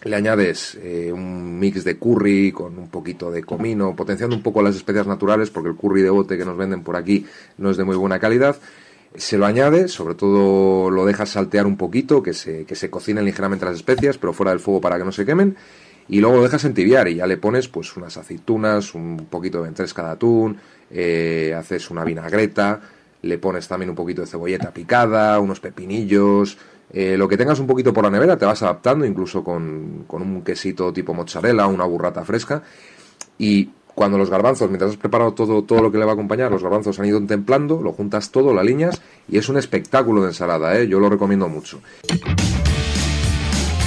Le 0.03 0.15
añades 0.15 0.77
eh, 0.81 1.11
un 1.13 1.59
mix 1.59 1.83
de 1.83 1.97
curry 1.97 2.51
con 2.53 2.77
un 2.77 2.89
poquito 2.89 3.31
de 3.31 3.43
comino, 3.43 3.95
potenciando 3.95 4.35
un 4.35 4.43
poco 4.43 4.61
las 4.61 4.75
especias 4.75 5.07
naturales, 5.07 5.49
porque 5.49 5.69
el 5.69 5.75
curry 5.75 6.01
de 6.01 6.09
bote 6.09 6.37
que 6.37 6.45
nos 6.45 6.57
venden 6.57 6.83
por 6.83 6.95
aquí 6.95 7.25
no 7.57 7.71
es 7.71 7.77
de 7.77 7.83
muy 7.83 7.97
buena 7.97 8.19
calidad. 8.19 8.57
Se 9.15 9.37
lo 9.37 9.45
añades, 9.45 9.91
sobre 9.91 10.15
todo 10.15 10.91
lo 10.91 11.05
dejas 11.05 11.29
saltear 11.29 11.65
un 11.65 11.77
poquito, 11.77 12.21
que 12.21 12.33
se, 12.33 12.65
que 12.65 12.75
se 12.75 12.89
cocinen 12.89 13.25
ligeramente 13.25 13.65
las 13.65 13.75
especias, 13.75 14.17
pero 14.17 14.33
fuera 14.33 14.51
del 14.51 14.59
fuego 14.59 14.81
para 14.81 14.97
que 14.97 15.05
no 15.05 15.11
se 15.11 15.25
quemen 15.25 15.57
y 16.09 16.19
luego 16.19 16.37
lo 16.37 16.43
dejas 16.43 16.65
entibiar 16.65 17.07
y 17.07 17.15
ya 17.15 17.27
le 17.27 17.37
pones 17.37 17.67
pues 17.67 17.95
unas 17.95 18.17
aceitunas, 18.17 18.95
un 18.95 19.27
poquito 19.29 19.59
de 19.59 19.65
ventresca 19.65 20.03
de 20.03 20.09
atún, 20.09 20.57
eh, 20.89 21.55
haces 21.57 21.91
una 21.91 22.03
vinagreta, 22.03 22.81
le 23.21 23.37
pones 23.37 23.67
también 23.67 23.91
un 23.91 23.95
poquito 23.95 24.21
de 24.21 24.27
cebolleta 24.27 24.71
picada, 24.71 25.39
unos 25.39 25.59
pepinillos, 25.59 26.57
eh, 26.91 27.15
lo 27.15 27.27
que 27.27 27.37
tengas 27.37 27.59
un 27.59 27.67
poquito 27.67 27.93
por 27.93 28.03
la 28.03 28.09
nevera 28.09 28.37
te 28.37 28.45
vas 28.45 28.63
adaptando, 28.63 29.05
incluso 29.05 29.43
con, 29.43 30.05
con 30.07 30.23
un 30.23 30.41
quesito 30.41 30.91
tipo 30.91 31.13
mozzarella, 31.13 31.67
una 31.67 31.85
burrata 31.85 32.25
fresca 32.25 32.63
y 33.37 33.69
cuando 33.99 34.17
los 34.17 34.29
garbanzos, 34.29 34.69
mientras 34.69 34.91
has 34.91 34.97
preparado 34.97 35.33
todo, 35.33 35.61
todo 35.61 35.81
lo 35.81 35.91
que 35.91 35.97
le 35.97 36.05
va 36.05 36.11
a 36.11 36.13
acompañar, 36.13 36.49
los 36.49 36.63
garbanzos 36.63 36.97
han 37.01 37.05
ido 37.07 37.21
templando, 37.27 37.81
lo 37.81 37.91
juntas 37.91 38.31
todo, 38.31 38.53
lo 38.53 38.61
alineas 38.61 39.01
y 39.27 39.37
es 39.37 39.49
un 39.49 39.57
espectáculo 39.57 40.21
de 40.21 40.29
ensalada, 40.29 40.79
¿eh? 40.79 40.87
yo 40.87 41.01
lo 41.01 41.09
recomiendo 41.09 41.49
mucho. 41.49 41.81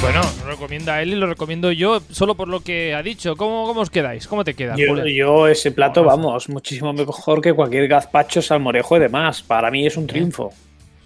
Bueno, 0.02 0.20
lo 0.44 0.50
recomienda 0.50 1.00
él 1.00 1.14
y 1.14 1.14
lo 1.14 1.26
recomiendo 1.26 1.72
yo 1.72 2.02
solo 2.10 2.34
por 2.34 2.48
lo 2.48 2.60
que 2.60 2.94
ha 2.94 3.02
dicho. 3.02 3.36
¿Cómo, 3.36 3.64
cómo 3.64 3.80
os 3.80 3.88
quedáis? 3.88 4.28
¿Cómo 4.28 4.44
te 4.44 4.52
quedas, 4.52 4.76
Yo, 4.76 5.48
ese 5.48 5.72
plato, 5.72 6.04
vamos, 6.04 6.46
muchísimo 6.50 6.92
mejor 6.92 7.40
que 7.40 7.54
cualquier 7.54 7.88
gazpacho, 7.88 8.42
salmorejo 8.42 8.98
y 8.98 9.00
demás. 9.00 9.42
Para 9.42 9.70
mí 9.70 9.86
es 9.86 9.96
un 9.96 10.06
triunfo. 10.06 10.52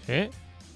¿Sí? 0.05 0.27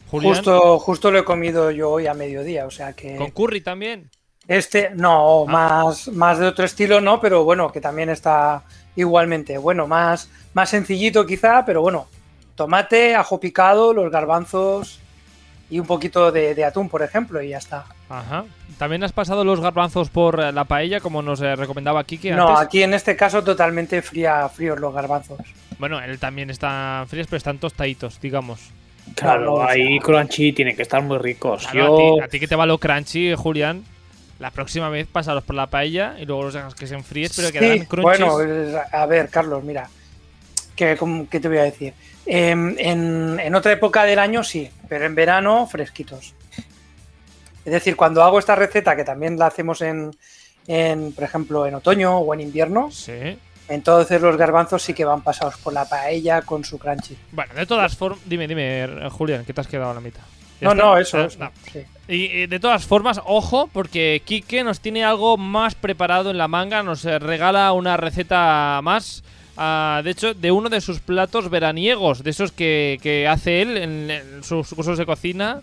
Julián, 0.10 0.36
Justo, 0.36 0.80
justo 0.80 1.12
lo 1.12 1.20
he 1.20 1.26
comido 1.26 1.70
yo 1.70 1.90
hoy 1.90 2.08
a 2.08 2.14
mediodía, 2.14 2.66
o 2.66 2.72
sea 2.72 2.94
que 2.94 3.18
¿Con 3.18 3.32
curry 3.32 3.60
también? 3.60 4.10
Este 4.58 4.90
no, 4.96 5.46
Ah. 5.48 5.52
más, 5.52 6.08
más 6.10 6.40
de 6.40 6.48
otro 6.48 6.66
estilo 6.66 7.00
no, 7.02 7.20
pero 7.20 7.44
bueno, 7.44 7.72
que 7.72 7.82
también 7.82 8.10
está 8.10 8.64
igualmente 8.96 9.58
bueno, 9.58 9.88
más, 9.88 10.30
más 10.54 10.70
sencillito 10.70 11.26
quizá, 11.26 11.64
pero 11.66 11.82
bueno, 11.82 12.08
tomate, 12.56 13.16
ajo 13.16 13.40
picado, 13.40 13.94
los 13.94 14.12
garbanzos 14.12 15.00
y 15.70 15.80
un 15.80 15.88
poquito 15.88 16.32
de, 16.34 16.54
de 16.54 16.66
atún, 16.66 16.90
por 16.90 17.02
ejemplo, 17.02 17.42
y 17.42 17.50
ya 17.50 17.58
está. 17.60 17.86
Ajá. 18.10 18.44
¿También 18.78 19.04
has 19.06 19.14
pasado 19.14 19.46
los 19.46 19.62
garbanzos 19.62 20.10
por 20.10 20.42
eh, 20.42 20.52
la 20.52 20.66
paella, 20.66 21.00
como 21.00 21.22
nos 21.22 21.40
eh, 21.42 21.56
recomendaba 21.56 22.04
Kike 22.04 22.32
No, 22.32 22.50
antes? 22.50 22.66
aquí 22.68 22.84
en 22.84 22.94
este 22.94 23.16
caso 23.16 23.42
totalmente 23.42 24.02
fría, 24.02 24.50
fríos 24.50 24.78
los 24.80 24.94
garbanzos. 24.94 25.40
Bueno, 25.80 26.02
él 26.02 26.20
también 26.20 26.50
está 26.50 27.06
fríos, 27.08 27.28
pero 27.28 27.38
están 27.38 27.58
tostaditos, 27.58 28.20
digamos. 28.20 28.60
Claro, 29.16 29.56
Claro, 29.56 29.64
ahí 29.70 29.98
crunchy 30.00 30.52
tiene 30.52 30.76
que 30.76 30.82
estar 30.82 31.02
muy 31.02 31.18
ricos. 31.18 31.66
Claro, 31.68 31.98
yo, 31.98 32.14
a, 32.16 32.18
ti, 32.18 32.24
a 32.26 32.28
ti 32.28 32.40
que 32.42 32.48
te 32.50 32.56
va 32.58 32.66
lo 32.66 32.78
crunchy, 32.78 33.34
Julián, 33.36 33.84
la 34.42 34.52
próxima 34.52 34.90
vez 34.90 35.08
pásalos 35.08 35.44
por 35.44 35.56
la 35.56 35.68
paella 35.68 36.16
y 36.20 36.26
luego 36.26 36.44
los 36.44 36.54
dejas 36.54 36.76
que 36.76 36.88
se 36.88 36.96
enfríen, 36.96 37.30
pero 37.36 37.48
Sí, 37.48 37.54
quedarán 37.54 37.86
crunchies. 37.86 38.28
bueno, 38.28 38.42
eh, 38.42 38.78
a 38.92 39.06
ver, 39.06 39.30
Carlos, 39.30 39.64
mira, 39.64 39.88
¿qué, 40.76 40.98
qué 41.30 41.40
te 41.40 41.48
voy 41.48 41.58
a 41.60 41.64
decir? 41.64 41.94
Em, 42.26 42.76
en, 42.78 43.40
en 43.40 43.56
otra 43.56 43.72
época 43.72 44.04
del 44.04 44.20
año 44.20 44.44
sí, 44.44 44.70
pero 44.90 45.06
en 45.06 45.16
verano 45.16 45.66
fresquitos. 45.68 46.34
Es 47.64 47.72
decir, 47.72 47.96
cuando 47.96 48.24
hago 48.24 48.40
esta 48.40 48.56
receta, 48.56 48.96
que 48.96 49.04
también 49.04 49.38
la 49.38 49.46
hacemos 49.48 49.82
en, 49.82 50.12
en, 50.68 51.14
por 51.14 51.24
ejemplo, 51.24 51.66
en 51.68 51.76
otoño 51.76 52.18
o 52.18 52.34
en 52.34 52.42
invierno, 52.42 52.90
Sí. 52.92 53.38
entonces 53.70 54.20
los 54.22 54.36
garbanzos 54.38 54.82
sí 54.82 54.94
que 54.96 55.06
van 55.06 55.22
pasados 55.22 55.58
por 55.58 55.72
la 55.74 55.86
paella 55.86 56.42
con 56.42 56.64
su 56.64 56.80
crunchy. 56.80 57.16
Bueno, 57.32 57.54
de 57.54 57.66
todas 57.68 57.96
formas, 57.96 58.20
dime, 58.26 58.48
dime, 58.48 58.84
eh, 58.86 59.10
Julián, 59.12 59.46
que 59.46 59.54
te 59.54 59.62
has 59.62 59.68
quedado 59.68 59.92
a 59.92 59.94
la 59.94 60.02
mitad. 60.02 60.24
¿Ya 60.60 60.66
No, 60.68 60.72
está? 60.74 60.84
no, 60.84 60.98
eso, 60.98 61.26
eso, 61.26 61.40
no. 61.40 61.52
sí. 61.72 61.84
Y 62.12 62.26
eh, 62.26 62.48
de 62.48 62.60
todas 62.60 62.86
formas, 62.86 63.22
ojo, 63.24 63.70
porque 63.72 64.22
Kike 64.26 64.66
nos 64.66 64.82
tiene 64.82 65.06
algo 65.06 65.38
más 65.38 65.76
preparado 65.76 66.30
en 66.30 66.38
la 66.38 66.50
manga, 66.50 66.84
nos 66.84 67.06
eh, 67.06 67.20
regala 67.20 67.72
una 67.72 67.96
receta 67.96 68.82
más. 68.84 69.24
ah, 69.56 70.02
de 70.04 70.12
hecho, 70.12 70.34
de 70.34 70.52
uno 70.52 70.68
de 70.68 70.82
sus 70.82 71.00
platos 71.00 71.50
veraniegos, 71.50 72.22
de 72.22 72.32
esos 72.32 72.52
que, 72.52 73.00
que 73.02 73.30
hace 73.30 73.62
él 73.62 73.78
en, 73.78 74.44
sus 74.44 74.74
cursos 74.74 74.98
de 74.98 75.06
cocina, 75.06 75.62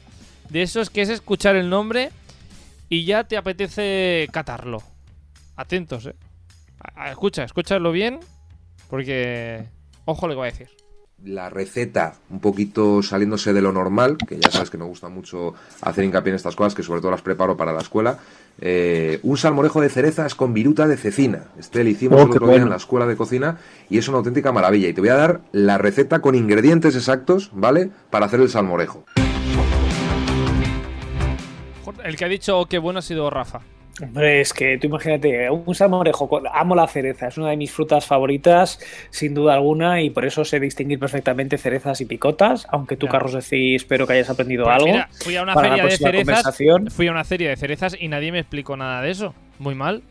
de 0.49 0.63
esos 0.63 0.89
que 0.89 1.03
es 1.03 1.11
escuchar 1.11 1.55
el 1.55 1.69
nombre 1.69 2.13
y 2.89 3.05
ya 3.05 3.25
te 3.25 3.37
apetece 3.37 4.27
catarlo. 4.33 4.83
Atentos, 5.55 6.07
eh. 6.07 6.15
Escucha, 7.11 7.45
escúchalo 7.45 7.93
bien, 7.93 8.21
porque 8.89 9.67
ojo 10.07 10.27
lo 10.27 10.33
que 10.33 10.39
voy 10.39 10.49
a 10.49 10.53
decir. 10.53 10.71
La 11.25 11.51
receta 11.51 12.15
un 12.31 12.41
poquito 12.41 13.03
saliéndose 13.03 13.53
de 13.53 13.61
lo 13.61 13.73
normal, 13.73 14.17
que 14.19 14.39
ya 14.39 14.51
sabes 14.51 14.71
que 14.71 14.79
me 14.79 14.85
gusta 14.85 15.09
mucho 15.09 15.53
hacer 15.83 16.05
hincapié 16.05 16.31
en 16.31 16.37
estas 16.37 16.55
cosas, 16.55 16.75
que 16.75 16.83
sobre 16.83 17.01
todo 17.01 17.11
las 17.11 17.23
preparo 17.23 17.57
para 17.57 17.73
la 17.73 17.81
escuela. 17.81 18.19
Eh, 18.61 19.19
un 19.25 19.37
salmorejo 19.37 19.81
de 19.81 19.89
cerezas 19.89 20.35
con 20.35 20.55
viruta 20.55 20.87
de 20.87 20.97
cecina. 20.97 21.45
Este 21.59 21.83
lo 21.85 21.91
hicimos 21.91 22.21
Oh, 22.21 22.25
el 22.25 22.31
otro 22.31 22.41
día 22.47 22.51
bueno. 22.53 22.65
en 22.67 22.71
la 22.71 22.77
escuela 22.77 23.07
de 23.07 23.17
cocina 23.17 23.59
y 23.91 23.99
es 23.99 24.09
una 24.09 24.19
auténtica 24.19 24.53
maravilla. 24.53 24.89
Y 24.89 24.93
te 24.95 25.01
voy 25.01 25.11
a 25.11 25.15
dar 25.17 25.41
la 25.53 25.77
receta 25.79 26.21
con 26.21 26.35
ingredientes 26.35 26.95
exactos, 26.97 27.51
¿vale? 27.53 27.91
Para 28.11 28.27
hacer 28.27 28.41
el 28.41 28.49
salmorejo. 28.49 29.05
El 32.05 32.17
que 32.17 32.25
ha 32.25 32.29
dicho 32.29 32.59
"Oh, 32.59 32.67
qué 32.67 32.79
bueno 32.79 33.01
ha 33.01 33.03
sido 33.03 33.29
Rafa. 33.29 33.61
Hombre, 34.01 34.41
es 34.41 34.53
que 34.53 34.79
tú 34.79 34.87
imagínate, 34.87 35.51
un 35.51 35.75
salmorejo, 35.75 36.41
amo 36.53 36.75
la 36.75 36.87
cereza, 36.87 37.29
es 37.29 37.37
una 37.39 37.51
de 37.51 37.57
mis 37.57 37.73
frutas 37.73 38.07
favoritas, 38.07 38.79
sin 39.11 39.35
duda 39.35 39.55
alguna, 39.55 40.01
y 40.03 40.11
por 40.11 40.25
eso 40.25 40.45
sé 40.45 40.61
distinguir 40.61 40.99
perfectamente 41.01 41.59
cerezas 41.59 42.01
y 42.01 42.05
picotas, 42.05 42.67
aunque 42.71 42.97
tú, 42.97 43.07
Ya. 43.07 43.13
Carlos, 43.13 43.33
decís, 43.33 43.83
espero 43.83 44.07
que 44.07 44.13
hayas 44.13 44.31
aprendido 44.31 44.65
Pues 44.65 44.75
algo. 44.77 44.87
mira, 44.87 45.09
fui 45.25 45.37
a 45.37 45.43
una 45.43 45.55
feria 45.55 45.85
de 45.85 45.91
cerezas. 45.97 46.57
Fui 46.91 47.09
a 47.09 47.11
una 47.11 47.25
feria 47.25 47.51
de 47.51 47.57
cerezas 47.57 47.97
y 48.01 48.09
nadie 48.09 48.31
me 48.31 48.39
explicó 48.39 48.77
nada 48.77 49.03
de 49.03 49.11
eso. 49.11 49.35
Muy 49.59 49.75
mal. 49.75 50.03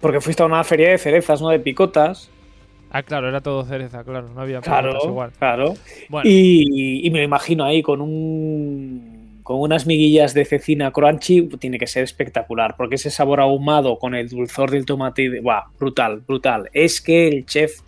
Porque 0.00 0.20
fuiste 0.20 0.42
a 0.42 0.46
una 0.46 0.62
feria 0.64 0.90
de 0.90 0.98
cerezas, 0.98 1.40
no 1.42 1.48
de 1.48 1.58
picotas. 1.58 2.30
Ah, 2.90 3.02
claro, 3.02 3.28
era 3.28 3.40
todo 3.40 3.64
cereza, 3.64 4.04
claro. 4.04 4.28
No 4.32 4.40
había 4.42 4.60
picotas 4.60 4.80
Claro, 4.82 5.08
igual. 5.08 5.32
claro. 5.36 5.74
Bueno, 6.08 6.30
Y, 6.30 7.04
y 7.04 7.10
me 7.10 7.18
lo 7.18 7.24
imagino 7.24 7.64
ahí 7.64 7.82
con 7.82 8.00
un 8.00 9.13
con 9.44 9.60
unas 9.60 9.86
miguillas 9.86 10.32
de 10.32 10.46
cecina 10.46 10.90
crunchy, 10.90 11.48
tiene 11.58 11.78
que 11.78 11.86
ser 11.86 12.02
espectacular, 12.02 12.76
porque 12.76 12.94
ese 12.94 13.10
sabor 13.10 13.40
ahumado 13.40 13.98
con 13.98 14.14
el 14.14 14.28
dulzor 14.28 14.70
del 14.70 14.86
tomate, 14.86 15.40
¡buah! 15.40 15.64
brutal, 15.78 16.22
brutal. 16.26 16.70
Es 16.72 17.02
que 17.02 17.28
el 17.28 17.44
chef 17.44 17.80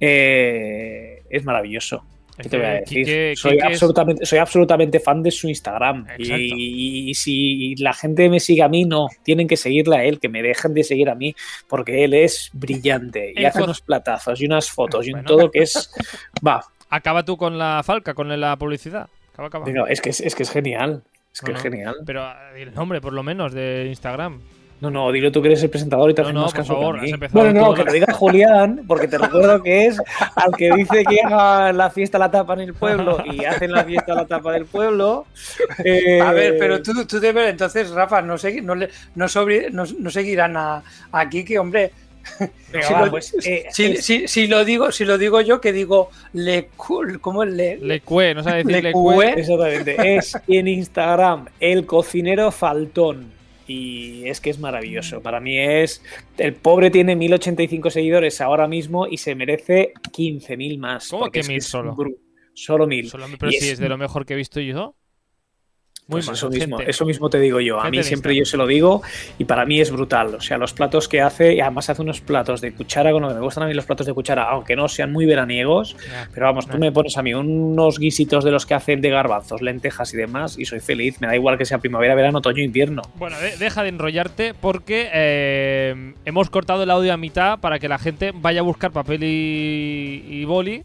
eh, 0.00 1.22
es 1.30 1.44
maravilloso. 1.44 2.04
¿Qué 2.36 2.42
Es 2.42 2.50
te 2.50 2.56
voy 2.56 2.66
a 2.66 2.70
decir? 2.70 3.36
Soy, 3.38 3.60
absolutamente, 3.60 4.26
soy 4.26 4.38
absolutamente 4.38 4.98
fan 4.98 5.22
de 5.22 5.30
su 5.30 5.48
Instagram. 5.48 6.06
Y, 6.18 7.10
y 7.10 7.14
si 7.14 7.76
la 7.76 7.92
gente 7.92 8.28
me 8.28 8.40
sigue 8.40 8.62
a 8.62 8.68
mí, 8.68 8.84
no. 8.84 9.06
Tienen 9.22 9.46
que 9.46 9.56
seguirle 9.56 9.96
a 9.96 10.04
él, 10.04 10.18
que 10.18 10.28
me 10.28 10.42
dejen 10.42 10.74
de 10.74 10.82
seguir 10.82 11.10
a 11.10 11.14
mí, 11.14 11.34
porque 11.68 12.04
él 12.04 12.14
es 12.14 12.50
brillante 12.52 13.32
y 13.36 13.38
El 13.40 13.46
hace 13.46 13.62
unos 13.62 13.80
platazos 13.80 14.40
y 14.40 14.46
unas 14.46 14.68
fotos 14.68 15.06
y 15.06 15.10
un 15.10 15.22
Bueno. 15.22 15.28
todo 15.28 15.50
que 15.50 15.60
es. 15.60 15.92
Va, 16.46 16.64
acaba 16.90 17.24
tú 17.24 17.36
con 17.36 17.56
la 17.56 17.82
falca, 17.84 18.14
con 18.14 18.40
la 18.40 18.56
publicidad. 18.56 19.08
Acaba, 19.38 19.46
acaba. 19.48 19.64
Digo, 19.66 19.86
es, 19.86 20.00
que 20.00 20.10
es, 20.10 20.20
es 20.20 20.34
que 20.34 20.42
es 20.42 20.50
genial. 20.50 21.02
Es 21.32 21.40
que 21.40 21.52
No, 21.52 21.58
es 21.58 21.64
no. 21.64 21.70
genial. 21.70 21.94
Pero 22.04 22.26
di 22.54 22.62
el 22.62 22.74
nombre, 22.74 23.00
por 23.00 23.12
lo 23.12 23.22
menos, 23.22 23.52
de 23.52 23.86
Instagram. 23.88 24.40
No, 24.80 24.90
no, 24.92 25.10
dilo 25.10 25.32
tú 25.32 25.42
que 25.42 25.48
eres 25.48 25.62
el 25.64 25.70
presentador 25.70 26.08
y 26.10 26.14
te 26.14 26.22
No, 26.22 26.28
hacen 26.28 26.34
no, 26.36 26.42
más 26.42 26.52
por 26.52 26.60
caso 26.60 26.72
que 26.74 26.78
a 26.78 26.82
favor, 26.82 27.00
mí. 27.02 27.12
has 27.12 27.32
Bueno, 27.32 27.52
no, 27.52 27.64
todo 27.66 27.74
que 27.74 27.84
lo 27.84 27.92
diga 27.92 28.12
Julián, 28.12 28.82
porque 28.86 29.08
te 29.08 29.18
recuerdo 29.18 29.60
que 29.60 29.86
es 29.86 30.00
al 30.36 30.52
que 30.56 30.72
dice 30.72 31.02
que 31.04 31.20
haga 31.20 31.72
la 31.72 31.90
fiesta 31.90 32.16
a 32.16 32.20
la 32.20 32.30
tapa 32.30 32.54
en 32.54 32.60
el 32.60 32.74
pueblo 32.74 33.18
y 33.24 33.44
hacen 33.44 33.72
la 33.72 33.84
fiesta 33.84 34.12
a 34.12 34.16
la 34.16 34.26
tapa 34.26 34.52
del 34.52 34.66
pueblo. 34.66 35.26
eh, 35.84 36.20
A 36.20 36.30
ver, 36.32 36.56
pero 36.60 36.80
tú, 36.80 37.04
tú 37.06 37.18
debes, 37.18 37.50
entonces, 37.50 37.90
Rafa, 37.90 38.22
no, 38.22 38.34
segui- 38.34 38.62
no, 38.62 38.76
le- 38.76 38.88
no, 39.16 39.26
sobre- 39.26 39.70
no, 39.72 39.82
no 39.98 40.10
seguirán 40.10 40.56
a, 40.56 40.82
a 41.10 41.28
Kike, 41.28 41.58
hombre. 41.58 41.90
Venga, 42.72 42.86
si 42.86 42.92
va, 42.92 43.04
lo- 43.06 43.10
pues, 43.10 43.34
eh, 43.46 43.66
Si, 43.70 43.84
es- 43.84 44.04
si- 44.04 44.28
si 44.28 44.46
lo 44.46 44.64
digo, 44.64 44.92
si 44.92 45.04
lo 45.04 45.18
digo 45.18 45.40
yo, 45.40 45.60
que 45.60 45.72
digo 45.72 46.10
le 46.32 46.68
¿cómo 47.20 47.42
es 47.42 47.50
le, 47.52 47.76
Le 47.78 48.00
cue, 48.00 48.34
no 48.34 48.42
sabe 48.42 48.58
decir 48.58 48.72
Le 48.72 48.82
le 48.82 48.92
cue. 48.92 49.32
Exactamente. 49.36 50.16
Es 50.16 50.36
en 50.46 50.68
Instagram 50.68 51.46
el 51.60 51.86
cocinero 51.86 52.50
faltón. 52.50 53.36
Y 53.70 54.26
es 54.26 54.40
que 54.40 54.48
es 54.48 54.58
maravilloso. 54.58 55.20
Para 55.20 55.40
mí 55.40 55.58
es. 55.58 56.02
El 56.38 56.54
pobre 56.54 56.90
tiene 56.90 57.14
1085 57.16 57.90
seguidores 57.90 58.40
ahora 58.40 58.66
mismo 58.66 59.06
y 59.06 59.18
se 59.18 59.34
merece 59.34 59.92
15.000 60.10 60.78
más. 60.78 61.08
¿Cómo 61.08 61.24
porque 61.24 61.32
que 61.34 61.40
es 61.40 61.48
1000 61.48 61.58
es 61.58 61.64
solo? 61.66 61.94
Solo 62.54 62.86
1000. 62.86 63.10
Solo- 63.10 63.26
pero 63.38 63.50
Y 63.52 63.56
si 63.56 63.66
es- 63.66 63.72
es 63.74 63.78
de 63.78 63.90
lo 63.90 63.98
mejor 63.98 64.24
que 64.24 64.32
he 64.32 64.36
visto 64.36 64.58
yo. 64.60 64.94
Muy 66.08 66.16
Pues 66.22 66.26
mal, 66.28 66.36
eso 66.36 66.48
mismo, 66.48 66.78
gente. 66.78 66.90
eso 66.90 67.04
mismo 67.04 67.28
te 67.28 67.38
digo 67.38 67.60
yo. 67.60 67.78
A 67.78 67.82
Gente 67.82 67.98
mí 67.98 68.02
siempre 68.02 68.34
yo 68.34 68.46
se 68.46 68.56
lo 68.56 68.66
digo 68.66 69.02
y 69.36 69.44
para 69.44 69.66
mí 69.66 69.78
es 69.78 69.90
brutal. 69.90 70.34
O 70.36 70.40
sea, 70.40 70.56
los 70.56 70.72
platos 70.72 71.06
que 71.06 71.20
hace, 71.20 71.52
y 71.56 71.60
además 71.60 71.90
hace 71.90 72.00
unos 72.00 72.22
platos 72.22 72.62
de 72.62 72.72
cuchara 72.72 73.12
con 73.12 73.20
lo 73.20 73.28
que 73.28 73.34
me 73.34 73.40
gustan 73.40 73.64
a 73.64 73.66
mí 73.66 73.74
los 73.74 73.84
platos 73.84 74.06
de 74.06 74.14
cuchara, 74.14 74.44
aunque 74.44 74.74
no 74.74 74.88
sean 74.88 75.12
muy 75.12 75.26
veraniegos. 75.26 75.96
Pero 76.32 76.46
vamos, 76.46 76.66
tú 76.66 76.78
me 76.78 76.90
pones 76.92 77.18
a 77.18 77.22
mí 77.22 77.34
unos 77.34 77.98
guisitos 77.98 78.42
de 78.42 78.50
los 78.50 78.64
que 78.64 78.72
hacen 78.72 79.02
de 79.02 79.10
garbanzos, 79.10 79.60
lentejas 79.60 80.14
y 80.14 80.16
demás 80.16 80.58
y 80.58 80.64
soy 80.64 80.80
feliz. 80.80 81.20
Me 81.20 81.26
da 81.26 81.36
igual 81.36 81.58
que 81.58 81.66
sea 81.66 81.76
primavera, 81.76 82.14
verano, 82.14 82.38
otoño, 82.38 82.62
invierno. 82.62 83.02
Bueno, 83.16 83.38
de- 83.38 83.58
deja 83.58 83.82
de 83.82 83.90
enrollarte 83.90 84.54
porque 84.54 85.10
eh, 85.12 86.14
hemos 86.24 86.48
cortado 86.48 86.84
el 86.84 86.90
audio 86.90 87.12
a 87.12 87.18
mitad 87.18 87.58
para 87.58 87.78
que 87.78 87.86
la 87.88 87.98
gente 87.98 88.32
vaya 88.34 88.60
a 88.60 88.62
buscar 88.64 88.92
papel 88.92 89.24
y, 89.24 90.24
y 90.26 90.44
boli. 90.46 90.84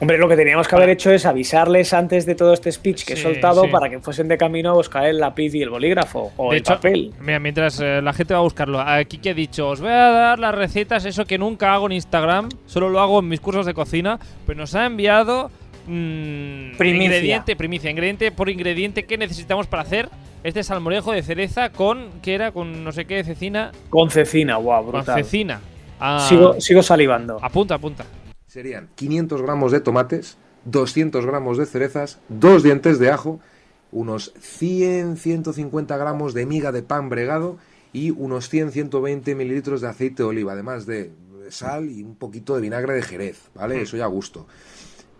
Hombre, 0.00 0.18
lo 0.18 0.28
que 0.28 0.34
teníamos 0.36 0.66
que 0.66 0.74
haber 0.74 0.88
hecho 0.90 1.12
es 1.12 1.24
avisarles 1.24 1.92
antes 1.94 2.26
de 2.26 2.34
todo 2.34 2.52
este 2.52 2.70
speech 2.72 3.04
que 3.04 3.12
he 3.12 3.16
soltado 3.16 3.62
sí. 3.62 3.68
para 3.70 3.88
que 3.88 4.00
fuesen 4.00 4.26
de 4.26 4.36
camino 4.36 4.70
a 4.70 4.72
buscar 4.74 5.06
el 5.06 5.18
lápiz 5.20 5.54
y 5.54 5.62
el 5.62 5.70
bolígrafo 5.70 6.32
o 6.36 6.50
De 6.50 6.56
el 6.56 6.60
hecho, 6.62 6.74
papel. 6.74 7.12
Mira, 7.20 7.38
mientras 7.38 7.78
eh, 7.80 8.02
la 8.02 8.12
gente 8.12 8.34
va 8.34 8.40
a 8.40 8.42
buscarlo, 8.42 8.80
aquí 8.80 9.18
que 9.18 9.30
he 9.30 9.34
dicho, 9.34 9.68
os 9.68 9.80
voy 9.80 9.90
a 9.90 10.10
dar 10.10 10.38
las 10.40 10.52
recetas, 10.54 11.04
eso 11.04 11.24
que 11.26 11.38
nunca 11.38 11.72
hago 11.74 11.86
en 11.86 11.92
Instagram, 11.92 12.48
solo 12.66 12.88
lo 12.88 12.98
hago 13.00 13.20
en 13.20 13.28
mis 13.28 13.38
cursos 13.40 13.66
de 13.66 13.72
cocina, 13.74 14.18
pero 14.46 14.58
nos 14.58 14.74
ha 14.74 14.84
enviado 14.84 15.50
mm, 15.86 16.76
Primicia. 16.76 17.04
ingrediente, 17.04 17.56
primicia, 17.56 17.90
ingrediente 17.90 18.32
por 18.32 18.48
ingrediente 18.50 19.04
que 19.04 19.16
necesitamos 19.16 19.68
para 19.68 19.82
hacer 19.82 20.08
este 20.42 20.62
salmorejo 20.64 21.12
de 21.12 21.22
cereza 21.22 21.70
con, 21.70 22.08
¿qué 22.20 22.34
era? 22.34 22.50
Con 22.50 22.82
no 22.82 22.90
sé 22.92 23.04
qué, 23.04 23.22
cecina, 23.22 23.70
Con 23.90 24.10
cecina, 24.10 24.56
wow, 24.56 24.82
con 24.82 24.92
brutal. 24.92 25.22
cecina. 25.22 25.60
Ah, 26.00 26.26
Sigo, 26.28 26.60
sigo 26.60 26.82
salivando. 26.82 27.38
Apunta, 27.40 27.76
apunta. 27.76 28.04
Serían 28.54 28.88
500 28.94 29.42
gramos 29.42 29.72
de 29.72 29.80
tomates, 29.80 30.36
200 30.66 31.26
gramos 31.26 31.58
de 31.58 31.66
cerezas, 31.66 32.20
dos 32.28 32.62
dientes 32.62 33.00
de 33.00 33.10
ajo, 33.10 33.40
unos 33.90 34.32
100-150 34.36 35.98
gramos 35.98 36.34
de 36.34 36.46
miga 36.46 36.70
de 36.70 36.84
pan 36.84 37.08
bregado 37.08 37.58
y 37.92 38.10
unos 38.10 38.52
100-120 38.52 39.34
mililitros 39.34 39.80
de 39.80 39.88
aceite 39.88 40.22
de 40.22 40.28
oliva, 40.28 40.52
además 40.52 40.86
de 40.86 41.10
sal 41.48 41.90
y 41.90 42.04
un 42.04 42.14
poquito 42.14 42.54
de 42.54 42.60
vinagre 42.60 42.94
de 42.94 43.02
jerez, 43.02 43.50
¿vale? 43.56 43.82
Eso 43.82 43.96
ya 43.96 44.04
a 44.04 44.06
gusto. 44.06 44.46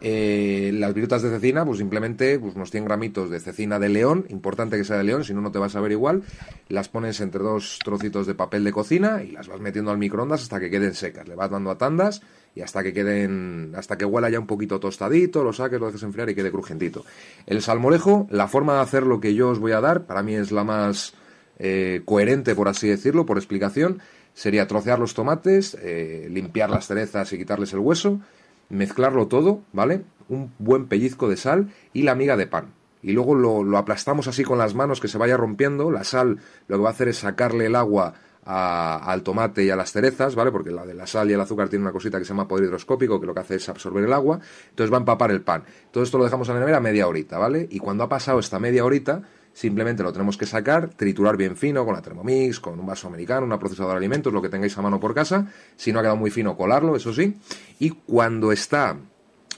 Eh, 0.01 0.71
las 0.75 0.95
virutas 0.95 1.23
de 1.23 1.31
cecina, 1.31 1.65
pues 1.65 1.79
simplemente 1.79 2.39
pues, 2.39 2.55
unos 2.55 2.71
100 2.71 2.85
gramitos 2.85 3.31
de 3.31 3.41
cecina 3.41 3.81
de 3.81 3.89
león, 3.89 4.27
importante 4.29 4.77
que 4.77 4.85
sea 4.85 4.99
de 4.99 5.05
león, 5.05 5.25
si 5.25 5.35
no, 5.35 5.41
no 5.41 5.51
te 5.51 5.59
vas 5.59 5.75
a 5.75 5.81
ver 5.81 5.91
igual. 5.91 6.23
Las 6.69 6.89
pones 6.89 7.21
entre 7.21 7.43
dos 7.43 7.81
trocitos 7.85 8.29
de 8.29 8.37
papel 8.37 8.63
de 8.63 8.71
cocina 8.71 9.25
y 9.25 9.33
las 9.33 9.49
vas 9.49 9.61
metiendo 9.61 9.91
al 9.91 9.99
microondas 9.99 10.43
hasta 10.43 10.61
que 10.61 10.71
queden 10.71 10.95
secas. 10.95 11.27
Le 11.27 11.35
vas 11.35 11.51
dando 11.51 11.73
a 11.73 11.79
tandas 11.79 12.23
y 12.55 12.61
hasta 12.61 12.83
que 12.83 12.93
queden, 12.93 13.73
hasta 13.77 13.99
que 13.99 14.05
huela 14.05 14.31
ya 14.31 14.39
un 14.39 14.47
poquito 14.47 14.79
tostadito, 14.81 15.43
lo 15.43 15.53
saques, 15.53 15.81
lo 15.81 15.87
dejes 15.87 16.03
enfriar 16.03 16.31
y 16.31 16.35
quede 16.35 16.51
crujentito. 16.51 17.05
El 17.47 17.63
salmorejo, 17.63 18.27
la 18.31 18.49
forma 18.49 18.75
de 18.75 18.81
hacer 18.81 19.05
lo 19.05 19.21
que 19.21 19.35
yo 19.35 19.51
os 19.51 19.59
voy 19.59 19.73
a 19.73 19.81
dar, 19.81 20.07
para 20.07 20.23
mí 20.23 20.35
es 20.35 20.53
la 20.53 20.65
más 20.65 21.15
eh, 21.59 22.03
coherente, 22.05 22.55
por 22.55 22.69
así 22.69 22.89
decirlo, 22.89 23.27
por 23.27 23.39
explicación, 23.39 24.01
sería 24.35 24.67
trocear 24.67 24.99
los 24.99 25.15
tomates, 25.15 25.77
eh, 25.83 26.29
limpiar 26.31 26.71
las 26.71 26.87
cerezas 26.87 27.33
y 27.33 27.39
quitarles 27.39 27.73
el 27.73 27.81
hueso 27.81 28.21
mezclarlo 28.69 29.29
todo, 29.29 29.63
¿vale? 29.73 30.03
Un 30.29 30.53
buen 30.59 30.87
pellizco 30.87 31.29
de 31.29 31.37
sal 31.37 31.73
y 31.93 32.03
la 32.03 32.15
miga 32.15 32.37
de 32.37 32.47
pan. 32.47 32.73
Y 33.03 33.13
luego 33.13 33.35
lo, 33.35 33.77
aplastamos 33.77 34.29
así 34.29 34.45
con 34.45 34.59
las 34.59 34.75
manos 34.75 35.01
que 35.01 35.09
se 35.09 35.19
vaya 35.19 35.37
rompiendo. 35.37 35.91
La 35.91 36.05
sal 36.05 36.39
lo 36.69 36.77
que 36.77 36.83
va 36.83 36.89
a 36.89 36.93
hacer 36.93 37.09
es 37.09 37.19
sacarle 37.19 37.67
el 37.67 37.77
agua 37.77 38.15
al 38.45 39.23
tomate 39.23 39.65
y 39.65 39.71
a 39.71 39.77
las 39.77 39.93
cerezas, 39.93 40.35
¿vale? 40.35 40.51
Porque 40.51 40.71
la 40.71 40.85
de 40.85 40.95
la 40.95 41.07
sal 41.07 41.31
y 41.31 41.33
el 41.33 41.41
azúcar 41.41 41.69
tiene 41.69 41.85
una 41.85 41.93
cosita 41.93 42.19
que 42.19 42.25
se 42.25 42.31
llama 42.31 42.47
poder 42.47 42.65
hidroscópico, 42.65 43.21
que 43.21 43.27
lo 43.27 43.35
que 43.35 43.41
hace 43.41 43.57
es 43.57 43.69
absorber 43.69 44.05
el 44.05 44.13
agua. 44.13 44.41
Entonces 44.71 44.93
va 44.93 44.99
a 44.99 45.01
empapar 45.01 45.31
el 45.31 45.43
pan. 45.43 45.65
Todo 45.91 46.05
esto 46.05 46.19
lo 46.19 46.25
dejamos 46.25 46.49
en 46.49 46.55
la 46.55 46.61
nevera 46.61 46.81
media 46.81 47.07
horita, 47.07 47.39
¿vale? 47.39 47.67
Y 47.71 47.79
cuando 47.79 48.05
ha 48.05 48.09
pasado 48.09 48.39
esta 48.39 48.59
media 48.59 48.85
horita, 48.85 49.23
simplemente 49.53 50.03
lo 50.03 50.13
tenemos 50.13 50.37
que 50.37 50.47
sacar, 50.47 50.91
triturar 50.91 51.37
bien 51.37 51.57
fino 51.57 51.85
con 51.85 51.95
la 51.95 52.03
Thermomix, 52.03 52.61
con 52.61 52.79
un 52.79 52.87
vaso 52.87 53.09
americano, 53.09 53.47
una 53.47 53.59
procesadora 53.59 53.95
de 53.95 53.99
alimentos, 53.99 54.33
lo 54.33 54.43
que 54.43 54.49
tengáis 54.49 54.77
a 54.77 54.83
mano 54.83 55.01
por 55.01 55.15
casa. 55.15 55.47
Si 55.77 55.93
no 55.93 56.01
ha 56.01 56.03
quedado 56.03 56.17
muy 56.17 56.31
fino, 56.31 56.57
colarlo, 56.57 56.97
eso 56.97 57.13
sí. 57.13 57.39
Y 57.79 57.91
cuando 57.91 58.53
está 58.53 58.97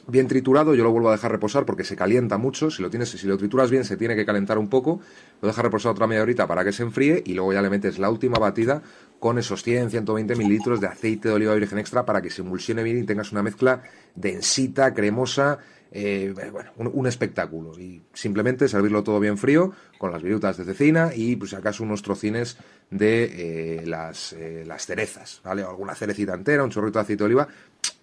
bien 0.08 0.28
triturado, 0.28 0.74
yo 0.74 0.84
lo 0.84 0.90
vuelvo 0.90 1.08
a 1.08 1.12
dejar 1.12 1.32
reposar 1.32 1.64
porque 1.64 1.84
se 1.84 1.96
calienta 1.96 2.38
mucho. 2.38 2.70
Si 2.70 2.82
lo 2.82 2.90
tienes, 2.90 3.10
si 3.10 3.26
lo 3.26 3.36
trituras 3.36 3.70
bien, 3.70 3.84
se 3.84 3.96
tiene 3.96 4.14
que 4.16 4.24
calentar 4.24 4.58
un 4.58 4.68
poco. 4.68 5.00
Lo 5.40 5.48
dejas 5.48 5.64
reposar 5.64 5.92
otra 5.92 6.06
media 6.06 6.22
horita 6.22 6.46
para 6.46 6.64
que 6.64 6.72
se 6.72 6.82
enfríe 6.82 7.22
y 7.24 7.34
luego 7.34 7.52
ya 7.52 7.62
le 7.62 7.70
metes 7.70 7.98
la 7.98 8.10
última 8.10 8.38
batida 8.38 8.82
con 9.18 9.38
esos 9.38 9.62
100, 9.62 9.90
120 9.90 10.36
mililitros 10.36 10.80
de 10.80 10.88
aceite 10.88 11.28
de 11.28 11.34
oliva 11.34 11.54
virgen 11.54 11.78
extra 11.78 12.04
para 12.04 12.22
que 12.22 12.30
se 12.30 12.42
emulsione 12.42 12.82
bien 12.82 12.98
y 12.98 13.02
tengas 13.04 13.32
una 13.32 13.42
mezcla 13.42 13.82
densita, 14.14 14.92
cremosa 14.94 15.58
eh, 15.92 16.34
bueno, 16.52 16.72
un, 16.92 17.06
espectáculo. 17.06 17.78
Y 17.78 18.02
simplemente 18.12 18.68
servirlo 18.68 19.02
todo 19.02 19.20
bien 19.20 19.38
frío, 19.38 19.72
con 19.98 20.12
las 20.12 20.22
virutas 20.22 20.56
de 20.56 20.64
cecina 20.64 21.10
y, 21.14 21.36
pues, 21.36 21.50
si 21.50 21.56
acaso, 21.56 21.84
unos 21.84 22.02
trocines 22.02 22.58
de 22.90 23.80
eh, 23.80 23.86
las, 23.86 24.32
eh, 24.34 24.64
las 24.66 24.84
cerezas, 24.84 25.40
¿vale? 25.44 25.64
O 25.64 25.70
alguna 25.70 25.94
cerecita 25.94 26.34
entera, 26.34 26.64
un 26.64 26.70
chorrito 26.70 26.98
de 26.98 27.02
aceite 27.02 27.22
de 27.22 27.26
oliva, 27.26 27.48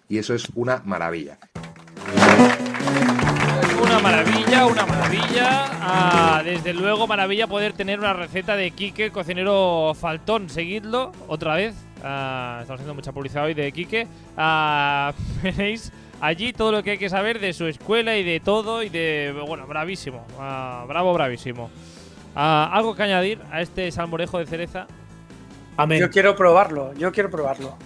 y 0.08 0.18
eso 0.18 0.34
es 0.34 0.48
una 0.54 0.82
maravilla. 0.84 1.38
Una 3.82 3.98
maravilla, 3.98 4.66
una 4.66 4.86
maravilla. 4.86 5.64
Ah, 5.80 6.42
desde 6.44 6.72
luego, 6.72 7.06
maravilla 7.06 7.46
poder 7.46 7.72
tener 7.72 7.98
una 7.98 8.12
receta 8.12 8.56
de 8.56 8.70
Quique, 8.70 9.10
cocinero 9.10 9.94
faltón. 9.94 10.48
Seguidlo 10.48 11.12
otra 11.28 11.54
vez. 11.54 11.74
Ah, 12.02 12.58
estamos 12.60 12.80
haciendo 12.80 12.94
mucha 12.94 13.12
publicidad 13.12 13.44
hoy 13.44 13.54
de 13.54 13.70
Quique. 13.72 14.06
Ah, 14.36 15.12
veréis 15.42 15.92
allí 16.20 16.52
todo 16.52 16.72
lo 16.72 16.82
que 16.82 16.92
hay 16.92 16.98
que 16.98 17.08
saber 17.08 17.40
de 17.40 17.52
su 17.52 17.66
escuela 17.66 18.16
y 18.16 18.24
de 18.24 18.40
todo 18.40 18.82
y 18.82 18.88
de... 18.88 19.34
Bueno, 19.46 19.66
bravísimo. 19.66 20.26
Ah, 20.38 20.84
bravo, 20.88 21.12
bravísimo. 21.12 21.70
Ah, 22.34 22.70
¿Algo 22.72 22.94
que 22.94 23.02
añadir 23.02 23.40
a 23.50 23.60
este 23.60 23.90
salmorejo 23.92 24.38
de 24.38 24.46
cereza? 24.46 24.86
Amén. 25.76 26.00
Yo 26.00 26.10
quiero 26.10 26.36
probarlo, 26.36 26.94
yo 26.94 27.12
quiero 27.12 27.30
probarlo. 27.30 27.76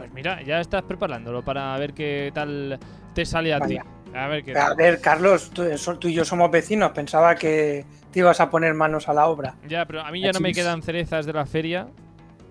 Pues 0.00 0.12
mira, 0.14 0.42
ya 0.42 0.60
estás 0.60 0.82
preparándolo 0.82 1.42
para 1.42 1.76
ver 1.76 1.92
qué 1.92 2.30
tal 2.32 2.78
te 3.14 3.26
sale 3.26 3.52
a 3.52 3.60
ti. 3.60 3.76
A 4.14 4.28
ver, 4.28 4.42
qué 4.42 4.58
a 4.58 4.74
ver 4.74 5.00
Carlos, 5.00 5.50
tú, 5.50 5.64
tú, 5.98 6.08
y 6.08 6.14
yo 6.14 6.24
somos 6.24 6.50
vecinos. 6.50 6.92
Pensaba 6.92 7.34
que 7.34 7.84
te 8.10 8.18
ibas 8.18 8.40
a 8.40 8.48
poner 8.48 8.72
manos 8.72 9.08
a 9.08 9.14
la 9.14 9.26
obra. 9.28 9.54
Ya, 9.68 9.84
pero 9.84 10.00
a 10.00 10.10
mí 10.10 10.22
ya 10.22 10.32
no 10.32 10.40
me 10.40 10.52
quedan 10.52 10.82
cerezas 10.82 11.26
de 11.26 11.32
la 11.32 11.44
feria. 11.44 11.88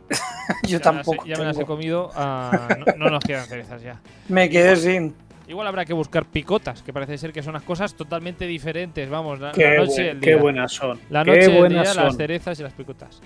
Yo 0.68 0.80
tampoco. 0.80 1.26
ya 1.26 1.38
me 1.38 1.45
las 1.45 1.60
he 1.60 1.66
comido. 1.66 2.12
Ah, 2.16 2.76
no, 2.97 3.10
nos 3.10 3.24
quedan 3.24 3.45
cerezas 3.45 3.82
ya. 3.82 4.00
Me 4.28 4.50
quedé 4.50 4.76
sin. 4.76 5.16
Igual 5.47 5.68
habrá 5.68 5.86
que 5.86 5.93
buscar 5.93 6.26
picotas, 6.26 6.82
que 6.82 6.91
parece 6.91 7.18
ser 7.18 7.32
que 7.32 7.43
son 7.43 7.52
unas 7.52 7.64
cosas 7.64 7.93
totalmente 7.95 8.47
diferentes. 8.47 9.08
Vamos, 9.10 9.39
la, 9.39 9.52
qué, 9.52 9.78
noche 9.78 10.18
qué 10.20 10.36
buenas 10.36 10.72
son. 10.72 11.00
La 11.10 11.24
noche 11.24 11.41
qué 11.41 11.60
buenas 11.60 11.89
son. 11.89 12.06
las 12.06 12.18
cerezas 12.18 12.60
y 12.60 12.64
las 12.64 12.74
picotas. 12.74 13.22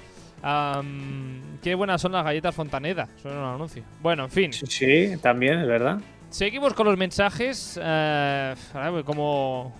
Qué 1.61 1.75
buenas 1.75 2.01
son 2.01 2.11
las 2.11 2.23
galletas 2.23 2.53
Fontaneda. 2.53 3.07
Suena 3.21 3.39
un 3.39 3.55
anuncio. 3.55 3.83
Bueno, 4.01 4.25
en 4.25 4.31
fin. 4.31 4.53
Sí, 4.53 4.65
sí, 4.67 5.17
también, 5.21 5.59
es 5.59 5.67
verdad. 5.67 5.99
Seguimos 6.29 6.73
con 6.73 6.87
los 6.87 6.97
mensajes. 6.97 7.79
Eh, 7.81 8.55
como, 9.05 9.73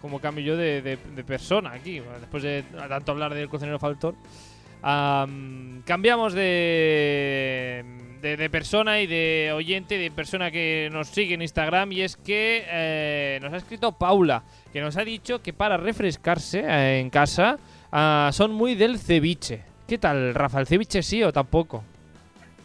como 0.00 0.20
cambio 0.20 0.44
yo 0.44 0.56
de, 0.56 0.82
de 0.82 1.24
persona 1.24 1.72
aquí. 1.72 2.00
Después 2.20 2.42
de 2.42 2.64
tanto 2.88 3.12
hablar 3.12 3.34
del 3.34 3.48
cocinero 3.48 3.78
Faltor 3.78 4.14
cambiamos 4.82 6.34
de, 6.34 7.84
de, 8.20 8.50
persona 8.50 9.00
y 9.00 9.06
de 9.06 9.52
oyente, 9.54 9.96
de 9.96 10.10
persona 10.10 10.50
que 10.50 10.88
nos 10.92 11.08
sigue 11.08 11.34
en 11.34 11.42
Instagram. 11.42 11.92
Y 11.92 12.02
es 12.02 12.16
que 12.16 12.64
eh, 12.66 13.38
nos 13.42 13.52
ha 13.52 13.56
escrito 13.56 13.92
Paula, 13.92 14.42
que 14.72 14.80
nos 14.80 14.96
ha 14.96 15.04
dicho 15.04 15.40
que 15.42 15.52
para 15.52 15.76
refrescarse 15.76 16.60
eh, 16.60 17.00
en 17.00 17.10
casa 17.10 17.58
ah, 17.92 18.30
son 18.32 18.52
muy 18.52 18.74
del 18.74 18.98
ceviche. 18.98 19.62
¿Qué 19.86 19.98
tal, 19.98 20.34
Rafa? 20.34 20.60
¿El 20.60 20.66
ceviche 20.66 21.02
sí 21.02 21.22
o 21.22 21.32
tampoco? 21.32 21.84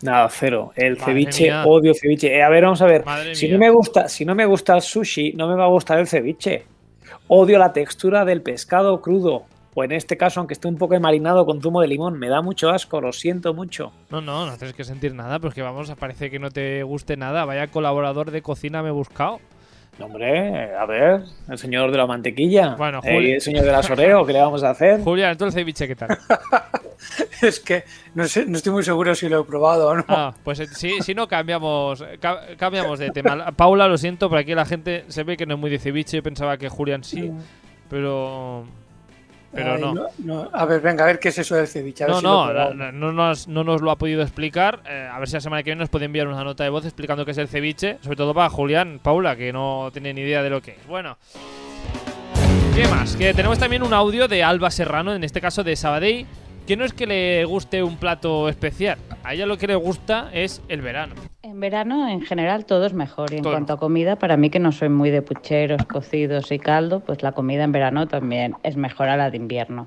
Nada, 0.01 0.29
cero. 0.29 0.71
El 0.75 0.97
ceviche, 0.97 1.51
odio 1.65 1.93
ceviche. 1.93 2.35
Eh, 2.35 2.43
a 2.43 2.49
ver, 2.49 2.63
vamos 2.63 2.81
a 2.81 2.85
ver. 2.85 3.03
si 3.35 3.47
no 3.49 3.57
me 3.57 3.69
gusta, 3.69 4.07
si 4.07 4.25
no 4.25 4.35
me 4.35 4.45
gusta 4.45 4.75
el 4.75 4.81
sushi, 4.81 5.33
no 5.33 5.47
me 5.47 5.55
va 5.55 5.65
a 5.65 5.69
gustar 5.69 5.99
el 5.99 6.07
ceviche. 6.07 6.65
Odio 7.27 7.57
la 7.57 7.73
textura 7.73 8.23
del 8.23 8.41
pescado 8.41 9.01
crudo 9.01 9.45
o 9.79 9.83
en 9.83 9.91
este 9.91 10.17
caso, 10.17 10.39
aunque 10.39 10.55
esté 10.55 10.67
un 10.67 10.75
poco 10.75 10.99
marinado 10.99 11.45
con 11.45 11.61
zumo 11.61 11.81
de 11.81 11.87
limón. 11.87 12.17
Me 12.17 12.29
da 12.29 12.41
mucho 12.41 12.69
asco, 12.69 12.99
lo 12.99 13.11
siento 13.11 13.53
mucho. 13.53 13.91
No, 14.09 14.21
no, 14.21 14.47
no 14.47 14.57
tienes 14.57 14.75
que 14.75 14.83
sentir 14.83 15.13
nada, 15.13 15.37
porque 15.37 15.61
vamos, 15.61 15.93
parece 15.99 16.31
que 16.31 16.39
no 16.39 16.49
te 16.49 16.81
guste 16.81 17.15
nada. 17.15 17.45
Vaya 17.45 17.67
colaborador 17.67 18.31
de 18.31 18.41
cocina 18.41 18.81
me 18.81 18.89
he 18.89 18.91
buscado. 18.91 19.39
Hombre, 19.99 20.75
a 20.75 20.85
ver, 20.85 21.23
el 21.49 21.57
señor 21.57 21.91
de 21.91 21.97
la 21.97 22.05
mantequilla. 22.05 22.75
Bueno, 22.75 23.01
el 23.03 23.41
señor 23.41 23.65
de 23.65 23.71
la 23.71 23.81
soreo, 23.81 24.25
¿qué 24.25 24.33
le 24.33 24.41
vamos 24.41 24.63
a 24.63 24.71
hacer? 24.71 25.01
Julián, 25.01 25.31
entonces 25.31 25.59
ceviche, 25.59 25.87
¿qué 25.87 25.95
tal? 25.95 26.09
es 27.41 27.59
que 27.59 27.83
no, 28.13 28.27
sé, 28.27 28.45
no 28.45 28.57
estoy 28.57 28.73
muy 28.73 28.83
seguro 28.83 29.15
si 29.15 29.27
lo 29.27 29.41
he 29.41 29.43
probado 29.43 29.89
o 29.89 29.95
no. 29.95 30.05
Ah, 30.07 30.33
pues 30.43 30.59
eh, 30.59 30.67
sí, 30.67 31.01
si 31.01 31.15
no 31.15 31.27
cambiamos, 31.27 32.03
cambiamos 32.57 32.99
de 32.99 33.09
tema. 33.09 33.51
Paula, 33.51 33.87
lo 33.87 33.97
siento, 33.97 34.29
pero 34.29 34.41
aquí 34.41 34.53
la 34.53 34.65
gente 34.65 35.05
se 35.07 35.23
ve 35.23 35.35
que 35.35 35.45
no 35.45 35.55
es 35.55 35.59
muy 35.59 35.71
de 35.71 35.79
ceviche. 35.79 36.21
Pensaba 36.21 36.57
que 36.57 36.69
Julián 36.69 37.03
sí, 37.03 37.23
mm. 37.23 37.39
Pero 39.57 40.09
no. 40.19 40.49
A 40.53 40.65
ver, 40.65 40.81
venga, 40.81 41.03
a 41.03 41.07
ver 41.07 41.19
qué 41.19 41.29
es 41.29 41.37
eso 41.39 41.55
del 41.55 41.67
ceviche. 41.67 42.05
no, 42.05 42.21
no, 42.21 42.73
no, 42.73 43.11
nos, 43.11 43.47
no, 43.47 43.63
nos, 43.63 43.81
lo 43.81 43.91
ha 43.91 43.97
podido 43.97 44.21
explicar. 44.21 44.81
Eh, 44.87 45.09
a 45.11 45.17
ver 45.17 45.27
si 45.27 45.33
la 45.33 45.41
semana 45.41 45.63
que 45.63 45.71
viene 45.71 45.79
nos 45.79 45.89
puede 45.89 46.05
enviar 46.05 46.27
una 46.27 46.43
nota 46.43 46.63
de 46.63 46.69
voz 46.69 46.85
explicando 46.85 47.25
qué 47.25 47.31
es 47.31 47.37
el 47.37 47.47
ceviche. 47.47 47.97
Sobre 48.01 48.15
todo 48.15 48.33
para 48.33 48.49
Julián, 48.49 48.99
Paula, 49.01 49.35
que 49.35 49.51
no 49.51 49.89
tiene 49.91 50.13
ni 50.13 50.21
idea 50.21 50.43
de 50.43 50.49
lo 50.49 50.61
que 50.61 50.71
es. 50.71 50.87
Bueno. 50.87 51.17
¿Qué 52.75 52.87
más? 52.87 53.15
Que 53.15 53.33
tenemos 53.33 53.57
también 53.57 53.81
un 53.81 53.93
audio 53.93 54.27
de 54.27 54.43
Alba 54.43 54.69
Serrano, 54.69 55.15
en 55.15 55.23
este 55.23 55.41
caso 55.41 55.63
de 55.63 55.75
Sabadell, 55.75 56.27
que 56.67 56.75
no 56.75 56.83
es 56.83 56.91
que 56.91 57.07
le 57.07 57.45
guste 57.45 57.81
un 57.81 57.95
plato 57.95 58.49
especial, 58.49 58.97
a 59.23 59.33
ella 59.33 59.45
lo 59.45 59.57
que 59.57 59.67
le 59.67 59.75
gusta 59.75 60.29
es 60.33 60.61
el 60.67 60.81
verano. 60.81 61.15
En 61.41 61.61
verano, 61.61 62.09
en 62.09 62.21
general, 62.21 62.65
todo 62.65 62.85
es 62.85 62.93
mejor. 62.93 63.31
Y 63.31 63.37
en 63.37 63.43
cuanto 63.43 63.71
a 63.71 63.77
comida, 63.77 64.17
para 64.17 64.35
mí 64.35 64.49
que 64.49 64.59
no 64.59 64.73
soy 64.73 64.89
muy 64.89 65.09
de 65.09 65.21
pucheros, 65.21 65.85
cocidos 65.85 66.51
y 66.51 66.59
caldo, 66.59 66.99
pues 66.99 67.23
la 67.23 67.31
comida 67.31 67.63
en 67.63 67.71
verano 67.71 68.07
también 68.09 68.53
es 68.63 68.75
mejor 68.75 69.07
a 69.07 69.15
la 69.15 69.31
de 69.31 69.37
invierno. 69.37 69.85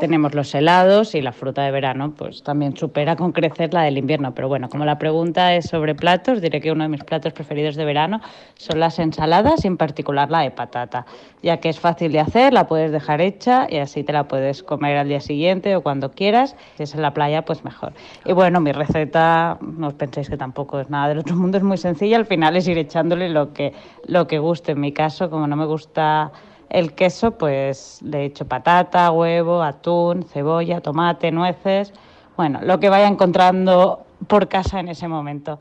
Tenemos 0.00 0.34
los 0.34 0.54
helados 0.54 1.14
y 1.14 1.20
la 1.20 1.32
fruta 1.32 1.62
de 1.62 1.70
verano, 1.70 2.14
pues 2.16 2.42
también 2.42 2.76
supera 2.76 3.14
con 3.14 3.32
crecer 3.32 3.74
la 3.74 3.82
del 3.82 3.98
invierno. 3.98 4.34
Pero 4.34 4.48
bueno, 4.48 4.68
como 4.68 4.84
la 4.84 4.98
pregunta 4.98 5.54
es 5.54 5.66
sobre 5.66 5.94
platos, 5.94 6.40
diré 6.40 6.60
que 6.60 6.72
uno 6.72 6.84
de 6.84 6.88
mis 6.88 7.04
platos 7.04 7.32
preferidos 7.32 7.76
de 7.76 7.84
verano 7.84 8.20
son 8.56 8.80
las 8.80 8.98
ensaladas 8.98 9.64
y 9.64 9.68
en 9.68 9.76
particular 9.76 10.30
la 10.30 10.40
de 10.40 10.50
patata, 10.50 11.04
ya 11.42 11.58
que 11.58 11.68
es 11.68 11.78
fácil 11.78 12.12
de 12.12 12.20
hacer, 12.20 12.52
la 12.52 12.66
puedes 12.66 12.90
dejar 12.90 13.20
hecha 13.20 13.66
y 13.68 13.76
así 13.78 14.02
te 14.02 14.12
la 14.12 14.28
puedes 14.28 14.62
comer 14.62 14.96
al 14.96 15.08
día 15.08 15.20
siguiente 15.20 15.76
o 15.76 15.82
cuando 15.82 16.10
quieras. 16.10 16.56
Si 16.76 16.84
es 16.84 16.94
en 16.94 17.02
la 17.02 17.12
playa, 17.12 17.44
pues 17.44 17.64
mejor. 17.64 17.92
Y 18.24 18.32
bueno, 18.32 18.60
mi 18.60 18.72
receta, 18.72 19.58
no 19.60 19.88
os 19.88 19.94
penséis 19.94 20.30
que 20.30 20.36
tampoco 20.36 20.80
es 20.80 20.88
nada 20.88 21.08
del 21.08 21.18
otro 21.18 21.36
mundo, 21.36 21.58
es 21.58 21.64
muy 21.64 21.76
sencilla. 21.76 22.16
Al 22.16 22.26
final 22.26 22.56
es 22.56 22.66
ir 22.66 22.78
echándole 22.78 23.28
lo 23.28 23.52
que, 23.52 23.74
lo 24.06 24.26
que 24.26 24.38
guste. 24.38 24.72
En 24.72 24.80
mi 24.80 24.92
caso, 24.92 25.28
como 25.28 25.46
no 25.46 25.56
me 25.56 25.66
gusta 25.66 26.32
el 26.72 26.94
queso, 26.94 27.32
pues 27.32 28.00
le 28.02 28.24
echo 28.24 28.46
patata, 28.46 29.10
huevo, 29.12 29.62
atún, 29.62 30.24
cebolla, 30.24 30.80
tomate, 30.80 31.30
nueces, 31.30 31.92
bueno, 32.36 32.60
lo 32.62 32.80
que 32.80 32.88
vaya 32.88 33.06
encontrando 33.06 34.06
por 34.26 34.48
casa 34.48 34.80
en 34.80 34.88
ese 34.88 35.06
momento. 35.06 35.58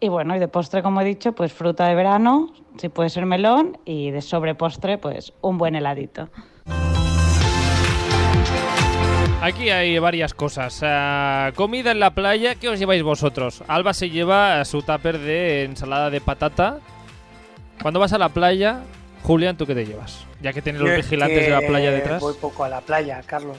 Y 0.00 0.08
bueno, 0.08 0.34
y 0.34 0.38
de 0.38 0.48
postre, 0.48 0.82
como 0.82 1.02
he 1.02 1.04
dicho, 1.04 1.32
pues 1.32 1.52
fruta 1.52 1.86
de 1.86 1.94
verano, 1.94 2.52
si 2.78 2.88
puede 2.88 3.10
ser 3.10 3.26
melón, 3.26 3.76
y 3.84 4.10
de 4.10 4.22
sobrepostre, 4.22 4.96
pues 4.96 5.34
un 5.42 5.58
buen 5.58 5.74
heladito. 5.74 6.28
Aquí 9.42 9.70
hay 9.70 9.98
varias 9.98 10.34
cosas. 10.34 10.80
Ah, 10.82 11.52
comida 11.54 11.90
en 11.90 12.00
la 12.00 12.10
playa, 12.10 12.54
¿qué 12.54 12.68
os 12.68 12.78
lleváis 12.78 13.02
vosotros? 13.02 13.62
Alba 13.68 13.92
se 13.92 14.10
lleva 14.10 14.64
su 14.64 14.82
tupper 14.82 15.18
de 15.18 15.64
ensalada 15.64 16.10
de 16.10 16.20
patata 16.20 16.78
Cuando 17.80 18.00
vas 18.00 18.12
a 18.12 18.18
la 18.18 18.30
playa, 18.30 18.82
Julián, 19.28 19.58
¿tú 19.58 19.66
qué 19.66 19.74
te 19.74 19.84
llevas? 19.84 20.24
Ya 20.40 20.54
que 20.54 20.62
tienes 20.62 20.80
los 20.80 20.96
vigilantes 20.96 21.44
de 21.44 21.50
la 21.50 21.60
playa 21.60 21.90
detrás. 21.90 22.22
Voy 22.22 22.32
poco 22.40 22.64
a 22.64 22.70
la 22.70 22.80
playa, 22.80 23.22
Carlos. 23.26 23.58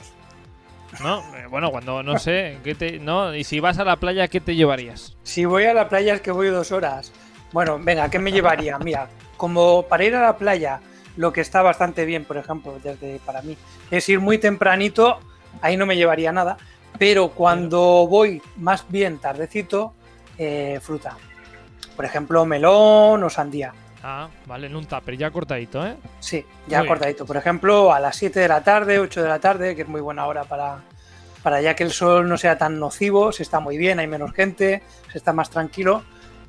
No, 1.00 1.20
eh, 1.36 1.46
bueno, 1.48 1.70
cuando 1.70 2.02
no 2.02 2.18
sé, 2.18 2.58
¿qué 2.64 2.74
te, 2.74 2.98
no, 2.98 3.32
y 3.36 3.44
si 3.44 3.60
vas 3.60 3.78
a 3.78 3.84
la 3.84 3.94
playa, 3.94 4.26
¿qué 4.26 4.40
te 4.40 4.56
llevarías? 4.56 5.16
Si 5.22 5.44
voy 5.44 5.66
a 5.66 5.72
la 5.72 5.88
playa 5.88 6.14
es 6.14 6.22
que 6.22 6.32
voy 6.32 6.48
dos 6.48 6.72
horas. 6.72 7.12
Bueno, 7.52 7.78
venga, 7.80 8.10
¿qué 8.10 8.18
me 8.18 8.32
llevaría? 8.32 8.78
Mira, 8.80 9.10
como 9.36 9.84
para 9.84 10.02
ir 10.02 10.16
a 10.16 10.22
la 10.22 10.36
playa, 10.36 10.80
lo 11.16 11.32
que 11.32 11.40
está 11.40 11.62
bastante 11.62 12.04
bien, 12.04 12.24
por 12.24 12.36
ejemplo, 12.36 12.76
desde 12.82 13.20
para 13.24 13.40
mí, 13.40 13.56
es 13.92 14.08
ir 14.08 14.18
muy 14.18 14.38
tempranito, 14.38 15.20
ahí 15.62 15.76
no 15.76 15.86
me 15.86 15.94
llevaría 15.94 16.32
nada, 16.32 16.56
pero 16.98 17.28
cuando 17.28 18.08
voy 18.08 18.42
más 18.56 18.86
bien 18.88 19.18
tardecito, 19.18 19.94
eh, 20.36 20.80
fruta. 20.82 21.16
Por 21.94 22.04
ejemplo, 22.04 22.44
melón 22.44 23.22
o 23.22 23.30
sandía. 23.30 23.72
Ah, 24.02 24.28
vale, 24.46 24.66
en 24.66 24.76
un 24.76 24.86
tupper, 24.86 25.16
ya 25.16 25.30
cortadito, 25.30 25.86
¿eh? 25.86 25.96
Sí, 26.20 26.44
ya 26.66 26.86
cortadito. 26.86 27.26
Por 27.26 27.36
ejemplo, 27.36 27.92
a 27.92 28.00
las 28.00 28.16
7 28.16 28.40
de 28.40 28.48
la 28.48 28.62
tarde, 28.62 28.98
8 28.98 29.22
de 29.22 29.28
la 29.28 29.38
tarde, 29.38 29.76
que 29.76 29.82
es 29.82 29.88
muy 29.88 30.00
buena 30.00 30.26
hora 30.26 30.44
para, 30.44 30.78
para 31.42 31.60
ya 31.60 31.74
que 31.74 31.84
el 31.84 31.90
sol 31.90 32.28
no 32.28 32.38
sea 32.38 32.56
tan 32.56 32.78
nocivo, 32.78 33.30
se 33.32 33.42
está 33.42 33.60
muy 33.60 33.76
bien, 33.76 33.98
hay 33.98 34.06
menos 34.06 34.32
gente, 34.32 34.82
se 35.12 35.18
está 35.18 35.32
más 35.32 35.50
tranquilo. 35.50 36.02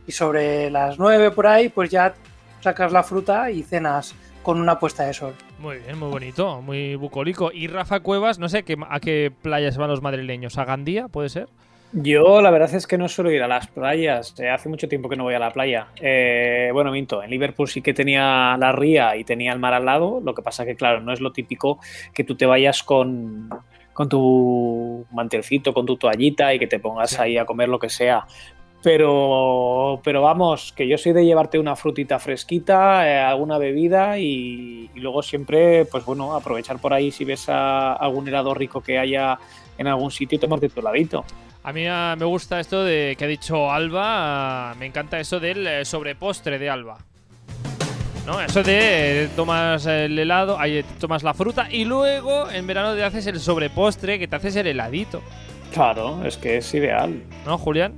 Y 0.07 0.13
sobre 0.13 0.69
las 0.71 0.97
9 0.97 1.31
por 1.31 1.47
ahí, 1.47 1.69
pues 1.69 1.89
ya 1.89 2.13
sacas 2.61 2.91
la 2.91 3.03
fruta 3.03 3.51
y 3.51 3.63
cenas 3.63 4.15
con 4.43 4.59
una 4.59 4.79
puesta 4.79 5.03
de 5.03 5.13
sol. 5.13 5.33
Muy 5.59 5.77
bien, 5.77 5.99
muy 5.99 6.09
bonito, 6.09 6.61
muy 6.61 6.95
bucólico. 6.95 7.51
Y 7.51 7.67
Rafa 7.67 7.99
Cuevas, 7.99 8.39
no 8.39 8.49
sé 8.49 8.63
a 8.89 8.99
qué 8.99 9.31
playas 9.41 9.77
van 9.77 9.89
los 9.89 10.01
madrileños, 10.01 10.57
¿a 10.57 10.65
Gandía 10.65 11.07
puede 11.07 11.29
ser? 11.29 11.49
Yo 11.93 12.41
la 12.41 12.51
verdad 12.51 12.73
es 12.73 12.87
que 12.87 12.97
no 12.97 13.09
suelo 13.09 13.31
ir 13.31 13.43
a 13.43 13.47
las 13.47 13.67
playas. 13.67 14.33
Eh, 14.39 14.49
hace 14.49 14.69
mucho 14.69 14.87
tiempo 14.87 15.09
que 15.09 15.17
no 15.17 15.23
voy 15.23 15.33
a 15.33 15.39
la 15.39 15.51
playa. 15.51 15.87
Eh, 15.99 16.69
bueno, 16.71 16.91
minto. 16.91 17.21
En 17.21 17.29
Liverpool 17.29 17.67
sí 17.67 17.81
que 17.81 17.93
tenía 17.93 18.55
la 18.57 18.71
ría 18.71 19.17
y 19.17 19.25
tenía 19.25 19.51
el 19.51 19.59
mar 19.59 19.73
al 19.73 19.85
lado. 19.85 20.21
Lo 20.23 20.33
que 20.33 20.41
pasa 20.41 20.65
que, 20.65 20.75
claro, 20.75 21.01
no 21.01 21.11
es 21.11 21.19
lo 21.19 21.33
típico 21.33 21.79
que 22.13 22.23
tú 22.23 22.35
te 22.35 22.45
vayas 22.45 22.83
con, 22.83 23.49
con 23.91 24.07
tu 24.07 25.05
mantelcito, 25.11 25.73
con 25.73 25.85
tu 25.85 25.97
toallita 25.97 26.53
y 26.53 26.59
que 26.59 26.67
te 26.67 26.79
pongas 26.79 27.19
ahí 27.19 27.37
a 27.37 27.45
comer 27.45 27.67
lo 27.67 27.77
que 27.77 27.89
sea. 27.89 28.25
Pero, 28.81 30.01
pero 30.03 30.21
vamos, 30.21 30.73
que 30.75 30.87
yo 30.87 30.97
soy 30.97 31.13
de 31.13 31.23
llevarte 31.23 31.59
una 31.59 31.75
frutita 31.75 32.17
fresquita, 32.17 33.07
eh, 33.07 33.19
alguna 33.19 33.59
bebida 33.59 34.17
y, 34.17 34.89
luego 34.95 35.21
siempre, 35.21 35.85
pues 35.85 36.03
bueno, 36.03 36.33
aprovechar 36.33 36.79
por 36.79 36.93
ahí 36.93 37.11
si 37.11 37.23
ves 37.23 37.47
a 37.49 37.93
algún 37.93 38.27
helado 38.27 38.53
rico 38.55 38.81
que 38.81 38.97
haya 38.97 39.37
en 39.77 39.87
algún 39.87 40.09
sitio 40.09 40.37
y 40.37 40.39
tomarte 40.39 40.69
tu 40.69 40.79
heladito. 40.79 41.25
A 41.63 41.73
mí 41.73 41.85
ah, 41.87 42.15
me 42.17 42.25
gusta 42.25 42.59
esto 42.59 42.83
de 42.83 43.15
que 43.17 43.25
ha 43.25 43.27
dicho 43.27 43.71
Alba, 43.71 44.71
ah, 44.71 44.75
me 44.79 44.87
encanta 44.87 45.19
eso 45.19 45.39
del 45.39 45.67
eh, 45.67 45.85
sobrepostre 45.85 46.57
de 46.57 46.69
Alba. 46.69 46.97
¿No? 48.25 48.41
Eso 48.41 48.63
de 48.63 49.25
eh, 49.25 49.29
tomas 49.35 49.85
el 49.85 50.17
helado, 50.17 50.59
ahí 50.59 50.83
tomas 50.99 51.21
la 51.21 51.33
fruta 51.33 51.67
y 51.71 51.85
luego 51.85 52.49
en 52.49 52.65
verano 52.65 52.95
te 52.95 53.03
haces 53.03 53.27
el 53.27 53.39
sobrepostre 53.39 54.17
que 54.17 54.27
te 54.27 54.35
haces 54.35 54.55
el 54.55 54.67
heladito. 54.67 55.21
Claro, 55.71 56.25
es 56.25 56.37
que 56.37 56.57
es 56.57 56.73
ideal. 56.73 57.21
¿No, 57.45 57.57
Julián? 57.57 57.93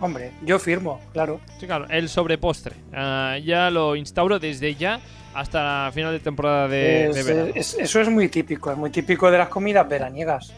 Hombre, 0.00 0.32
yo 0.42 0.58
firmo, 0.58 1.00
claro. 1.12 1.40
Sí, 1.60 1.66
claro, 1.66 1.86
el 1.88 2.08
sobrepostre. 2.08 2.74
Uh, 2.92 3.38
ya 3.44 3.70
lo 3.70 3.94
instauro 3.94 4.40
desde 4.40 4.74
ya 4.74 5.00
hasta 5.34 5.90
final 5.92 6.12
de 6.12 6.18
temporada 6.18 6.66
de, 6.66 7.10
verano. 7.24 7.52
eso 7.54 8.00
es 8.00 8.08
muy 8.08 8.28
típico, 8.28 8.72
es 8.72 8.76
muy 8.76 8.90
típico 8.90 9.30
de 9.30 9.38
las 9.38 9.48
comidas 9.48 9.88
veraniegas. 9.88 10.52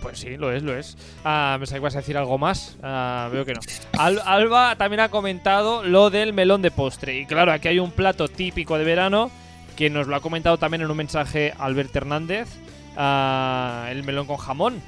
Pues 0.00 0.18
sí, 0.18 0.36
lo 0.36 0.52
es, 0.52 0.62
lo 0.62 0.76
es. 0.76 0.96
Ah, 1.24 1.58
me 1.60 1.66
que 1.66 1.78
vas 1.78 1.94
a 1.94 1.98
decir 1.98 2.16
algo 2.16 2.38
más. 2.38 2.76
Ah, 2.82 3.28
veo 3.32 3.44
que 3.44 3.54
no. 3.54 3.60
Alba 3.98 4.76
también 4.76 5.00
ha 5.00 5.08
comentado 5.10 5.82
lo 5.84 6.10
del 6.10 6.32
melón 6.32 6.62
de 6.62 6.70
postre. 6.70 7.18
Y 7.18 7.26
claro, 7.26 7.52
aquí 7.52 7.68
hay 7.68 7.78
un 7.78 7.90
plato 7.90 8.28
típico 8.28 8.78
de 8.78 8.84
verano 8.84 9.30
que 9.76 9.90
nos 9.90 10.06
lo 10.06 10.16
ha 10.16 10.20
comentado 10.20 10.58
también 10.58 10.82
en 10.82 10.90
un 10.90 10.96
mensaje 10.96 11.54
Albert 11.58 11.94
Hernández. 11.94 12.48
Ah, 12.96 13.88
el 13.90 14.02
melón 14.04 14.26
con 14.26 14.36
jamón. 14.36 14.82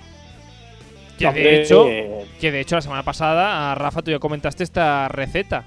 Que 1.18 1.30
de, 1.30 1.62
hecho, 1.62 1.84
que 2.40 2.50
de 2.50 2.60
hecho 2.60 2.74
la 2.74 2.82
semana 2.82 3.02
pasada, 3.04 3.74
Rafa, 3.74 4.02
tú 4.02 4.10
ya 4.10 4.18
comentaste 4.18 4.64
esta 4.64 5.08
receta. 5.08 5.64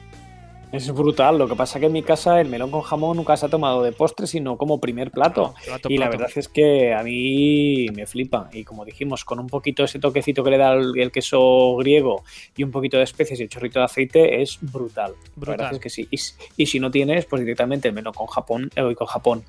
Es 0.71 0.91
brutal. 0.93 1.37
Lo 1.37 1.47
que 1.47 1.55
pasa 1.55 1.79
que 1.79 1.85
en 1.85 1.93
mi 1.93 2.03
casa 2.03 2.41
el 2.41 2.49
melón 2.49 2.71
con 2.71 2.81
jamón 2.81 3.17
nunca 3.17 3.37
se 3.37 3.45
ha 3.45 3.49
tomado 3.49 3.83
de 3.83 3.91
postre, 3.91 4.27
sino 4.27 4.57
como 4.57 4.79
primer 4.79 5.11
plato. 5.11 5.53
y 5.87 5.97
la 5.97 6.09
verdad 6.09 6.29
es 6.35 6.49
que 6.49 6.93
a 6.93 7.03
mí 7.03 7.87
me 7.93 8.05
flipa. 8.05 8.49
Y 8.51 8.63
como 8.63 8.85
dijimos, 8.85 9.25
con 9.25 9.39
un 9.39 9.47
poquito 9.47 9.83
ese 9.83 9.99
toquecito 9.99 10.43
que 10.43 10.51
le 10.51 10.57
da 10.57 10.73
el, 10.73 11.11
queso 11.11 11.75
griego 11.77 12.23
y 12.57 12.63
un 12.63 12.71
poquito 12.71 12.97
de 12.97 13.03
especies 13.03 13.39
y 13.39 13.43
un 13.43 13.49
chorrito 13.49 13.79
de 13.79 13.85
aceite, 13.85 14.41
es 14.41 14.57
brutal. 14.61 15.13
La 15.39 15.51
verdad 15.51 15.73
es 15.73 15.79
que 15.79 15.89
sí. 15.89 16.07
Y, 16.57 16.65
si 16.65 16.79
no 16.79 16.91
tienes, 16.91 17.25
pues 17.25 17.41
directamente 17.41 17.87
el 17.87 17.93
melón 17.93 18.13
con 18.13 18.27
Japón, 18.27 18.69
eh, 18.75 18.95
con 18.95 19.07
Japón. 19.07 19.43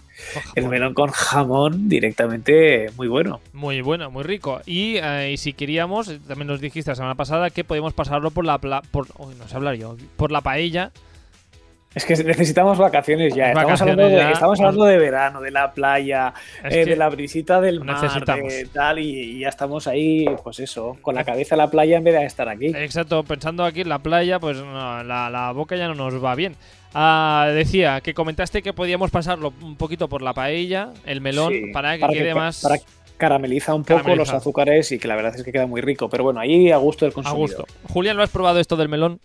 El 0.55 0.69
melón 0.69 0.95
con 0.95 1.11
jamón 1.11 1.89
directamente 1.89 2.91
muy 2.97 3.09
bueno. 3.09 3.41
Muy 3.53 3.81
bueno, 3.81 4.11
muy 4.11 4.23
rico. 4.23 4.61
Y, 4.67 4.97
eh, 4.97 5.35
si 5.37 5.53
queríamos, 5.53 6.07
también 6.27 6.47
nos 6.47 6.61
dijiste 6.61 6.91
la 6.91 6.95
semana 6.95 7.15
pasada 7.15 7.51
que 7.51 7.65
podemos 7.65 7.93
pasarlo 7.95 8.31
por 8.31 8.45
la 8.45 8.59
por, 8.59 9.09
no 9.19 9.49
sé 9.49 9.57
hablar 9.57 9.75
yo, 9.75 9.97
por 10.17 10.33
la 10.33 10.41
paella 10.41 10.93
es 11.97 12.05
que 12.05 12.15
necesitamos 12.23 12.77
vacaciones 12.77 13.35
ya. 13.35 13.49
Estamos, 13.49 13.81
hablando, 13.81 14.85
de, 14.85 14.99
verano, 14.99 15.41
de 15.41 15.51
la 15.51 15.73
playa, 15.73 16.35
eh, 16.63 16.85
de 16.85 16.95
la 16.95 17.09
brisita 17.09 17.59
del 17.59 17.83
mar, 17.83 18.23
tal, 18.71 18.99
y, 18.99 19.39
ya 19.39 19.49
estamos 19.49 19.87
ahí, 19.87 20.27
pues 20.45 20.61
eso, 20.61 20.99
con 21.01 21.15
la 21.15 21.25
cabeza 21.25 21.55
en 21.55 21.61
la 21.61 21.71
playa 21.71 21.97
en 21.97 22.05
vez 22.05 22.13
de 22.13 22.27
estar 22.27 22.51
aquí. 22.51 22.67
Exacto, 22.67 23.25
pensando 23.25 23.65
aquí 23.65 23.81
en 23.81 23.89
la 23.89 23.99
playa, 24.01 24.39
pues 24.39 24.59
la, 24.59 25.53
boca 25.55 25.75
ya 25.75 25.89
no 25.89 25.95
nos 25.95 26.23
va 26.23 26.35
bien. 26.35 26.55
Ah, 26.93 27.51
decía 27.55 28.03
que 28.03 28.13
comentaste 28.13 28.61
que 28.61 28.75
podíamos 28.75 29.11
pasarlo 29.11 29.55
un 29.63 29.77
poquito 29.77 30.07
por 30.07 30.21
la 30.21 30.35
paella, 30.35 30.91
el 31.07 31.23
melón, 31.23 31.55
para 31.73 31.97
que 31.97 32.07
quede 32.09 32.35
más. 32.35 32.61
Para 32.61 32.77
carameliza 33.17 33.75
un 33.75 33.85
poco 33.85 34.15
los 34.15 34.29
azúcares 34.35 34.93
y 34.93 34.99
que 34.99 35.09
la 35.09 35.17
verdad 35.17 35.35
es 35.35 35.43
que 35.43 35.51
queda 35.51 35.67
muy 35.67 35.81
rico. 35.81 36.11
Pero 36.11 36.25
bueno, 36.25 36.41
ahí 36.41 36.71
a 36.71 36.77
gusto 36.77 37.07
del 37.07 37.15
consumidor. 37.15 37.51
A 37.51 37.57
gusto. 37.57 37.65
Julián, 37.89 38.19
¿lo 38.19 38.23
has 38.23 38.29
probado 38.29 38.61
esto 38.61 38.77
del 38.77 38.91
melón? 38.91 39.19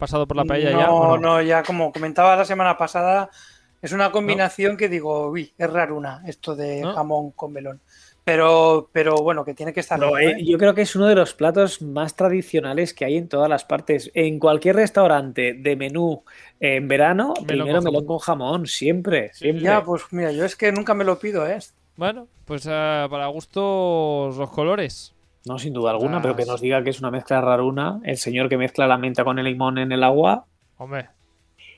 Pasado 0.00 0.26
por 0.26 0.36
la 0.36 0.44
paella 0.44 0.72
ya? 0.72 0.86
No, 0.86 1.16
no, 1.16 1.40
ya 1.40 1.62
como 1.62 1.92
comentaba 1.92 2.34
la 2.34 2.44
semana 2.44 2.76
pasada, 2.76 3.30
es 3.80 3.92
una 3.92 4.10
combinación 4.10 4.76
que 4.76 4.88
digo, 4.88 5.28
uy, 5.28 5.52
es 5.56 5.72
raruna 5.72 6.22
esto 6.26 6.56
de 6.56 6.82
jamón 6.82 7.30
con 7.30 7.52
melón. 7.52 7.80
Pero, 8.22 8.90
pero 8.92 9.16
bueno, 9.16 9.44
que 9.44 9.54
tiene 9.54 9.72
que 9.72 9.80
estar. 9.80 9.98
No, 9.98 10.18
eh, 10.18 10.32
¿eh? 10.32 10.44
Yo 10.44 10.58
creo 10.58 10.74
que 10.74 10.82
es 10.82 10.94
uno 10.94 11.06
de 11.06 11.14
los 11.14 11.34
platos 11.34 11.80
más 11.80 12.14
tradicionales 12.14 12.92
que 12.92 13.04
hay 13.04 13.16
en 13.16 13.28
todas 13.28 13.48
las 13.48 13.64
partes. 13.64 14.10
En 14.14 14.38
cualquier 14.38 14.76
restaurante 14.76 15.54
de 15.54 15.76
menú 15.76 16.22
en 16.60 16.86
verano, 16.86 17.32
primero 17.46 17.80
melón 17.80 18.04
con 18.04 18.18
jamón, 18.18 18.66
siempre, 18.66 19.32
siempre. 19.32 19.64
Ya, 19.64 19.82
pues 19.82 20.02
mira, 20.10 20.32
yo 20.32 20.44
es 20.44 20.54
que 20.54 20.70
nunca 20.70 20.94
me 20.94 21.04
lo 21.04 21.18
pido, 21.18 21.46
¿eh? 21.46 21.58
Bueno, 21.96 22.28
pues 22.44 22.66
uh, 22.66 23.08
para 23.10 23.26
gustos 23.28 24.36
los 24.36 24.50
colores. 24.50 25.14
No, 25.46 25.58
sin 25.58 25.72
duda 25.72 25.90
alguna, 25.90 26.20
pero 26.20 26.36
que 26.36 26.44
nos 26.44 26.60
diga 26.60 26.82
que 26.82 26.90
es 26.90 27.00
una 27.00 27.10
mezcla 27.10 27.40
raruna. 27.40 28.00
El 28.04 28.18
señor 28.18 28.48
que 28.48 28.58
mezcla 28.58 28.86
la 28.86 28.98
menta 28.98 29.24
con 29.24 29.38
el 29.38 29.46
limón 29.46 29.78
en 29.78 29.92
el 29.92 30.04
agua. 30.04 30.44
Hombre. 30.76 31.08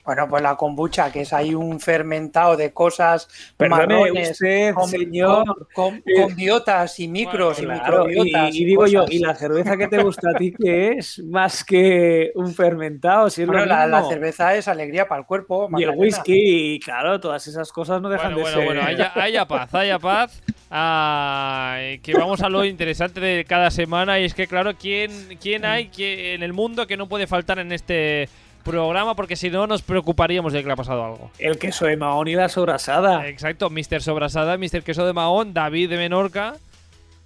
Bueno, 0.05 0.27
pues 0.27 0.43
la 0.43 0.55
kombucha, 0.55 1.11
que 1.11 1.21
es 1.21 1.31
ahí 1.31 1.55
un 1.55 1.79
fermentado 1.79 2.57
de 2.57 2.73
cosas 2.73 3.29
marrones, 3.57 4.37
con, 4.73 4.87
señor. 4.89 5.67
Con, 5.73 6.03
biotas 6.35 6.99
y 6.99 7.07
micros 7.07 7.59
y 7.61 7.67
microbiotas. 7.67 8.53
Y, 8.53 8.65
digo 8.65 8.85
yo, 8.85 9.05
¿y 9.09 9.19
la 9.19 9.33
cerveza 9.33 9.77
que 9.77 9.87
te 9.87 10.03
gusta 10.03 10.31
a 10.31 10.33
ti 10.33 10.53
qué 10.53 10.93
es? 10.93 11.19
Más 11.19 11.63
que 11.63 12.31
un 12.35 12.53
fermentado, 12.53 13.29
si 13.29 13.45
bueno, 13.45 13.65
la, 13.65 14.03
cerveza 14.03 14.55
es 14.55 14.67
alegría 14.67 15.07
para 15.07 15.21
el 15.21 15.25
cuerpo. 15.25 15.69
Y 15.77 15.83
el 15.83 15.91
whisky, 15.91 16.73
y 16.75 16.79
claro, 16.79 17.19
todas 17.19 17.47
esas 17.47 17.71
cosas 17.71 18.01
no 18.01 18.09
dejan 18.09 18.35
de 18.35 18.43
ser. 18.43 18.55
Bueno, 18.55 18.81
bueno, 18.81 18.81
haya, 18.83 19.11
haya 19.15 19.47
paz, 19.47 19.73
haya 19.73 19.99
paz. 19.99 20.41
Ah, 20.75 21.77
que 22.01 22.13
vamos 22.15 22.41
a 22.41 22.49
lo 22.49 22.65
interesante 22.65 23.19
de 23.19 23.45
cada 23.45 23.69
semana 23.69 24.19
y 24.19 24.25
es 24.25 24.33
que 24.33 24.47
claro, 24.47 24.73
¿quién, 24.75 25.11
quién 25.39 25.65
hay 25.65 25.89
que, 25.89 26.33
en 26.33 26.41
el 26.41 26.51
mundo 26.51 26.87
que 26.87 26.97
no 26.97 27.07
puede 27.07 27.27
faltar 27.27 27.59
en 27.59 27.71
este 27.71 28.27
programa 28.63 29.15
porque 29.15 29.35
si 29.35 29.49
no 29.49 29.67
nos 29.67 29.81
preocuparíamos 29.81 30.53
de 30.53 30.61
que 30.61 30.67
le 30.67 30.73
ha 30.73 30.77
pasado 30.77 31.03
algo. 31.03 31.31
El 31.39 31.57
queso 31.57 31.85
de 31.85 31.97
Mahón 31.97 32.27
y 32.27 32.35
la 32.35 32.49
sobrasada. 32.49 33.27
Exacto, 33.27 33.69
Mr. 33.69 34.01
Sobrasada, 34.01 34.57
Mr. 34.57 34.83
Queso 34.83 35.05
de 35.05 35.13
Mahón, 35.13 35.53
David 35.53 35.89
de 35.89 35.97
Menorca, 35.97 36.55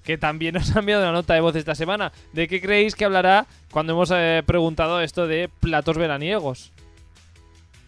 que 0.03 0.17
también 0.17 0.55
nos 0.55 0.75
ha 0.75 0.79
enviado 0.79 1.03
una 1.03 1.11
nota 1.11 1.33
de 1.33 1.41
voz 1.41 1.55
esta 1.55 1.75
semana. 1.75 2.11
¿De 2.33 2.47
qué 2.47 2.61
creéis 2.61 2.95
que 2.95 3.05
hablará 3.05 3.45
cuando 3.71 3.93
hemos 3.93 4.11
eh, 4.13 4.43
preguntado 4.45 5.01
esto 5.01 5.27
de 5.27 5.49
platos 5.59 5.97
veraniegos? 5.97 6.71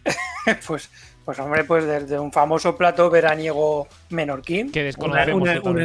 pues 0.66 0.90
pues 1.24 1.38
hombre, 1.38 1.64
pues 1.64 1.84
desde 1.84 2.18
un 2.18 2.32
famoso 2.32 2.76
plato 2.76 3.10
veraniego 3.10 3.86
menorquín. 4.08 4.72
Que 4.72 4.90
una, 4.98 5.26
una, 5.34 5.82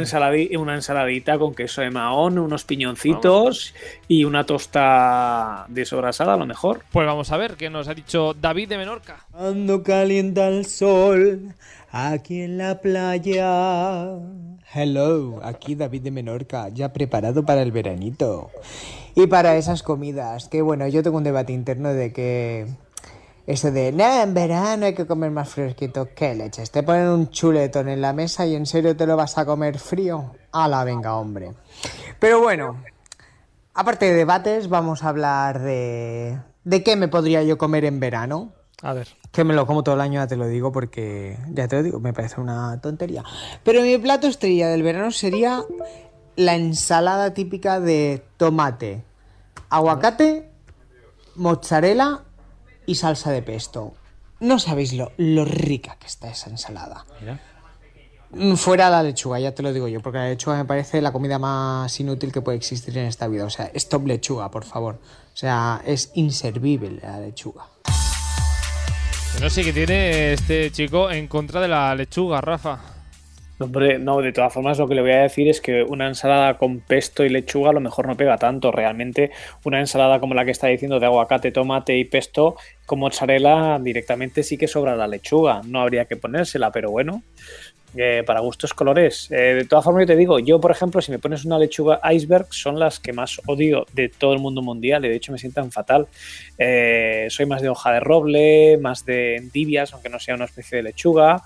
ensaladita, 0.76 1.38
con 1.38 1.54
queso 1.54 1.82
de 1.82 1.90
mahón, 1.90 2.38
unos 2.38 2.64
piñoncitos 2.64 3.74
y 4.08 4.24
una 4.24 4.44
tosta 4.44 5.66
de 5.68 5.84
sobrasada 5.84 6.34
a 6.34 6.36
lo 6.36 6.46
mejor. 6.46 6.82
Pues 6.90 7.06
vamos 7.06 7.30
a 7.32 7.36
ver 7.36 7.54
qué 7.54 7.70
nos 7.70 7.88
ha 7.88 7.94
dicho 7.94 8.34
David 8.34 8.70
de 8.70 8.78
Menorca. 8.78 9.26
Cuando 9.30 9.82
calienta 9.82 10.48
el 10.48 10.66
sol 10.66 11.54
aquí 11.90 12.42
en 12.42 12.58
la 12.58 12.80
playa. 12.80 14.10
Hello, 14.74 15.40
aquí 15.42 15.74
David 15.74 16.02
de 16.02 16.10
Menorca, 16.10 16.68
ya 16.70 16.92
preparado 16.92 17.44
para 17.44 17.62
el 17.62 17.72
veranito. 17.72 18.50
Y 19.14 19.26
para 19.28 19.56
esas 19.56 19.82
comidas, 19.82 20.48
que 20.48 20.60
bueno, 20.60 20.86
yo 20.88 21.02
tengo 21.02 21.16
un 21.16 21.24
debate 21.24 21.52
interno 21.52 21.94
de 21.94 22.12
que 22.12 22.66
Ese 23.46 23.70
de, 23.70 23.92
no, 23.92 24.22
en 24.22 24.34
verano 24.34 24.86
hay 24.86 24.94
que 24.94 25.06
comer 25.06 25.30
más 25.30 25.48
fresquito. 25.48 26.08
¿Qué 26.16 26.34
leches? 26.34 26.72
Te 26.72 26.82
ponen 26.82 27.08
un 27.08 27.30
chuletón 27.30 27.88
en 27.88 28.00
la 28.00 28.12
mesa 28.12 28.44
y 28.44 28.56
en 28.56 28.66
serio 28.66 28.96
te 28.96 29.06
lo 29.06 29.16
vas 29.16 29.38
a 29.38 29.46
comer 29.46 29.78
frío. 29.78 30.32
la 30.52 30.82
venga, 30.82 31.14
hombre. 31.14 31.52
Pero 32.18 32.40
bueno, 32.40 32.82
aparte 33.72 34.06
de 34.06 34.14
debates, 34.14 34.68
vamos 34.68 35.04
a 35.04 35.10
hablar 35.10 35.60
de. 35.60 36.40
¿De 36.64 36.82
qué 36.82 36.96
me 36.96 37.06
podría 37.06 37.44
yo 37.44 37.56
comer 37.56 37.84
en 37.84 38.00
verano? 38.00 38.52
A 38.82 38.92
ver. 38.92 39.06
Que 39.30 39.44
me 39.44 39.54
lo 39.54 39.64
como 39.64 39.84
todo 39.84 39.94
el 39.94 40.00
año, 40.00 40.20
ya 40.20 40.26
te 40.26 40.36
lo 40.36 40.48
digo, 40.48 40.72
porque 40.72 41.38
ya 41.52 41.68
te 41.68 41.76
lo 41.76 41.82
digo, 41.84 42.00
me 42.00 42.12
parece 42.12 42.40
una 42.40 42.80
tontería. 42.80 43.22
Pero 43.62 43.82
mi 43.82 43.96
plato 43.98 44.26
estrella 44.26 44.68
del 44.68 44.82
verano 44.82 45.12
sería 45.12 45.62
la 46.34 46.56
ensalada 46.56 47.32
típica 47.32 47.78
de 47.78 48.24
tomate, 48.38 49.04
aguacate, 49.70 50.50
mozzarella 51.36 52.25
y 52.86 52.94
salsa 52.94 53.30
de 53.32 53.42
pesto. 53.42 53.94
No 54.40 54.58
sabéis 54.58 54.92
lo, 54.92 55.12
lo 55.16 55.44
rica 55.44 55.96
que 55.98 56.06
está 56.06 56.28
esa 56.28 56.50
ensalada. 56.50 57.04
Mm, 58.30 58.54
fuera 58.54 58.90
la 58.90 59.02
lechuga, 59.02 59.38
ya 59.38 59.54
te 59.54 59.62
lo 59.62 59.72
digo 59.72 59.88
yo, 59.88 60.00
porque 60.00 60.18
la 60.18 60.28
lechuga 60.28 60.56
me 60.56 60.64
parece 60.64 61.00
la 61.00 61.12
comida 61.12 61.38
más 61.38 61.98
inútil 62.00 62.32
que 62.32 62.42
puede 62.42 62.58
existir 62.58 62.96
en 62.98 63.06
esta 63.06 63.28
vida. 63.28 63.44
O 63.44 63.50
sea, 63.50 63.70
stop 63.74 64.06
lechuga, 64.06 64.50
por 64.50 64.64
favor. 64.64 65.00
O 65.32 65.36
sea, 65.36 65.82
es 65.84 66.10
inservible 66.14 66.98
la 67.02 67.20
lechuga. 67.20 67.66
no 69.40 69.50
sé 69.50 69.64
qué 69.64 69.72
tiene 69.72 70.32
este 70.32 70.70
chico 70.70 71.10
en 71.10 71.28
contra 71.28 71.60
de 71.60 71.68
la 71.68 71.94
lechuga, 71.94 72.40
Rafa. 72.40 72.95
Hombre, 73.58 73.98
no, 73.98 74.20
de 74.20 74.32
todas 74.32 74.52
formas 74.52 74.78
lo 74.78 74.86
que 74.86 74.94
le 74.94 75.00
voy 75.00 75.12
a 75.12 75.22
decir 75.22 75.48
es 75.48 75.62
que 75.62 75.82
una 75.82 76.06
ensalada 76.06 76.58
con 76.58 76.80
pesto 76.80 77.24
y 77.24 77.30
lechuga 77.30 77.70
a 77.70 77.72
lo 77.72 77.80
mejor 77.80 78.06
no 78.06 78.14
pega 78.14 78.36
tanto. 78.36 78.70
Realmente 78.70 79.30
una 79.64 79.80
ensalada 79.80 80.20
como 80.20 80.34
la 80.34 80.44
que 80.44 80.50
está 80.50 80.66
diciendo 80.66 81.00
de 81.00 81.06
aguacate, 81.06 81.52
tomate 81.52 81.96
y 81.96 82.04
pesto 82.04 82.56
con 82.84 82.98
mozzarella 82.98 83.78
directamente 83.78 84.42
sí 84.42 84.58
que 84.58 84.68
sobra 84.68 84.94
la 84.94 85.08
lechuga. 85.08 85.62
No 85.64 85.80
habría 85.80 86.04
que 86.04 86.16
ponérsela, 86.16 86.70
pero 86.70 86.90
bueno, 86.90 87.22
eh, 87.98 88.22
para 88.26 88.40
gustos 88.40 88.74
colores. 88.74 89.30
Eh, 89.30 89.54
de 89.54 89.64
todas 89.64 89.82
formas 89.82 90.02
yo 90.02 90.08
te 90.08 90.16
digo, 90.16 90.38
yo 90.38 90.60
por 90.60 90.70
ejemplo 90.70 91.00
si 91.00 91.10
me 91.10 91.18
pones 91.18 91.46
una 91.46 91.58
lechuga 91.58 91.98
iceberg 92.12 92.48
son 92.50 92.78
las 92.78 93.00
que 93.00 93.14
más 93.14 93.40
odio 93.46 93.86
de 93.94 94.10
todo 94.10 94.34
el 94.34 94.38
mundo 94.38 94.60
mundial 94.60 95.06
y 95.06 95.08
de 95.08 95.16
hecho 95.16 95.32
me 95.32 95.38
sientan 95.38 95.72
fatal. 95.72 96.06
Eh, 96.58 97.26
soy 97.30 97.46
más 97.46 97.62
de 97.62 97.70
hoja 97.70 97.92
de 97.92 98.00
roble, 98.00 98.76
más 98.76 99.06
de 99.06 99.36
endivias, 99.36 99.94
aunque 99.94 100.10
no 100.10 100.18
sea 100.18 100.34
una 100.34 100.44
especie 100.44 100.76
de 100.76 100.82
lechuga. 100.82 101.42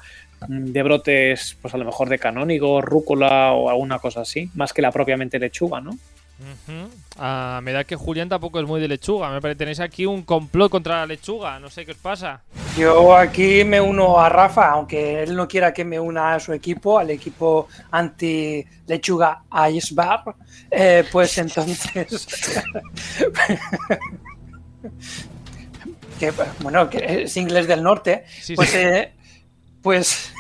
Mm, 0.49 0.72
de 0.72 0.82
brotes, 0.82 1.57
pues 1.61 1.74
a 1.74 1.78
lo 1.78 1.84
mejor 1.84 2.09
de 2.09 2.18
canónigo, 2.18 2.80
rúcula 2.80 3.53
o 3.53 3.70
alguna 3.70 3.99
cosa 3.99 4.22
así, 4.22 4.51
más 4.55 4.72
que 4.72 4.82
la 4.82 4.91
propiamente 4.91 5.38
lechuga, 5.38 5.80
¿no? 5.80 5.93
Ah, 7.18 7.61
me 7.62 7.72
da 7.72 7.84
que 7.84 7.97
Julián 7.97 8.28
tampoco 8.28 8.61
es 8.61 8.66
muy 8.66 8.80
de 8.80 8.88
lechuga. 8.88 9.30
Me 9.30 9.41
parece 9.41 9.59
tenéis 9.59 9.80
aquí 9.80 10.07
un 10.07 10.22
complot 10.22 10.70
contra 10.70 11.01
la 11.01 11.07
lechuga. 11.07 11.61
No 11.61 11.68
sé 11.68 11.84
qué 11.84 11.93
os 11.93 11.99
pasa. 11.99 12.41
Yo 12.78 13.14
aquí 13.14 13.62
me 13.64 13.80
uno 13.80 14.18
a 14.18 14.28
Rafa, 14.28 14.70
aunque 14.70 15.22
él 15.22 15.36
no 15.36 15.47
quiera 15.47 15.74
que 15.74 15.84
me 15.84 16.01
una 16.01 16.34
a 16.34 16.41
su 16.41 16.53
equipo, 16.53 16.99
al 16.99 17.11
equipo 17.11 17.68
anti 17.91 18.64
lechuga 18.86 19.43
Iceberg. 19.70 20.34
Eh, 20.70 21.05
pues 21.12 21.36
entonces. 21.38 22.09
que, 26.18 26.32
bueno, 26.61 26.88
que 26.88 27.24
es 27.24 27.36
inglés 27.36 27.66
del 27.66 27.82
norte. 27.82 28.24
pues 28.57 28.74
eh, 28.74 29.12
pues, 29.83 30.33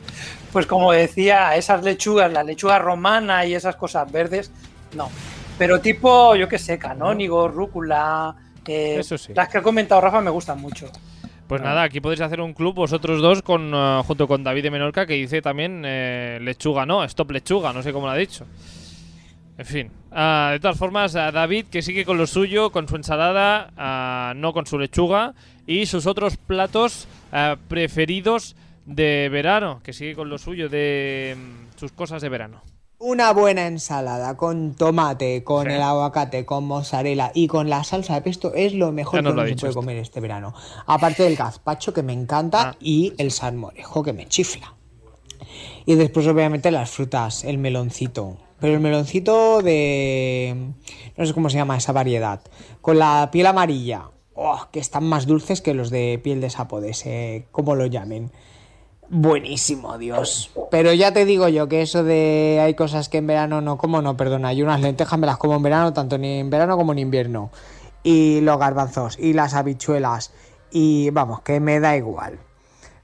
pues 0.52 0.66
como 0.66 0.92
decía, 0.92 1.56
esas 1.56 1.82
lechugas, 1.82 2.32
la 2.32 2.42
lechuga 2.42 2.78
romana 2.78 3.44
y 3.44 3.54
esas 3.54 3.76
cosas 3.76 4.10
verdes, 4.10 4.50
no. 4.94 5.10
Pero 5.58 5.80
tipo, 5.80 6.36
yo 6.36 6.48
qué 6.48 6.58
sé, 6.58 6.78
canónigo, 6.78 7.48
rúcula, 7.48 8.36
eh, 8.68 9.02
las 9.34 9.48
que 9.48 9.58
ha 9.58 9.62
comentado 9.62 10.00
Rafa 10.00 10.20
me 10.20 10.30
gustan 10.30 10.60
mucho. 10.60 10.90
Pues 11.46 11.62
nada, 11.62 11.82
aquí 11.82 12.00
podéis 12.00 12.20
hacer 12.20 12.42
un 12.42 12.52
club 12.52 12.74
vosotros 12.74 13.22
dos 13.22 13.40
con 13.40 13.72
eh, 13.74 14.02
junto 14.06 14.28
con 14.28 14.44
David 14.44 14.64
de 14.64 14.70
Menorca 14.70 15.06
que 15.06 15.14
dice 15.14 15.40
también 15.40 15.82
eh, 15.86 16.38
lechuga, 16.42 16.84
no, 16.84 17.02
stop 17.04 17.30
lechuga, 17.30 17.72
no 17.72 17.82
sé 17.82 17.92
cómo 17.92 18.06
lo 18.06 18.12
ha 18.12 18.16
dicho. 18.16 18.44
En 19.56 19.64
fin, 19.64 19.90
ah, 20.12 20.50
de 20.52 20.60
todas 20.60 20.76
formas, 20.76 21.14
David 21.14 21.66
que 21.66 21.82
sigue 21.82 22.04
con 22.04 22.18
lo 22.18 22.26
suyo, 22.26 22.70
con 22.70 22.86
su 22.86 22.96
ensalada, 22.96 23.72
ah, 23.76 24.34
no 24.36 24.52
con 24.52 24.66
su 24.66 24.78
lechuga 24.78 25.34
y 25.66 25.86
sus 25.86 26.06
otros 26.06 26.36
platos 26.36 27.08
ah, 27.32 27.56
preferidos 27.66 28.54
de 28.88 29.28
verano, 29.30 29.80
que 29.82 29.92
sigue 29.92 30.16
con 30.16 30.30
lo 30.30 30.38
suyo 30.38 30.68
de 30.68 31.36
mm, 31.36 31.78
sus 31.78 31.92
cosas 31.92 32.22
de 32.22 32.30
verano. 32.30 32.62
Una 33.00 33.32
buena 33.32 33.66
ensalada 33.66 34.36
con 34.36 34.74
tomate, 34.74 35.44
con 35.44 35.70
el 35.70 35.80
aguacate, 35.82 36.44
con 36.44 36.64
mozzarella 36.64 37.30
y 37.32 37.46
con 37.46 37.70
la 37.70 37.84
salsa 37.84 38.14
de 38.14 38.22
pesto 38.22 38.54
es 38.54 38.74
lo 38.74 38.90
mejor 38.90 39.22
que 39.22 39.48
se 39.50 39.56
puede 39.56 39.74
comer 39.74 39.98
este 39.98 40.20
verano. 40.20 40.52
Aparte 40.86 41.22
del 41.22 41.36
gazpacho 41.36 41.92
que 41.92 42.02
me 42.02 42.12
encanta 42.12 42.70
ah. 42.70 42.76
y 42.80 43.12
el 43.18 43.30
salmorejo 43.30 44.02
que 44.02 44.12
me 44.12 44.26
chifla. 44.26 44.74
Y 45.86 45.94
después 45.94 46.26
obviamente 46.26 46.72
las 46.72 46.90
frutas, 46.90 47.44
el 47.44 47.58
meloncito. 47.58 48.38
Pero 48.58 48.74
el 48.74 48.80
meloncito 48.80 49.62
de... 49.62 50.72
no 51.16 51.26
sé 51.26 51.34
cómo 51.34 51.50
se 51.50 51.58
llama 51.58 51.76
esa 51.76 51.92
variedad. 51.92 52.40
Con 52.80 52.98
la 52.98 53.28
piel 53.30 53.46
amarilla. 53.46 54.10
Oh, 54.34 54.66
que 54.72 54.80
están 54.80 55.04
más 55.04 55.26
dulces 55.26 55.60
que 55.60 55.74
los 55.74 55.90
de 55.90 56.20
piel 56.22 56.40
de 56.40 56.50
sapo, 56.50 56.80
de 56.80 56.90
ese... 56.90 57.46
como 57.52 57.76
lo 57.76 57.86
llamen. 57.86 58.32
Buenísimo, 59.10 59.96
Dios. 59.96 60.50
Pero 60.70 60.92
ya 60.92 61.12
te 61.12 61.24
digo 61.24 61.48
yo 61.48 61.66
que 61.68 61.80
eso 61.80 62.04
de 62.04 62.60
hay 62.62 62.74
cosas 62.74 63.08
que 63.08 63.18
en 63.18 63.26
verano 63.26 63.60
no 63.60 63.78
como, 63.78 64.02
no, 64.02 64.16
perdona. 64.16 64.48
Hay 64.48 64.62
unas 64.62 64.80
lentejas 64.80 65.18
me 65.18 65.26
las 65.26 65.38
como 65.38 65.56
en 65.56 65.62
verano, 65.62 65.92
tanto 65.92 66.16
en 66.16 66.50
verano 66.50 66.76
como 66.76 66.92
en 66.92 66.98
invierno. 66.98 67.50
Y 68.02 68.40
los 68.42 68.58
garbanzos 68.58 69.18
y 69.18 69.32
las 69.32 69.54
habichuelas. 69.54 70.32
Y 70.70 71.08
vamos, 71.10 71.40
que 71.40 71.58
me 71.58 71.80
da 71.80 71.96
igual. 71.96 72.38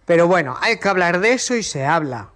Pero 0.05 0.28
bueno, 0.28 0.57
hay 0.61 0.78
que 0.78 0.88
hablar 0.88 1.20
de 1.20 1.32
eso 1.32 1.57
y 1.57 1.62
se 1.62 1.86
habla. 1.86 2.28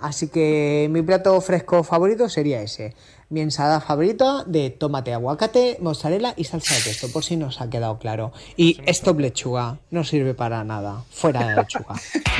Así 0.00 0.28
que 0.28 0.88
mi 0.90 1.02
plato 1.02 1.40
fresco 1.40 1.84
favorito 1.84 2.28
sería 2.28 2.60
ese 2.60 2.96
mi 3.32 3.40
ensalada 3.40 3.80
favorita 3.80 4.44
de 4.44 4.68
tomate, 4.68 5.14
aguacate, 5.14 5.78
mozzarella 5.80 6.34
y 6.36 6.44
salsa 6.44 6.74
de 6.74 6.82
pesto, 6.82 7.10
por 7.10 7.24
si 7.24 7.36
no 7.36 7.46
os 7.46 7.62
ha 7.62 7.70
quedado 7.70 7.98
claro. 7.98 8.30
Y 8.58 8.78
esto 8.84 9.14
lechuga, 9.14 9.78
no 9.90 10.04
sirve 10.04 10.34
para 10.34 10.62
nada, 10.64 11.02
fuera 11.10 11.48
de 11.48 11.56
lechuga. 11.56 11.94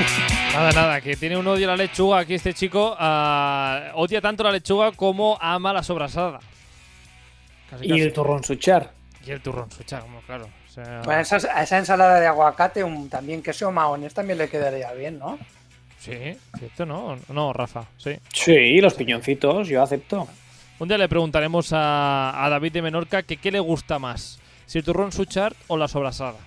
nada, 0.53 0.71
nada, 0.71 1.01
que 1.01 1.15
tiene 1.15 1.35
un 1.35 1.47
odio 1.47 1.67
a 1.67 1.71
la 1.71 1.77
lechuga 1.77 2.19
aquí 2.19 2.35
este 2.35 2.53
chico, 2.53 2.95
ah, 2.99 3.91
odia 3.95 4.21
tanto 4.21 4.43
la 4.43 4.51
lechuga 4.51 4.91
como 4.91 5.35
ama 5.41 5.73
la 5.73 5.81
sobrasada. 5.81 6.39
y 7.81 7.99
el 7.99 8.13
turrón 8.13 8.43
suchar. 8.43 8.91
Y 9.25 9.31
el 9.31 9.41
turrón 9.41 9.71
suchar, 9.71 10.03
como 10.03 10.21
claro. 10.21 10.47
bueno, 11.05 11.21
esa, 11.21 11.37
esa, 11.37 11.77
ensalada 11.79 12.19
de 12.19 12.27
aguacate, 12.27 12.83
un, 12.83 13.09
también 13.09 13.41
queso 13.41 13.71
maones 13.71 14.13
también 14.13 14.37
le 14.37 14.47
quedaría 14.47 14.91
bien, 14.93 15.17
¿no? 15.17 15.39
Sí, 15.97 16.37
cierto, 16.59 16.85
¿no? 16.85 17.17
No, 17.29 17.51
Rafa, 17.51 17.85
sí. 17.97 18.15
Sí, 18.31 18.79
los 18.79 18.93
piñoncitos, 18.93 19.67
yo 19.69 19.81
acepto. 19.81 20.27
Un 20.79 20.87
día 20.87 20.97
le 20.97 21.07
preguntaremos 21.07 21.69
a, 21.71 22.47
David 22.49 22.73
de 22.73 22.81
Menorca 22.81 23.23
que 23.23 23.37
qué 23.37 23.51
le 23.51 23.59
gusta 23.59 23.99
más, 23.99 24.39
si 24.65 24.79
el 24.79 24.83
turrón 24.83 25.11
suchar 25.11 25.55
o 25.67 25.77
la 25.77 25.87
sobrasada. 25.87 26.37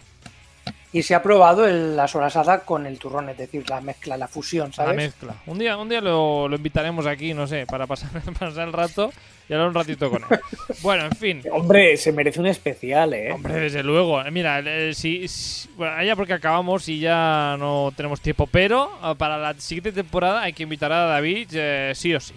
Y 0.93 1.03
se 1.03 1.15
ha 1.15 1.23
probado 1.23 1.67
la 1.67 2.09
sobrasada 2.09 2.61
con 2.61 2.87
el 2.87 2.99
turrón, 2.99 3.29
es 3.29 3.37
decir, 3.37 3.69
la 3.69 3.81
mezcla, 3.81 4.17
la 4.17 4.29
fusión, 4.29 4.73
¿sabes? 4.73 4.97
La 4.97 5.03
mezcla. 5.03 5.35
Un 5.47 5.59
día, 5.59 5.77
un 5.77 5.89
día 5.89 6.01
lo, 6.01 6.49
invitaremos 6.55 7.07
aquí, 7.07 7.35
no 7.35 7.47
sé, 7.47 7.67
para 7.67 7.87
pasar, 7.87 8.11
pasar 8.39 8.67
el 8.67 8.73
rato 8.73 9.13
y 9.49 9.53
hablar 9.53 9.69
un 9.69 9.75
ratito 9.75 10.11
con 10.11 10.23
él. 10.23 10.41
bueno, 10.83 11.05
en 11.05 11.13
fin. 11.13 11.43
Hombre, 11.53 11.97
se 11.97 12.13
merece 12.13 12.41
un 12.41 12.47
especial, 12.47 13.15
¿eh? 13.15 13.33
Hombre, 13.33 13.55
desde 13.61 13.83
luego. 13.83 14.23
Mira, 14.33 14.63
si, 14.95 15.27
bueno, 15.77 15.95
allá 15.95 16.17
porque 16.17 16.33
acabamos 16.33 16.89
y 16.89 16.99
ya 16.99 17.57
no 17.59 17.93
tenemos 17.97 18.21
tiempo, 18.21 18.47
pero 18.47 18.91
ah, 19.03 19.15
para 19.15 19.39
la 19.39 19.55
siguiente 19.55 19.93
temporada 19.93 20.43
hay 20.43 20.53
que 20.53 20.65
invitar 20.65 20.93
a 20.93 21.07
David 21.07 21.49
eh, 21.53 21.93
sí 21.95 22.15
o 22.15 22.21
sí. 22.21 22.35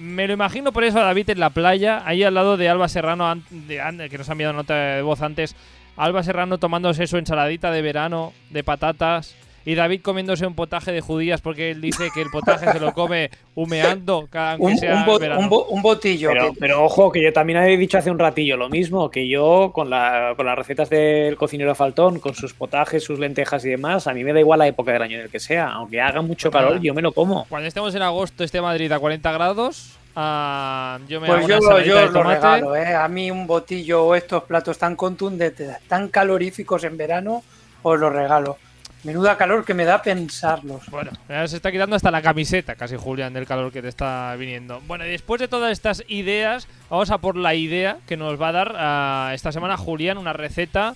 Me 0.00 0.26
lo 0.26 0.32
imagino 0.32 0.72
por 0.72 0.82
eso 0.82 0.98
a 0.98 1.04
David 1.04 1.28
en 1.28 1.40
la 1.40 1.50
playa, 1.50 2.02
ahí 2.06 2.22
al 2.22 2.32
lado 2.32 2.56
de 2.56 2.70
Alba 2.70 2.88
Serrano, 2.88 3.30
que 3.68 4.16
nos 4.16 4.28
ha 4.30 4.32
enviado 4.32 4.54
nota 4.54 4.74
de 4.74 5.02
voz 5.02 5.20
antes. 5.20 5.54
Alba 5.94 6.22
Serrano 6.22 6.56
tomándose 6.56 7.06
su 7.06 7.18
ensaladita 7.18 7.70
de 7.70 7.82
verano, 7.82 8.32
de 8.48 8.64
patatas, 8.64 9.36
y 9.64 9.74
David 9.74 10.02
comiéndose 10.02 10.46
un 10.46 10.54
potaje 10.54 10.92
de 10.92 11.00
judías 11.00 11.40
porque 11.40 11.70
él 11.70 11.80
dice 11.80 12.10
que 12.14 12.22
el 12.22 12.30
potaje 12.30 12.70
se 12.72 12.80
lo 12.80 12.92
come 12.94 13.30
humeando, 13.54 14.28
aunque 14.32 14.56
un, 14.58 14.78
sea 14.78 15.04
un, 15.38 15.82
botillo. 15.82 16.30
Pero, 16.58 16.84
ojo, 16.84 17.12
que 17.12 17.22
yo 17.22 17.32
también 17.32 17.58
había 17.58 17.76
dicho 17.76 17.98
hace 17.98 18.10
un 18.10 18.18
ratillo 18.18 18.56
lo 18.56 18.68
mismo, 18.68 19.10
que 19.10 19.28
yo 19.28 19.70
con, 19.74 19.90
la, 19.90 20.34
con 20.36 20.46
las 20.46 20.56
recetas 20.56 20.88
del 20.88 21.36
cocinero 21.36 21.74
Faltón, 21.74 22.20
con 22.20 22.34
sus 22.34 22.54
potajes, 22.54 23.04
sus 23.04 23.18
lentejas 23.18 23.64
y 23.64 23.70
demás, 23.70 24.06
a 24.06 24.14
mí 24.14 24.24
me 24.24 24.32
da 24.32 24.40
igual 24.40 24.58
la 24.60 24.66
época 24.66 24.92
del 24.92 25.02
año 25.02 25.16
en 25.16 25.24
el 25.24 25.30
que 25.30 25.40
sea. 25.40 25.70
Aunque 25.70 26.00
haga 26.00 26.22
mucho 26.22 26.50
pues 26.50 26.62
calor, 26.62 26.80
yo 26.80 26.94
me 26.94 27.02
lo 27.02 27.12
como. 27.12 27.46
Cuando 27.48 27.68
estemos 27.68 27.94
en 27.94 28.02
agosto, 28.02 28.44
este 28.44 28.60
Madrid 28.60 28.90
a 28.92 28.98
40 28.98 29.32
grados, 29.32 29.98
ah, 30.16 30.98
yo 31.08 31.20
me 31.20 31.26
pues 31.26 31.46
yo, 31.46 31.58
lo 31.60 32.22
regalo, 32.22 32.76
¿eh? 32.76 32.94
A 32.94 33.08
mí 33.08 33.30
un 33.30 33.46
botillo 33.46 34.04
o 34.04 34.14
estos 34.14 34.44
platos 34.44 34.78
tan 34.78 34.96
contundentes, 34.96 35.76
tan 35.86 36.08
caloríficos 36.08 36.84
en 36.84 36.96
verano, 36.96 37.42
os 37.82 37.98
lo 37.98 38.10
regalo. 38.10 38.56
Menuda 39.02 39.38
calor 39.38 39.64
que 39.64 39.72
me 39.72 39.86
da 39.86 40.02
pensarlos. 40.02 40.86
Bueno, 40.90 41.10
se 41.26 41.56
está 41.56 41.72
quitando 41.72 41.96
hasta 41.96 42.10
la 42.10 42.20
camiseta, 42.20 42.74
casi 42.74 42.96
Julián, 42.96 43.32
del 43.32 43.46
calor 43.46 43.72
que 43.72 43.80
te 43.80 43.88
está 43.88 44.36
viniendo. 44.36 44.82
Bueno, 44.86 45.06
y 45.06 45.10
después 45.10 45.40
de 45.40 45.48
todas 45.48 45.72
estas 45.72 46.04
ideas, 46.08 46.68
vamos 46.90 47.10
a 47.10 47.18
por 47.18 47.36
la 47.36 47.54
idea 47.54 47.98
que 48.06 48.18
nos 48.18 48.40
va 48.40 48.48
a 48.48 48.52
dar 48.52 48.74
ah, 48.76 49.30
esta 49.32 49.52
semana 49.52 49.78
Julián, 49.78 50.18
una 50.18 50.34
receta 50.34 50.94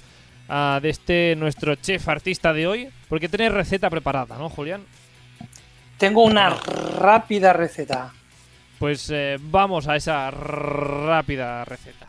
ah, 0.51 0.81
de 0.83 0.91
este 0.91 1.35
nuestro 1.37 1.77
chef 1.77 2.07
artista 2.09 2.53
de 2.53 2.67
hoy, 2.67 2.89
porque 3.09 3.31
tenés 3.31 3.53
receta 3.53 3.89
preparada, 3.89 4.37
¿no, 4.37 4.51
Julián? 4.51 4.83
Tengo 5.97 6.25
una 6.25 6.51
rápida 6.51 7.55
receta. 7.55 8.13
Pues 8.79 9.09
eh, 9.11 9.39
vamos 9.41 9.89
a 9.89 9.97
esa 9.97 10.31
rápida 10.31 11.65
receta. 11.65 12.09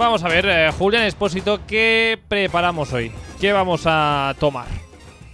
Vamos 0.00 0.24
a 0.24 0.28
ver, 0.28 0.46
eh, 0.46 0.70
Julián 0.78 1.02
Espósito, 1.02 1.60
¿qué 1.66 2.18
preparamos 2.26 2.90
hoy? 2.94 3.12
¿Qué 3.38 3.52
vamos 3.52 3.82
a 3.84 4.34
tomar? 4.40 4.66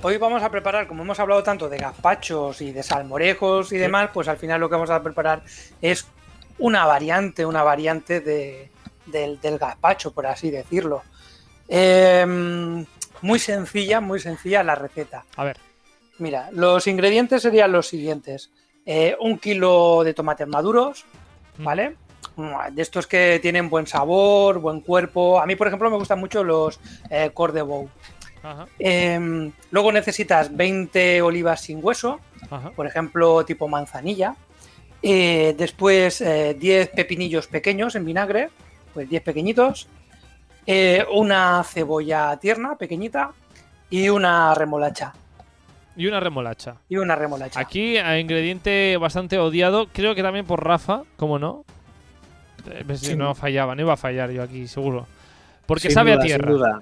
Hoy 0.02 0.16
vamos 0.16 0.42
a 0.42 0.50
preparar, 0.50 0.88
como 0.88 1.04
hemos 1.04 1.20
hablado 1.20 1.40
tanto 1.44 1.68
de 1.68 1.78
gazpachos 1.78 2.60
y 2.60 2.72
de 2.72 2.82
salmorejos 2.82 3.70
y 3.70 3.76
demás, 3.76 4.10
pues 4.12 4.26
al 4.26 4.38
final 4.38 4.60
lo 4.60 4.68
que 4.68 4.74
vamos 4.74 4.90
a 4.90 5.00
preparar 5.04 5.44
es 5.80 6.08
una 6.58 6.84
variante, 6.84 7.46
una 7.46 7.62
variante 7.62 8.20
del, 8.20 9.38
gazpacho, 9.56 10.12
por 10.12 10.26
así 10.26 10.50
decirlo. 10.50 11.04
Em, 11.68 12.84
muy 13.22 13.38
sencilla, 13.38 14.00
muy 14.00 14.18
sencilla 14.18 14.64
la 14.64 14.74
receta. 14.74 15.24
A 15.36 15.44
ver. 15.44 15.58
Mira, 16.18 16.48
los 16.50 16.88
ingredientes 16.88 17.40
serían 17.40 17.70
los 17.70 17.86
siguientes. 17.86 18.50
Eh, 18.84 19.16
un 19.20 19.38
kilo 19.38 20.02
de 20.02 20.12
tomates 20.12 20.48
maduros, 20.48 21.04
mm. 21.56 21.64
¿vale? 21.64 21.96
De 22.37 22.82
estos 22.82 23.07
que 23.07 23.39
tienen 23.41 23.70
buen 23.70 23.87
sabor, 23.87 24.59
buen 24.61 24.80
cuerpo. 24.80 25.41
A 25.41 25.47
mí, 25.47 25.57
por 25.57 25.66
ejemplo, 25.66 25.91
me 25.91 25.97
gustan 25.97 26.20
mucho 26.20 26.45
los 26.45 26.78
eh. 27.11 27.30
Em, 28.78 29.53
luego 29.70 29.91
necesitas 29.93 30.55
20 30.55 31.22
olivas 31.22 31.61
sin 31.62 31.80
hueso, 31.82 32.20
por 32.74 32.87
ejemplo, 32.87 33.45
tipo 33.45 33.68
manzanilla. 33.68 34.37
Eh, 35.03 35.55
después 35.57 36.18
10 36.18 36.28
eh, 36.28 36.91
pepinillos 36.95 37.47
pequeños 37.47 37.95
en 37.95 38.05
vinagre, 38.05 38.51
pues 38.95 39.09
10 39.09 39.22
pequeñitos. 39.22 39.89
una 41.12 41.64
cebolla 41.64 42.37
tierna, 42.39 42.76
pequeñita. 42.76 43.32
Y 43.89 44.09
una 44.09 44.53
remolacha. 44.55 45.14
Y 45.97 46.09
una 46.09 46.20
remolacha. 46.20 46.76
Y 46.89 46.97
una 46.97 47.14
remolacha. 47.14 47.59
Aquí, 47.59 47.97
ingrediente 47.99 48.97
bastante 48.99 49.39
odiado, 49.39 49.87
creo 49.93 50.14
que 50.14 50.22
también 50.22 50.45
por 50.45 50.64
Rafa, 50.64 51.03
¿cómo 51.16 51.39
no? 51.39 51.64
Eh, 52.70 53.16
no 53.16 53.34
fallaba, 53.34 53.74
no 53.74 53.82
iba 53.82 53.92
a 53.94 53.96
fallar 53.96 54.30
yo 54.30 54.42
aquí, 54.42 54.66
seguro. 54.66 55.06
Porque 55.66 55.90
sabe 55.90 56.12
a 56.12 56.18
tierra. 56.18 56.50
duda. 56.50 56.80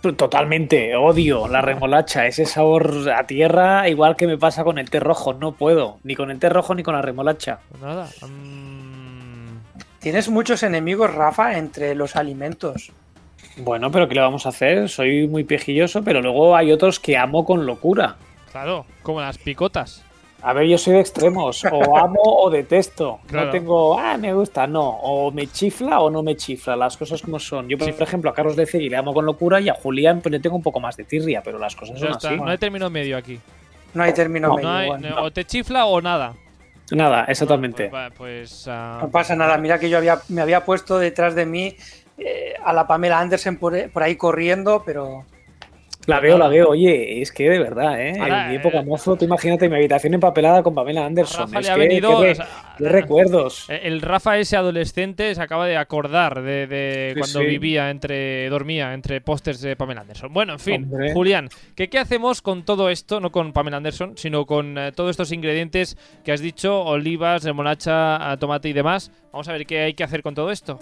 Totalmente, 0.00 0.94
odio 0.94 1.48
la 1.48 1.60
remolacha, 1.60 2.26
ese 2.26 2.46
sabor 2.46 3.10
a 3.12 3.26
tierra, 3.26 3.88
igual 3.88 4.14
que 4.14 4.28
me 4.28 4.38
pasa 4.38 4.62
con 4.62 4.78
el 4.78 4.90
té 4.90 5.00
rojo, 5.00 5.34
no 5.34 5.52
puedo, 5.52 5.98
ni 6.04 6.14
con 6.14 6.30
el 6.30 6.38
té 6.38 6.48
rojo 6.48 6.74
ni 6.76 6.84
con 6.84 6.94
la 6.94 7.02
remolacha. 7.02 7.58
Pues 7.68 7.82
nada. 7.82 8.08
Mm. 8.22 9.58
Tienes 9.98 10.28
muchos 10.28 10.62
enemigos, 10.62 11.12
Rafa, 11.12 11.58
entre 11.58 11.96
los 11.96 12.14
alimentos. 12.14 12.92
Bueno, 13.56 13.90
pero 13.90 14.08
¿qué 14.08 14.14
le 14.14 14.20
vamos 14.20 14.46
a 14.46 14.50
hacer? 14.50 14.88
Soy 14.88 15.26
muy 15.26 15.42
pejilloso, 15.42 16.04
pero 16.04 16.22
luego 16.22 16.54
hay 16.54 16.70
otros 16.70 17.00
que 17.00 17.16
amo 17.16 17.44
con 17.44 17.66
locura. 17.66 18.16
Claro, 18.52 18.86
como 19.02 19.20
las 19.20 19.38
picotas. 19.38 20.04
A 20.40 20.52
ver, 20.52 20.68
yo 20.68 20.78
soy 20.78 20.94
de 20.94 21.00
extremos. 21.00 21.64
O 21.64 21.96
amo 21.98 22.20
o 22.22 22.50
detesto. 22.50 23.20
No 23.32 23.50
tengo, 23.50 23.98
ah, 23.98 24.16
me 24.16 24.32
gusta, 24.32 24.66
no. 24.66 24.88
O 24.88 25.30
me 25.30 25.46
chifla 25.48 26.00
o 26.00 26.10
no 26.10 26.22
me 26.22 26.36
chifla. 26.36 26.76
Las 26.76 26.96
cosas 26.96 27.22
como 27.22 27.38
son. 27.38 27.68
Yo, 27.68 27.76
por 27.76 27.88
ejemplo, 27.88 28.30
a 28.30 28.34
Carlos 28.34 28.56
de 28.56 28.66
Cegui 28.66 28.88
le 28.88 28.96
amo 28.96 29.12
con 29.12 29.26
locura 29.26 29.60
y 29.60 29.68
a 29.68 29.74
Julián 29.74 30.20
pues 30.20 30.32
le 30.32 30.40
tengo 30.40 30.56
un 30.56 30.62
poco 30.62 30.80
más 30.80 30.96
de 30.96 31.04
tirria, 31.04 31.42
pero 31.42 31.58
las 31.58 31.74
cosas 31.74 31.98
son 31.98 32.12
así. 32.12 32.36
No 32.36 32.50
hay 32.50 32.58
término 32.58 32.88
medio 32.88 33.16
aquí. 33.16 33.38
No 33.94 34.02
hay 34.02 34.12
término 34.12 34.54
medio. 34.54 35.22
o 35.22 35.30
te 35.30 35.44
chifla 35.44 35.86
o 35.86 36.00
nada. 36.00 36.34
Nada, 36.90 37.24
exactamente. 37.24 37.88
Pues, 37.90 38.12
pues 38.16 38.68
ah, 38.68 39.00
No 39.02 39.10
pasa 39.10 39.34
nada. 39.36 39.58
Mira 39.58 39.78
que 39.78 39.90
yo 39.90 39.98
había, 39.98 40.20
me 40.28 40.40
había 40.40 40.64
puesto 40.64 40.98
detrás 40.98 41.34
de 41.34 41.44
mí 41.44 41.76
eh, 42.16 42.54
a 42.64 42.72
la 42.72 42.86
Pamela 42.86 43.18
Anderson 43.18 43.56
por 43.56 44.02
ahí 44.02 44.16
corriendo, 44.16 44.82
pero 44.86 45.24
la 46.08 46.20
veo, 46.20 46.38
la 46.38 46.48
veo. 46.48 46.70
Oye, 46.70 47.20
es 47.20 47.30
que 47.30 47.50
de 47.50 47.58
verdad, 47.58 48.00
¿eh? 48.00 48.12
en 48.16 48.48
mi 48.48 48.56
época 48.56 48.80
eh, 48.80 48.84
mozo, 48.84 49.14
tú 49.16 49.26
imagínate 49.26 49.68
mi 49.68 49.76
habitación 49.76 50.14
empapelada 50.14 50.62
con 50.62 50.74
Pamela 50.74 51.04
Anderson. 51.04 51.50
Venido. 51.76 52.22
recuerdos. 52.78 53.66
El 53.68 54.00
Rafa, 54.00 54.38
ese 54.38 54.56
adolescente, 54.56 55.34
se 55.34 55.42
acaba 55.42 55.66
de 55.66 55.76
acordar 55.76 56.40
de, 56.40 57.14
cuando 57.18 57.40
vivía 57.40 57.90
entre. 57.90 58.48
dormía 58.48 58.94
entre 58.94 59.20
pósters 59.20 59.60
de 59.60 59.76
Pamela 59.76 60.00
Anderson. 60.00 60.32
Bueno, 60.32 60.54
en 60.54 60.58
fin, 60.58 60.90
Julián, 61.12 61.50
¿qué, 61.76 61.88
¿qué 61.90 61.98
hacemos 61.98 62.40
con 62.40 62.64
todo 62.64 62.88
esto? 62.88 63.20
No 63.20 63.30
con 63.30 63.52
Pamela 63.52 63.76
Anderson, 63.76 64.16
sino 64.16 64.46
con 64.46 64.78
eh, 64.78 64.92
todos 64.92 65.10
estos 65.10 65.30
ingredientes 65.30 65.98
que 66.24 66.32
has 66.32 66.40
dicho: 66.40 66.84
olivas, 66.84 67.44
remolacha, 67.44 68.34
tomate 68.40 68.70
y 68.70 68.72
demás. 68.72 69.12
Vamos 69.30 69.46
a 69.48 69.52
ver 69.52 69.66
qué 69.66 69.80
hay 69.80 69.92
que 69.92 70.04
hacer 70.04 70.22
con 70.22 70.34
todo 70.34 70.50
esto. 70.50 70.78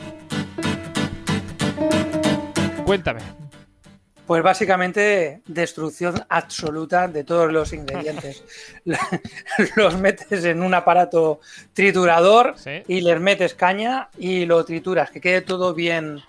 Cuéntame. 2.85 3.45
Pues 4.27 4.43
básicamente 4.43 5.41
destrucción 5.47 6.24
absoluta 6.29 7.07
de 7.07 7.22
todos 7.22 7.53
los 7.53 7.72
ingredientes. 7.72 8.43
los 9.77 9.97
metes 9.99 10.45
en 10.45 10.62
un 10.62 10.74
aparato 10.74 11.41
triturador 11.72 12.57
y 12.89 13.01
les 13.03 13.20
metes 13.20 13.55
caña 13.55 14.09
y 14.18 14.45
lo 14.45 14.64
trituras, 14.64 15.11
que 15.11 15.20
quede 15.20 15.43
todo 15.43 15.74
bien, 15.74 16.20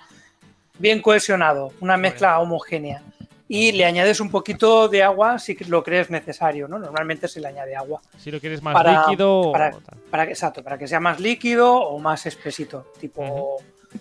bien 0.77 1.01
cohesionado, 1.01 1.73
una 1.81 1.97
mezcla 1.97 2.39
homogénea. 2.39 3.01
Y 3.49 3.71
le 3.71 3.85
añades 3.85 4.19
un 4.19 4.29
poquito 4.29 4.89
de 4.89 5.01
agua 5.01 5.39
si 5.39 5.55
lo 5.65 5.81
crees 5.81 6.09
necesario, 6.09 6.67
¿no? 6.67 6.77
Normalmente 6.77 7.29
se 7.29 7.39
le 7.39 7.47
añade 7.47 7.75
agua. 7.77 8.01
Si 8.17 8.29
lo 8.29 8.41
quieres 8.41 8.61
más 8.61 8.75
líquido. 8.85 9.53
Para, 9.53 10.25
exacto, 10.25 10.61
para 10.61 10.77
que 10.77 10.85
sea 10.85 10.99
más 10.99 11.19
líquido 11.21 11.73
o 11.73 11.97
más 11.97 12.25
espesito, 12.25 12.91
tipo 12.99 13.57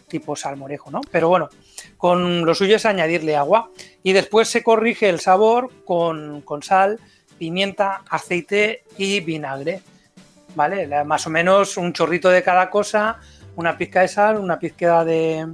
tipo 0.09 0.37
salmorejo, 0.37 0.91
¿no? 0.91 1.01
Pero 1.11 1.29
bueno, 1.29 1.49
con 1.97 2.45
lo 2.45 2.55
suyo 2.55 2.77
es 2.77 2.87
añadirle 2.87 3.37
agua 3.37 3.71
y 4.03 4.13
después 4.13 4.49
se 4.49 4.63
corrige 4.63 5.09
el 5.09 5.21
sabor 5.21 5.71
con, 5.85 6.43
sal, 6.63 6.99
pimienta, 7.39 8.03
aceite 8.09 8.85
y 8.97 9.21
vinagre, 9.21 9.83
¿vale? 10.55 10.87
Más 11.05 11.27
o 11.27 11.31
menos 11.31 11.77
un 11.77 11.93
chorrito 11.93 12.29
de 12.31 12.43
cada 12.43 12.71
cosa, 12.71 13.19
una 13.57 13.77
pizca 13.77 14.03
de 14.03 14.09
sal, 14.09 14.39
una 14.39 14.59
pizca 14.59 15.05
de, 15.05 15.47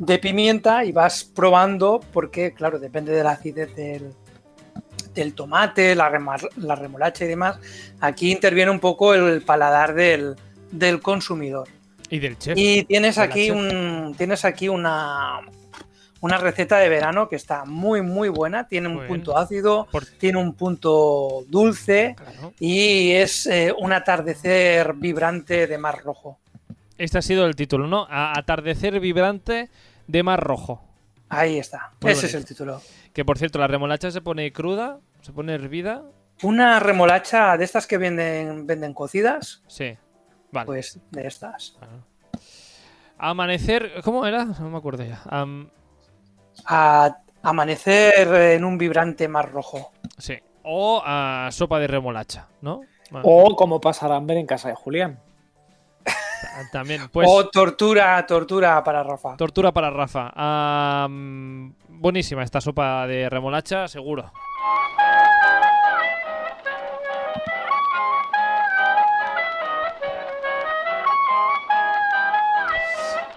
de 0.00 0.18
pimienta 0.18 0.84
y 0.84 0.92
vas 0.92 1.24
probando 1.24 2.00
porque, 2.12 2.52
claro, 2.52 2.78
depende 2.78 3.12
de 3.12 3.24
la 3.24 3.32
acidez 3.32 3.74
del, 3.74 5.34
tomate, 5.34 5.94
la, 5.94 6.08
remolacha 6.08 7.24
y 7.24 7.28
demás. 7.28 7.58
Aquí 8.00 8.30
interviene 8.30 8.70
un 8.70 8.80
poco 8.80 9.14
el 9.14 9.42
paladar 9.42 9.94
del, 9.94 10.36
del 10.70 11.00
consumidor. 11.00 11.68
Y 12.10 12.18
del 12.18 12.38
chef. 12.38 12.56
Y 12.56 12.84
tienes 12.84 13.18
aquí, 13.18 13.50
un, 13.50 14.14
tienes 14.16 14.44
aquí 14.44 14.68
una, 14.68 15.40
una 16.20 16.38
receta 16.38 16.78
de 16.78 16.88
verano 16.88 17.28
que 17.28 17.36
está 17.36 17.64
muy, 17.64 18.02
muy 18.02 18.28
buena. 18.28 18.68
Tiene 18.68 18.88
un 18.88 19.06
punto 19.06 19.36
ácido, 19.36 19.88
tiene 20.18 20.38
un 20.38 20.54
punto 20.54 21.44
dulce 21.48 22.16
y 22.58 23.12
es 23.12 23.46
eh, 23.46 23.74
un 23.76 23.92
atardecer 23.92 24.94
vibrante 24.94 25.66
de 25.66 25.78
mar 25.78 26.02
rojo. 26.04 26.38
Este 26.98 27.18
ha 27.18 27.22
sido 27.22 27.46
el 27.46 27.56
título, 27.56 27.86
¿no? 27.86 28.06
atardecer 28.08 29.00
vibrante 29.00 29.68
de 30.06 30.22
mar 30.22 30.42
rojo. 30.42 30.82
Ahí 31.28 31.58
está. 31.58 31.92
Ese 32.00 32.26
es 32.26 32.34
el 32.34 32.44
título. 32.44 32.80
Que 33.12 33.24
por 33.24 33.38
cierto, 33.38 33.58
la 33.58 33.66
remolacha 33.66 34.10
se 34.10 34.20
pone 34.20 34.52
cruda, 34.52 35.00
se 35.22 35.32
pone 35.32 35.54
hervida. 35.54 36.02
Una 36.42 36.80
remolacha 36.80 37.56
de 37.56 37.64
estas 37.64 37.86
que 37.86 37.98
venden, 37.98 38.66
venden 38.66 38.94
cocidas. 38.94 39.62
Sí. 39.66 39.96
Pues 40.64 41.00
de 41.10 41.26
estas. 41.26 41.76
Amanecer, 43.18 44.00
¿cómo 44.04 44.26
era? 44.26 44.44
No 44.44 44.70
me 44.70 44.78
acuerdo 44.78 45.04
ya. 45.04 45.22
amanecer 47.42 48.34
en 48.34 48.64
un 48.64 48.78
vibrante 48.78 49.28
mar 49.28 49.50
rojo. 49.52 49.92
Sí. 50.18 50.38
O 50.62 51.02
a 51.04 51.48
sopa 51.52 51.78
de 51.78 51.86
remolacha, 51.86 52.48
¿no? 52.60 52.80
O 53.22 53.54
como 53.54 53.80
pasar 53.80 54.10
hambre 54.12 54.40
en 54.40 54.46
casa 54.46 54.68
de 54.68 54.74
Julián. 54.74 55.20
También, 56.72 57.08
pues. 57.08 57.28
O 57.30 57.48
tortura, 57.48 58.24
tortura 58.26 58.82
para 58.82 59.02
Rafa. 59.02 59.36
Tortura 59.36 59.72
para 59.72 59.90
Rafa. 59.90 61.06
buenísima 61.88 62.42
esta 62.42 62.60
sopa 62.60 63.06
de 63.06 63.28
remolacha, 63.28 63.88
seguro. 63.88 64.30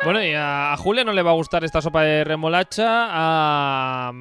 Bueno, 0.04 0.24
y 0.24 0.34
a, 0.34 0.76
Julia 0.78 1.04
no 1.04 1.12
le 1.12 1.22
va 1.22 1.32
a 1.32 1.36
gustar 1.36 1.64
esta 1.66 1.82
sopa 1.82 2.04
de 2.04 2.24
remolacha. 2.24 3.08
A, 3.10 4.14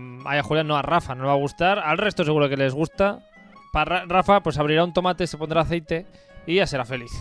Julia 0.42 0.64
no, 0.64 0.76
a 0.76 0.82
Rafa 0.82 1.14
no 1.14 1.22
le 1.22 1.28
va 1.28 1.34
a 1.34 1.36
gustar. 1.36 1.78
Al 1.78 1.98
resto 1.98 2.24
seguro 2.24 2.48
que 2.48 2.56
les 2.56 2.74
gusta. 2.74 3.20
Para 3.72 4.04
Rafa, 4.06 4.42
pues 4.42 4.58
abrirá 4.58 4.82
un 4.82 4.92
tomate, 4.92 5.26
se 5.26 5.38
pondrá 5.38 5.60
aceite 5.60 6.06
y 6.46 6.56
ya 6.56 6.66
será 6.66 6.84
feliz. 6.84 7.12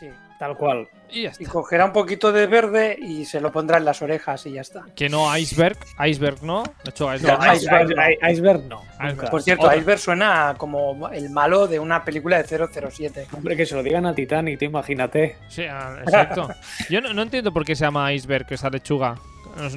Sí, 0.00 0.08
tal 0.38 0.56
cual. 0.56 0.88
Y, 1.10 1.24
ya 1.24 1.28
está. 1.28 1.42
y 1.42 1.46
cogerá 1.46 1.84
un 1.84 1.92
poquito 1.92 2.32
de 2.32 2.46
verde 2.46 2.96
y 2.98 3.26
se 3.26 3.38
lo 3.38 3.52
pondrá 3.52 3.76
en 3.76 3.84
las 3.84 4.00
orejas 4.00 4.46
y 4.46 4.52
ya 4.52 4.62
está. 4.62 4.86
Que 4.96 5.10
no 5.10 5.36
iceberg, 5.36 5.76
iceberg 6.08 6.42
no. 6.42 6.62
De 6.82 6.88
hecho, 6.90 7.14
iceberg, 7.14 7.94
no, 7.94 8.28
iceberg, 8.30 8.64
no. 8.64 8.82
Por 9.30 9.42
cierto, 9.42 9.70
iceberg 9.70 9.98
suena 9.98 10.54
como 10.56 11.10
el 11.10 11.28
malo 11.28 11.66
de 11.66 11.78
una 11.78 12.02
película 12.02 12.42
de 12.42 12.68
007. 12.90 13.26
Hombre, 13.32 13.56
que 13.58 13.66
se 13.66 13.74
lo 13.74 13.82
digan 13.82 14.06
a 14.06 14.14
Titanic, 14.14 14.62
imagínate. 14.62 15.36
Sí, 15.48 15.64
ah, 15.68 15.98
exacto. 16.00 16.48
Yo 16.88 17.02
no, 17.02 17.12
no 17.12 17.20
entiendo 17.20 17.52
por 17.52 17.66
qué 17.66 17.76
se 17.76 17.84
llama 17.84 18.10
iceberg 18.14 18.46
esa 18.48 18.70
lechuga. 18.70 19.16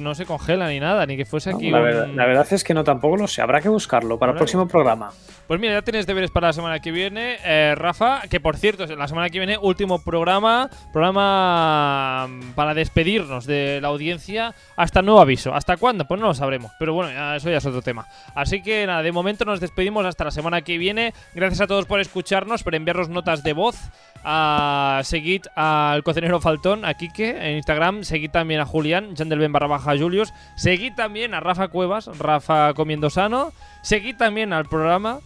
No, 0.00 0.14
se 0.14 0.24
congela 0.24 0.68
ni 0.68 0.80
nada, 0.80 1.06
ni 1.06 1.16
que 1.16 1.24
fuese 1.24 1.50
aquí. 1.50 1.70
la, 1.70 1.80
verdad, 1.80 2.46
es 2.50 2.64
que 2.64 2.74
no 2.74 2.84
tampoco 2.84 3.16
lo 3.16 3.26
sé. 3.26 3.42
Habrá 3.42 3.60
que 3.60 3.68
buscarlo 3.68 4.18
para 4.18 4.32
el 4.32 4.38
próximo 4.38 4.66
programa. 4.66 5.10
Pues 5.46 5.60
mira, 5.60 5.74
ya 5.74 5.82
tienes 5.82 6.06
deberes 6.06 6.30
para 6.30 6.48
la 6.48 6.52
semana 6.54 6.80
que 6.80 6.90
viene, 6.90 7.36
eh, 7.44 7.74
Rafa. 7.76 8.22
Que 8.30 8.40
por 8.40 8.56
cierto, 8.56 8.86
la 8.86 9.08
semana 9.08 9.28
que 9.28 9.38
viene, 9.38 9.58
último 9.58 10.02
programa. 10.02 10.70
Programa 10.92 12.26
mm, 12.28 12.52
para 12.54 12.72
despedirnos 12.72 13.44
de 13.44 13.80
la 13.82 13.88
audiencia 13.88 14.54
hasta 14.76 15.02
nuevo 15.02 15.20
aviso. 15.20 15.54
¿Hasta 15.54 15.76
cuándo? 15.76 16.06
Pues 16.06 16.20
no 16.20 16.28
lo 16.28 16.34
sabremos. 16.34 16.72
Pero 16.78 16.94
bueno, 16.94 17.34
eso 17.34 17.50
ya 17.50 17.58
es 17.58 17.66
otro 17.66 17.82
tema. 17.82 18.06
Así 18.34 18.62
que 18.62 18.86
nada, 18.86 19.02
de 19.02 19.12
momento 19.12 19.44
nos 19.44 19.60
despedimos 19.60 20.06
hasta 20.06 20.24
la 20.24 20.30
semana 20.30 20.62
que 20.62 20.78
viene. 20.78 21.12
Gracias 21.34 21.60
a 21.60 21.66
todos 21.66 21.84
por 21.84 22.00
escucharnos, 22.00 22.62
por 22.62 22.74
enviarnos 22.74 23.08
notas 23.10 23.42
de 23.42 23.52
voz. 23.52 23.76
A, 24.24 25.02
seguid 25.04 25.42
al 25.54 26.02
cocinero 26.02 26.40
Faltón, 26.40 26.84
a 26.84 26.94
Kike 26.94 27.50
en 27.50 27.56
Instagram. 27.56 28.04
Seguid 28.04 28.30
también 28.30 28.60
a 28.60 28.66
Julián, 28.66 29.14
Jandelben 29.16 29.52
barra 29.52 29.66
baja 29.66 29.96
Julius. 29.96 30.32
Seguid 30.56 30.94
también 30.94 31.34
a 31.34 31.40
Rafa 31.40 31.68
Cuevas, 31.68 32.06
Rafa 32.18 32.72
Comiendo 32.74 33.10
Sano. 33.10 33.52
Seguid 33.82 34.16
también 34.16 34.52
al 34.52 34.66
programa. 34.66 35.20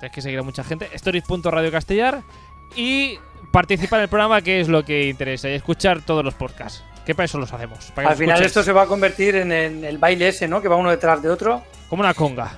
Tienes 0.00 0.14
que 0.14 0.22
seguir 0.22 0.38
a 0.38 0.42
mucha 0.42 0.64
gente. 0.64 0.88
Stories.radio 0.94 1.70
Castellar. 1.70 2.22
Y 2.74 3.18
participar 3.52 4.00
en 4.00 4.04
el 4.04 4.08
programa, 4.08 4.40
que 4.40 4.60
es 4.60 4.68
lo 4.68 4.84
que 4.84 5.08
interesa. 5.08 5.48
Y 5.48 5.52
escuchar 5.52 6.02
todos 6.02 6.24
los 6.24 6.34
podcasts. 6.34 6.82
Que 7.04 7.14
para 7.14 7.26
eso 7.26 7.38
los 7.38 7.52
hacemos. 7.52 7.92
Al 7.96 8.16
final 8.16 8.42
esto 8.42 8.62
se 8.62 8.72
va 8.72 8.82
a 8.82 8.86
convertir 8.86 9.36
en 9.36 9.52
el, 9.52 9.98
baile 9.98 10.28
ese, 10.28 10.48
¿no? 10.48 10.62
Que 10.62 10.68
va 10.68 10.76
uno 10.76 10.90
detrás 10.90 11.20
de 11.22 11.28
otro. 11.28 11.62
Como 11.88 12.00
una 12.00 12.14
conga. 12.14 12.52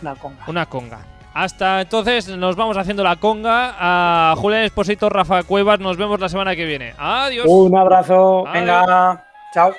Una 0.00 0.14
conga. 0.14 0.44
Una 0.46 0.66
conga. 0.66 1.17
Hasta 1.38 1.82
entonces 1.82 2.36
nos 2.36 2.56
vamos 2.56 2.76
haciendo 2.76 3.04
la 3.04 3.14
conga. 3.14 3.76
A 3.78 4.34
Julián 4.36 4.64
Esposito, 4.64 5.08
Rafa 5.08 5.44
Cuevas, 5.44 5.78
nos 5.78 5.96
vemos 5.96 6.18
la 6.18 6.28
semana 6.28 6.56
que 6.56 6.64
viene. 6.64 6.94
Adiós. 6.98 7.46
Un 7.48 7.76
abrazo. 7.76 8.42
Venga. 8.52 9.24
Chao. 9.54 9.72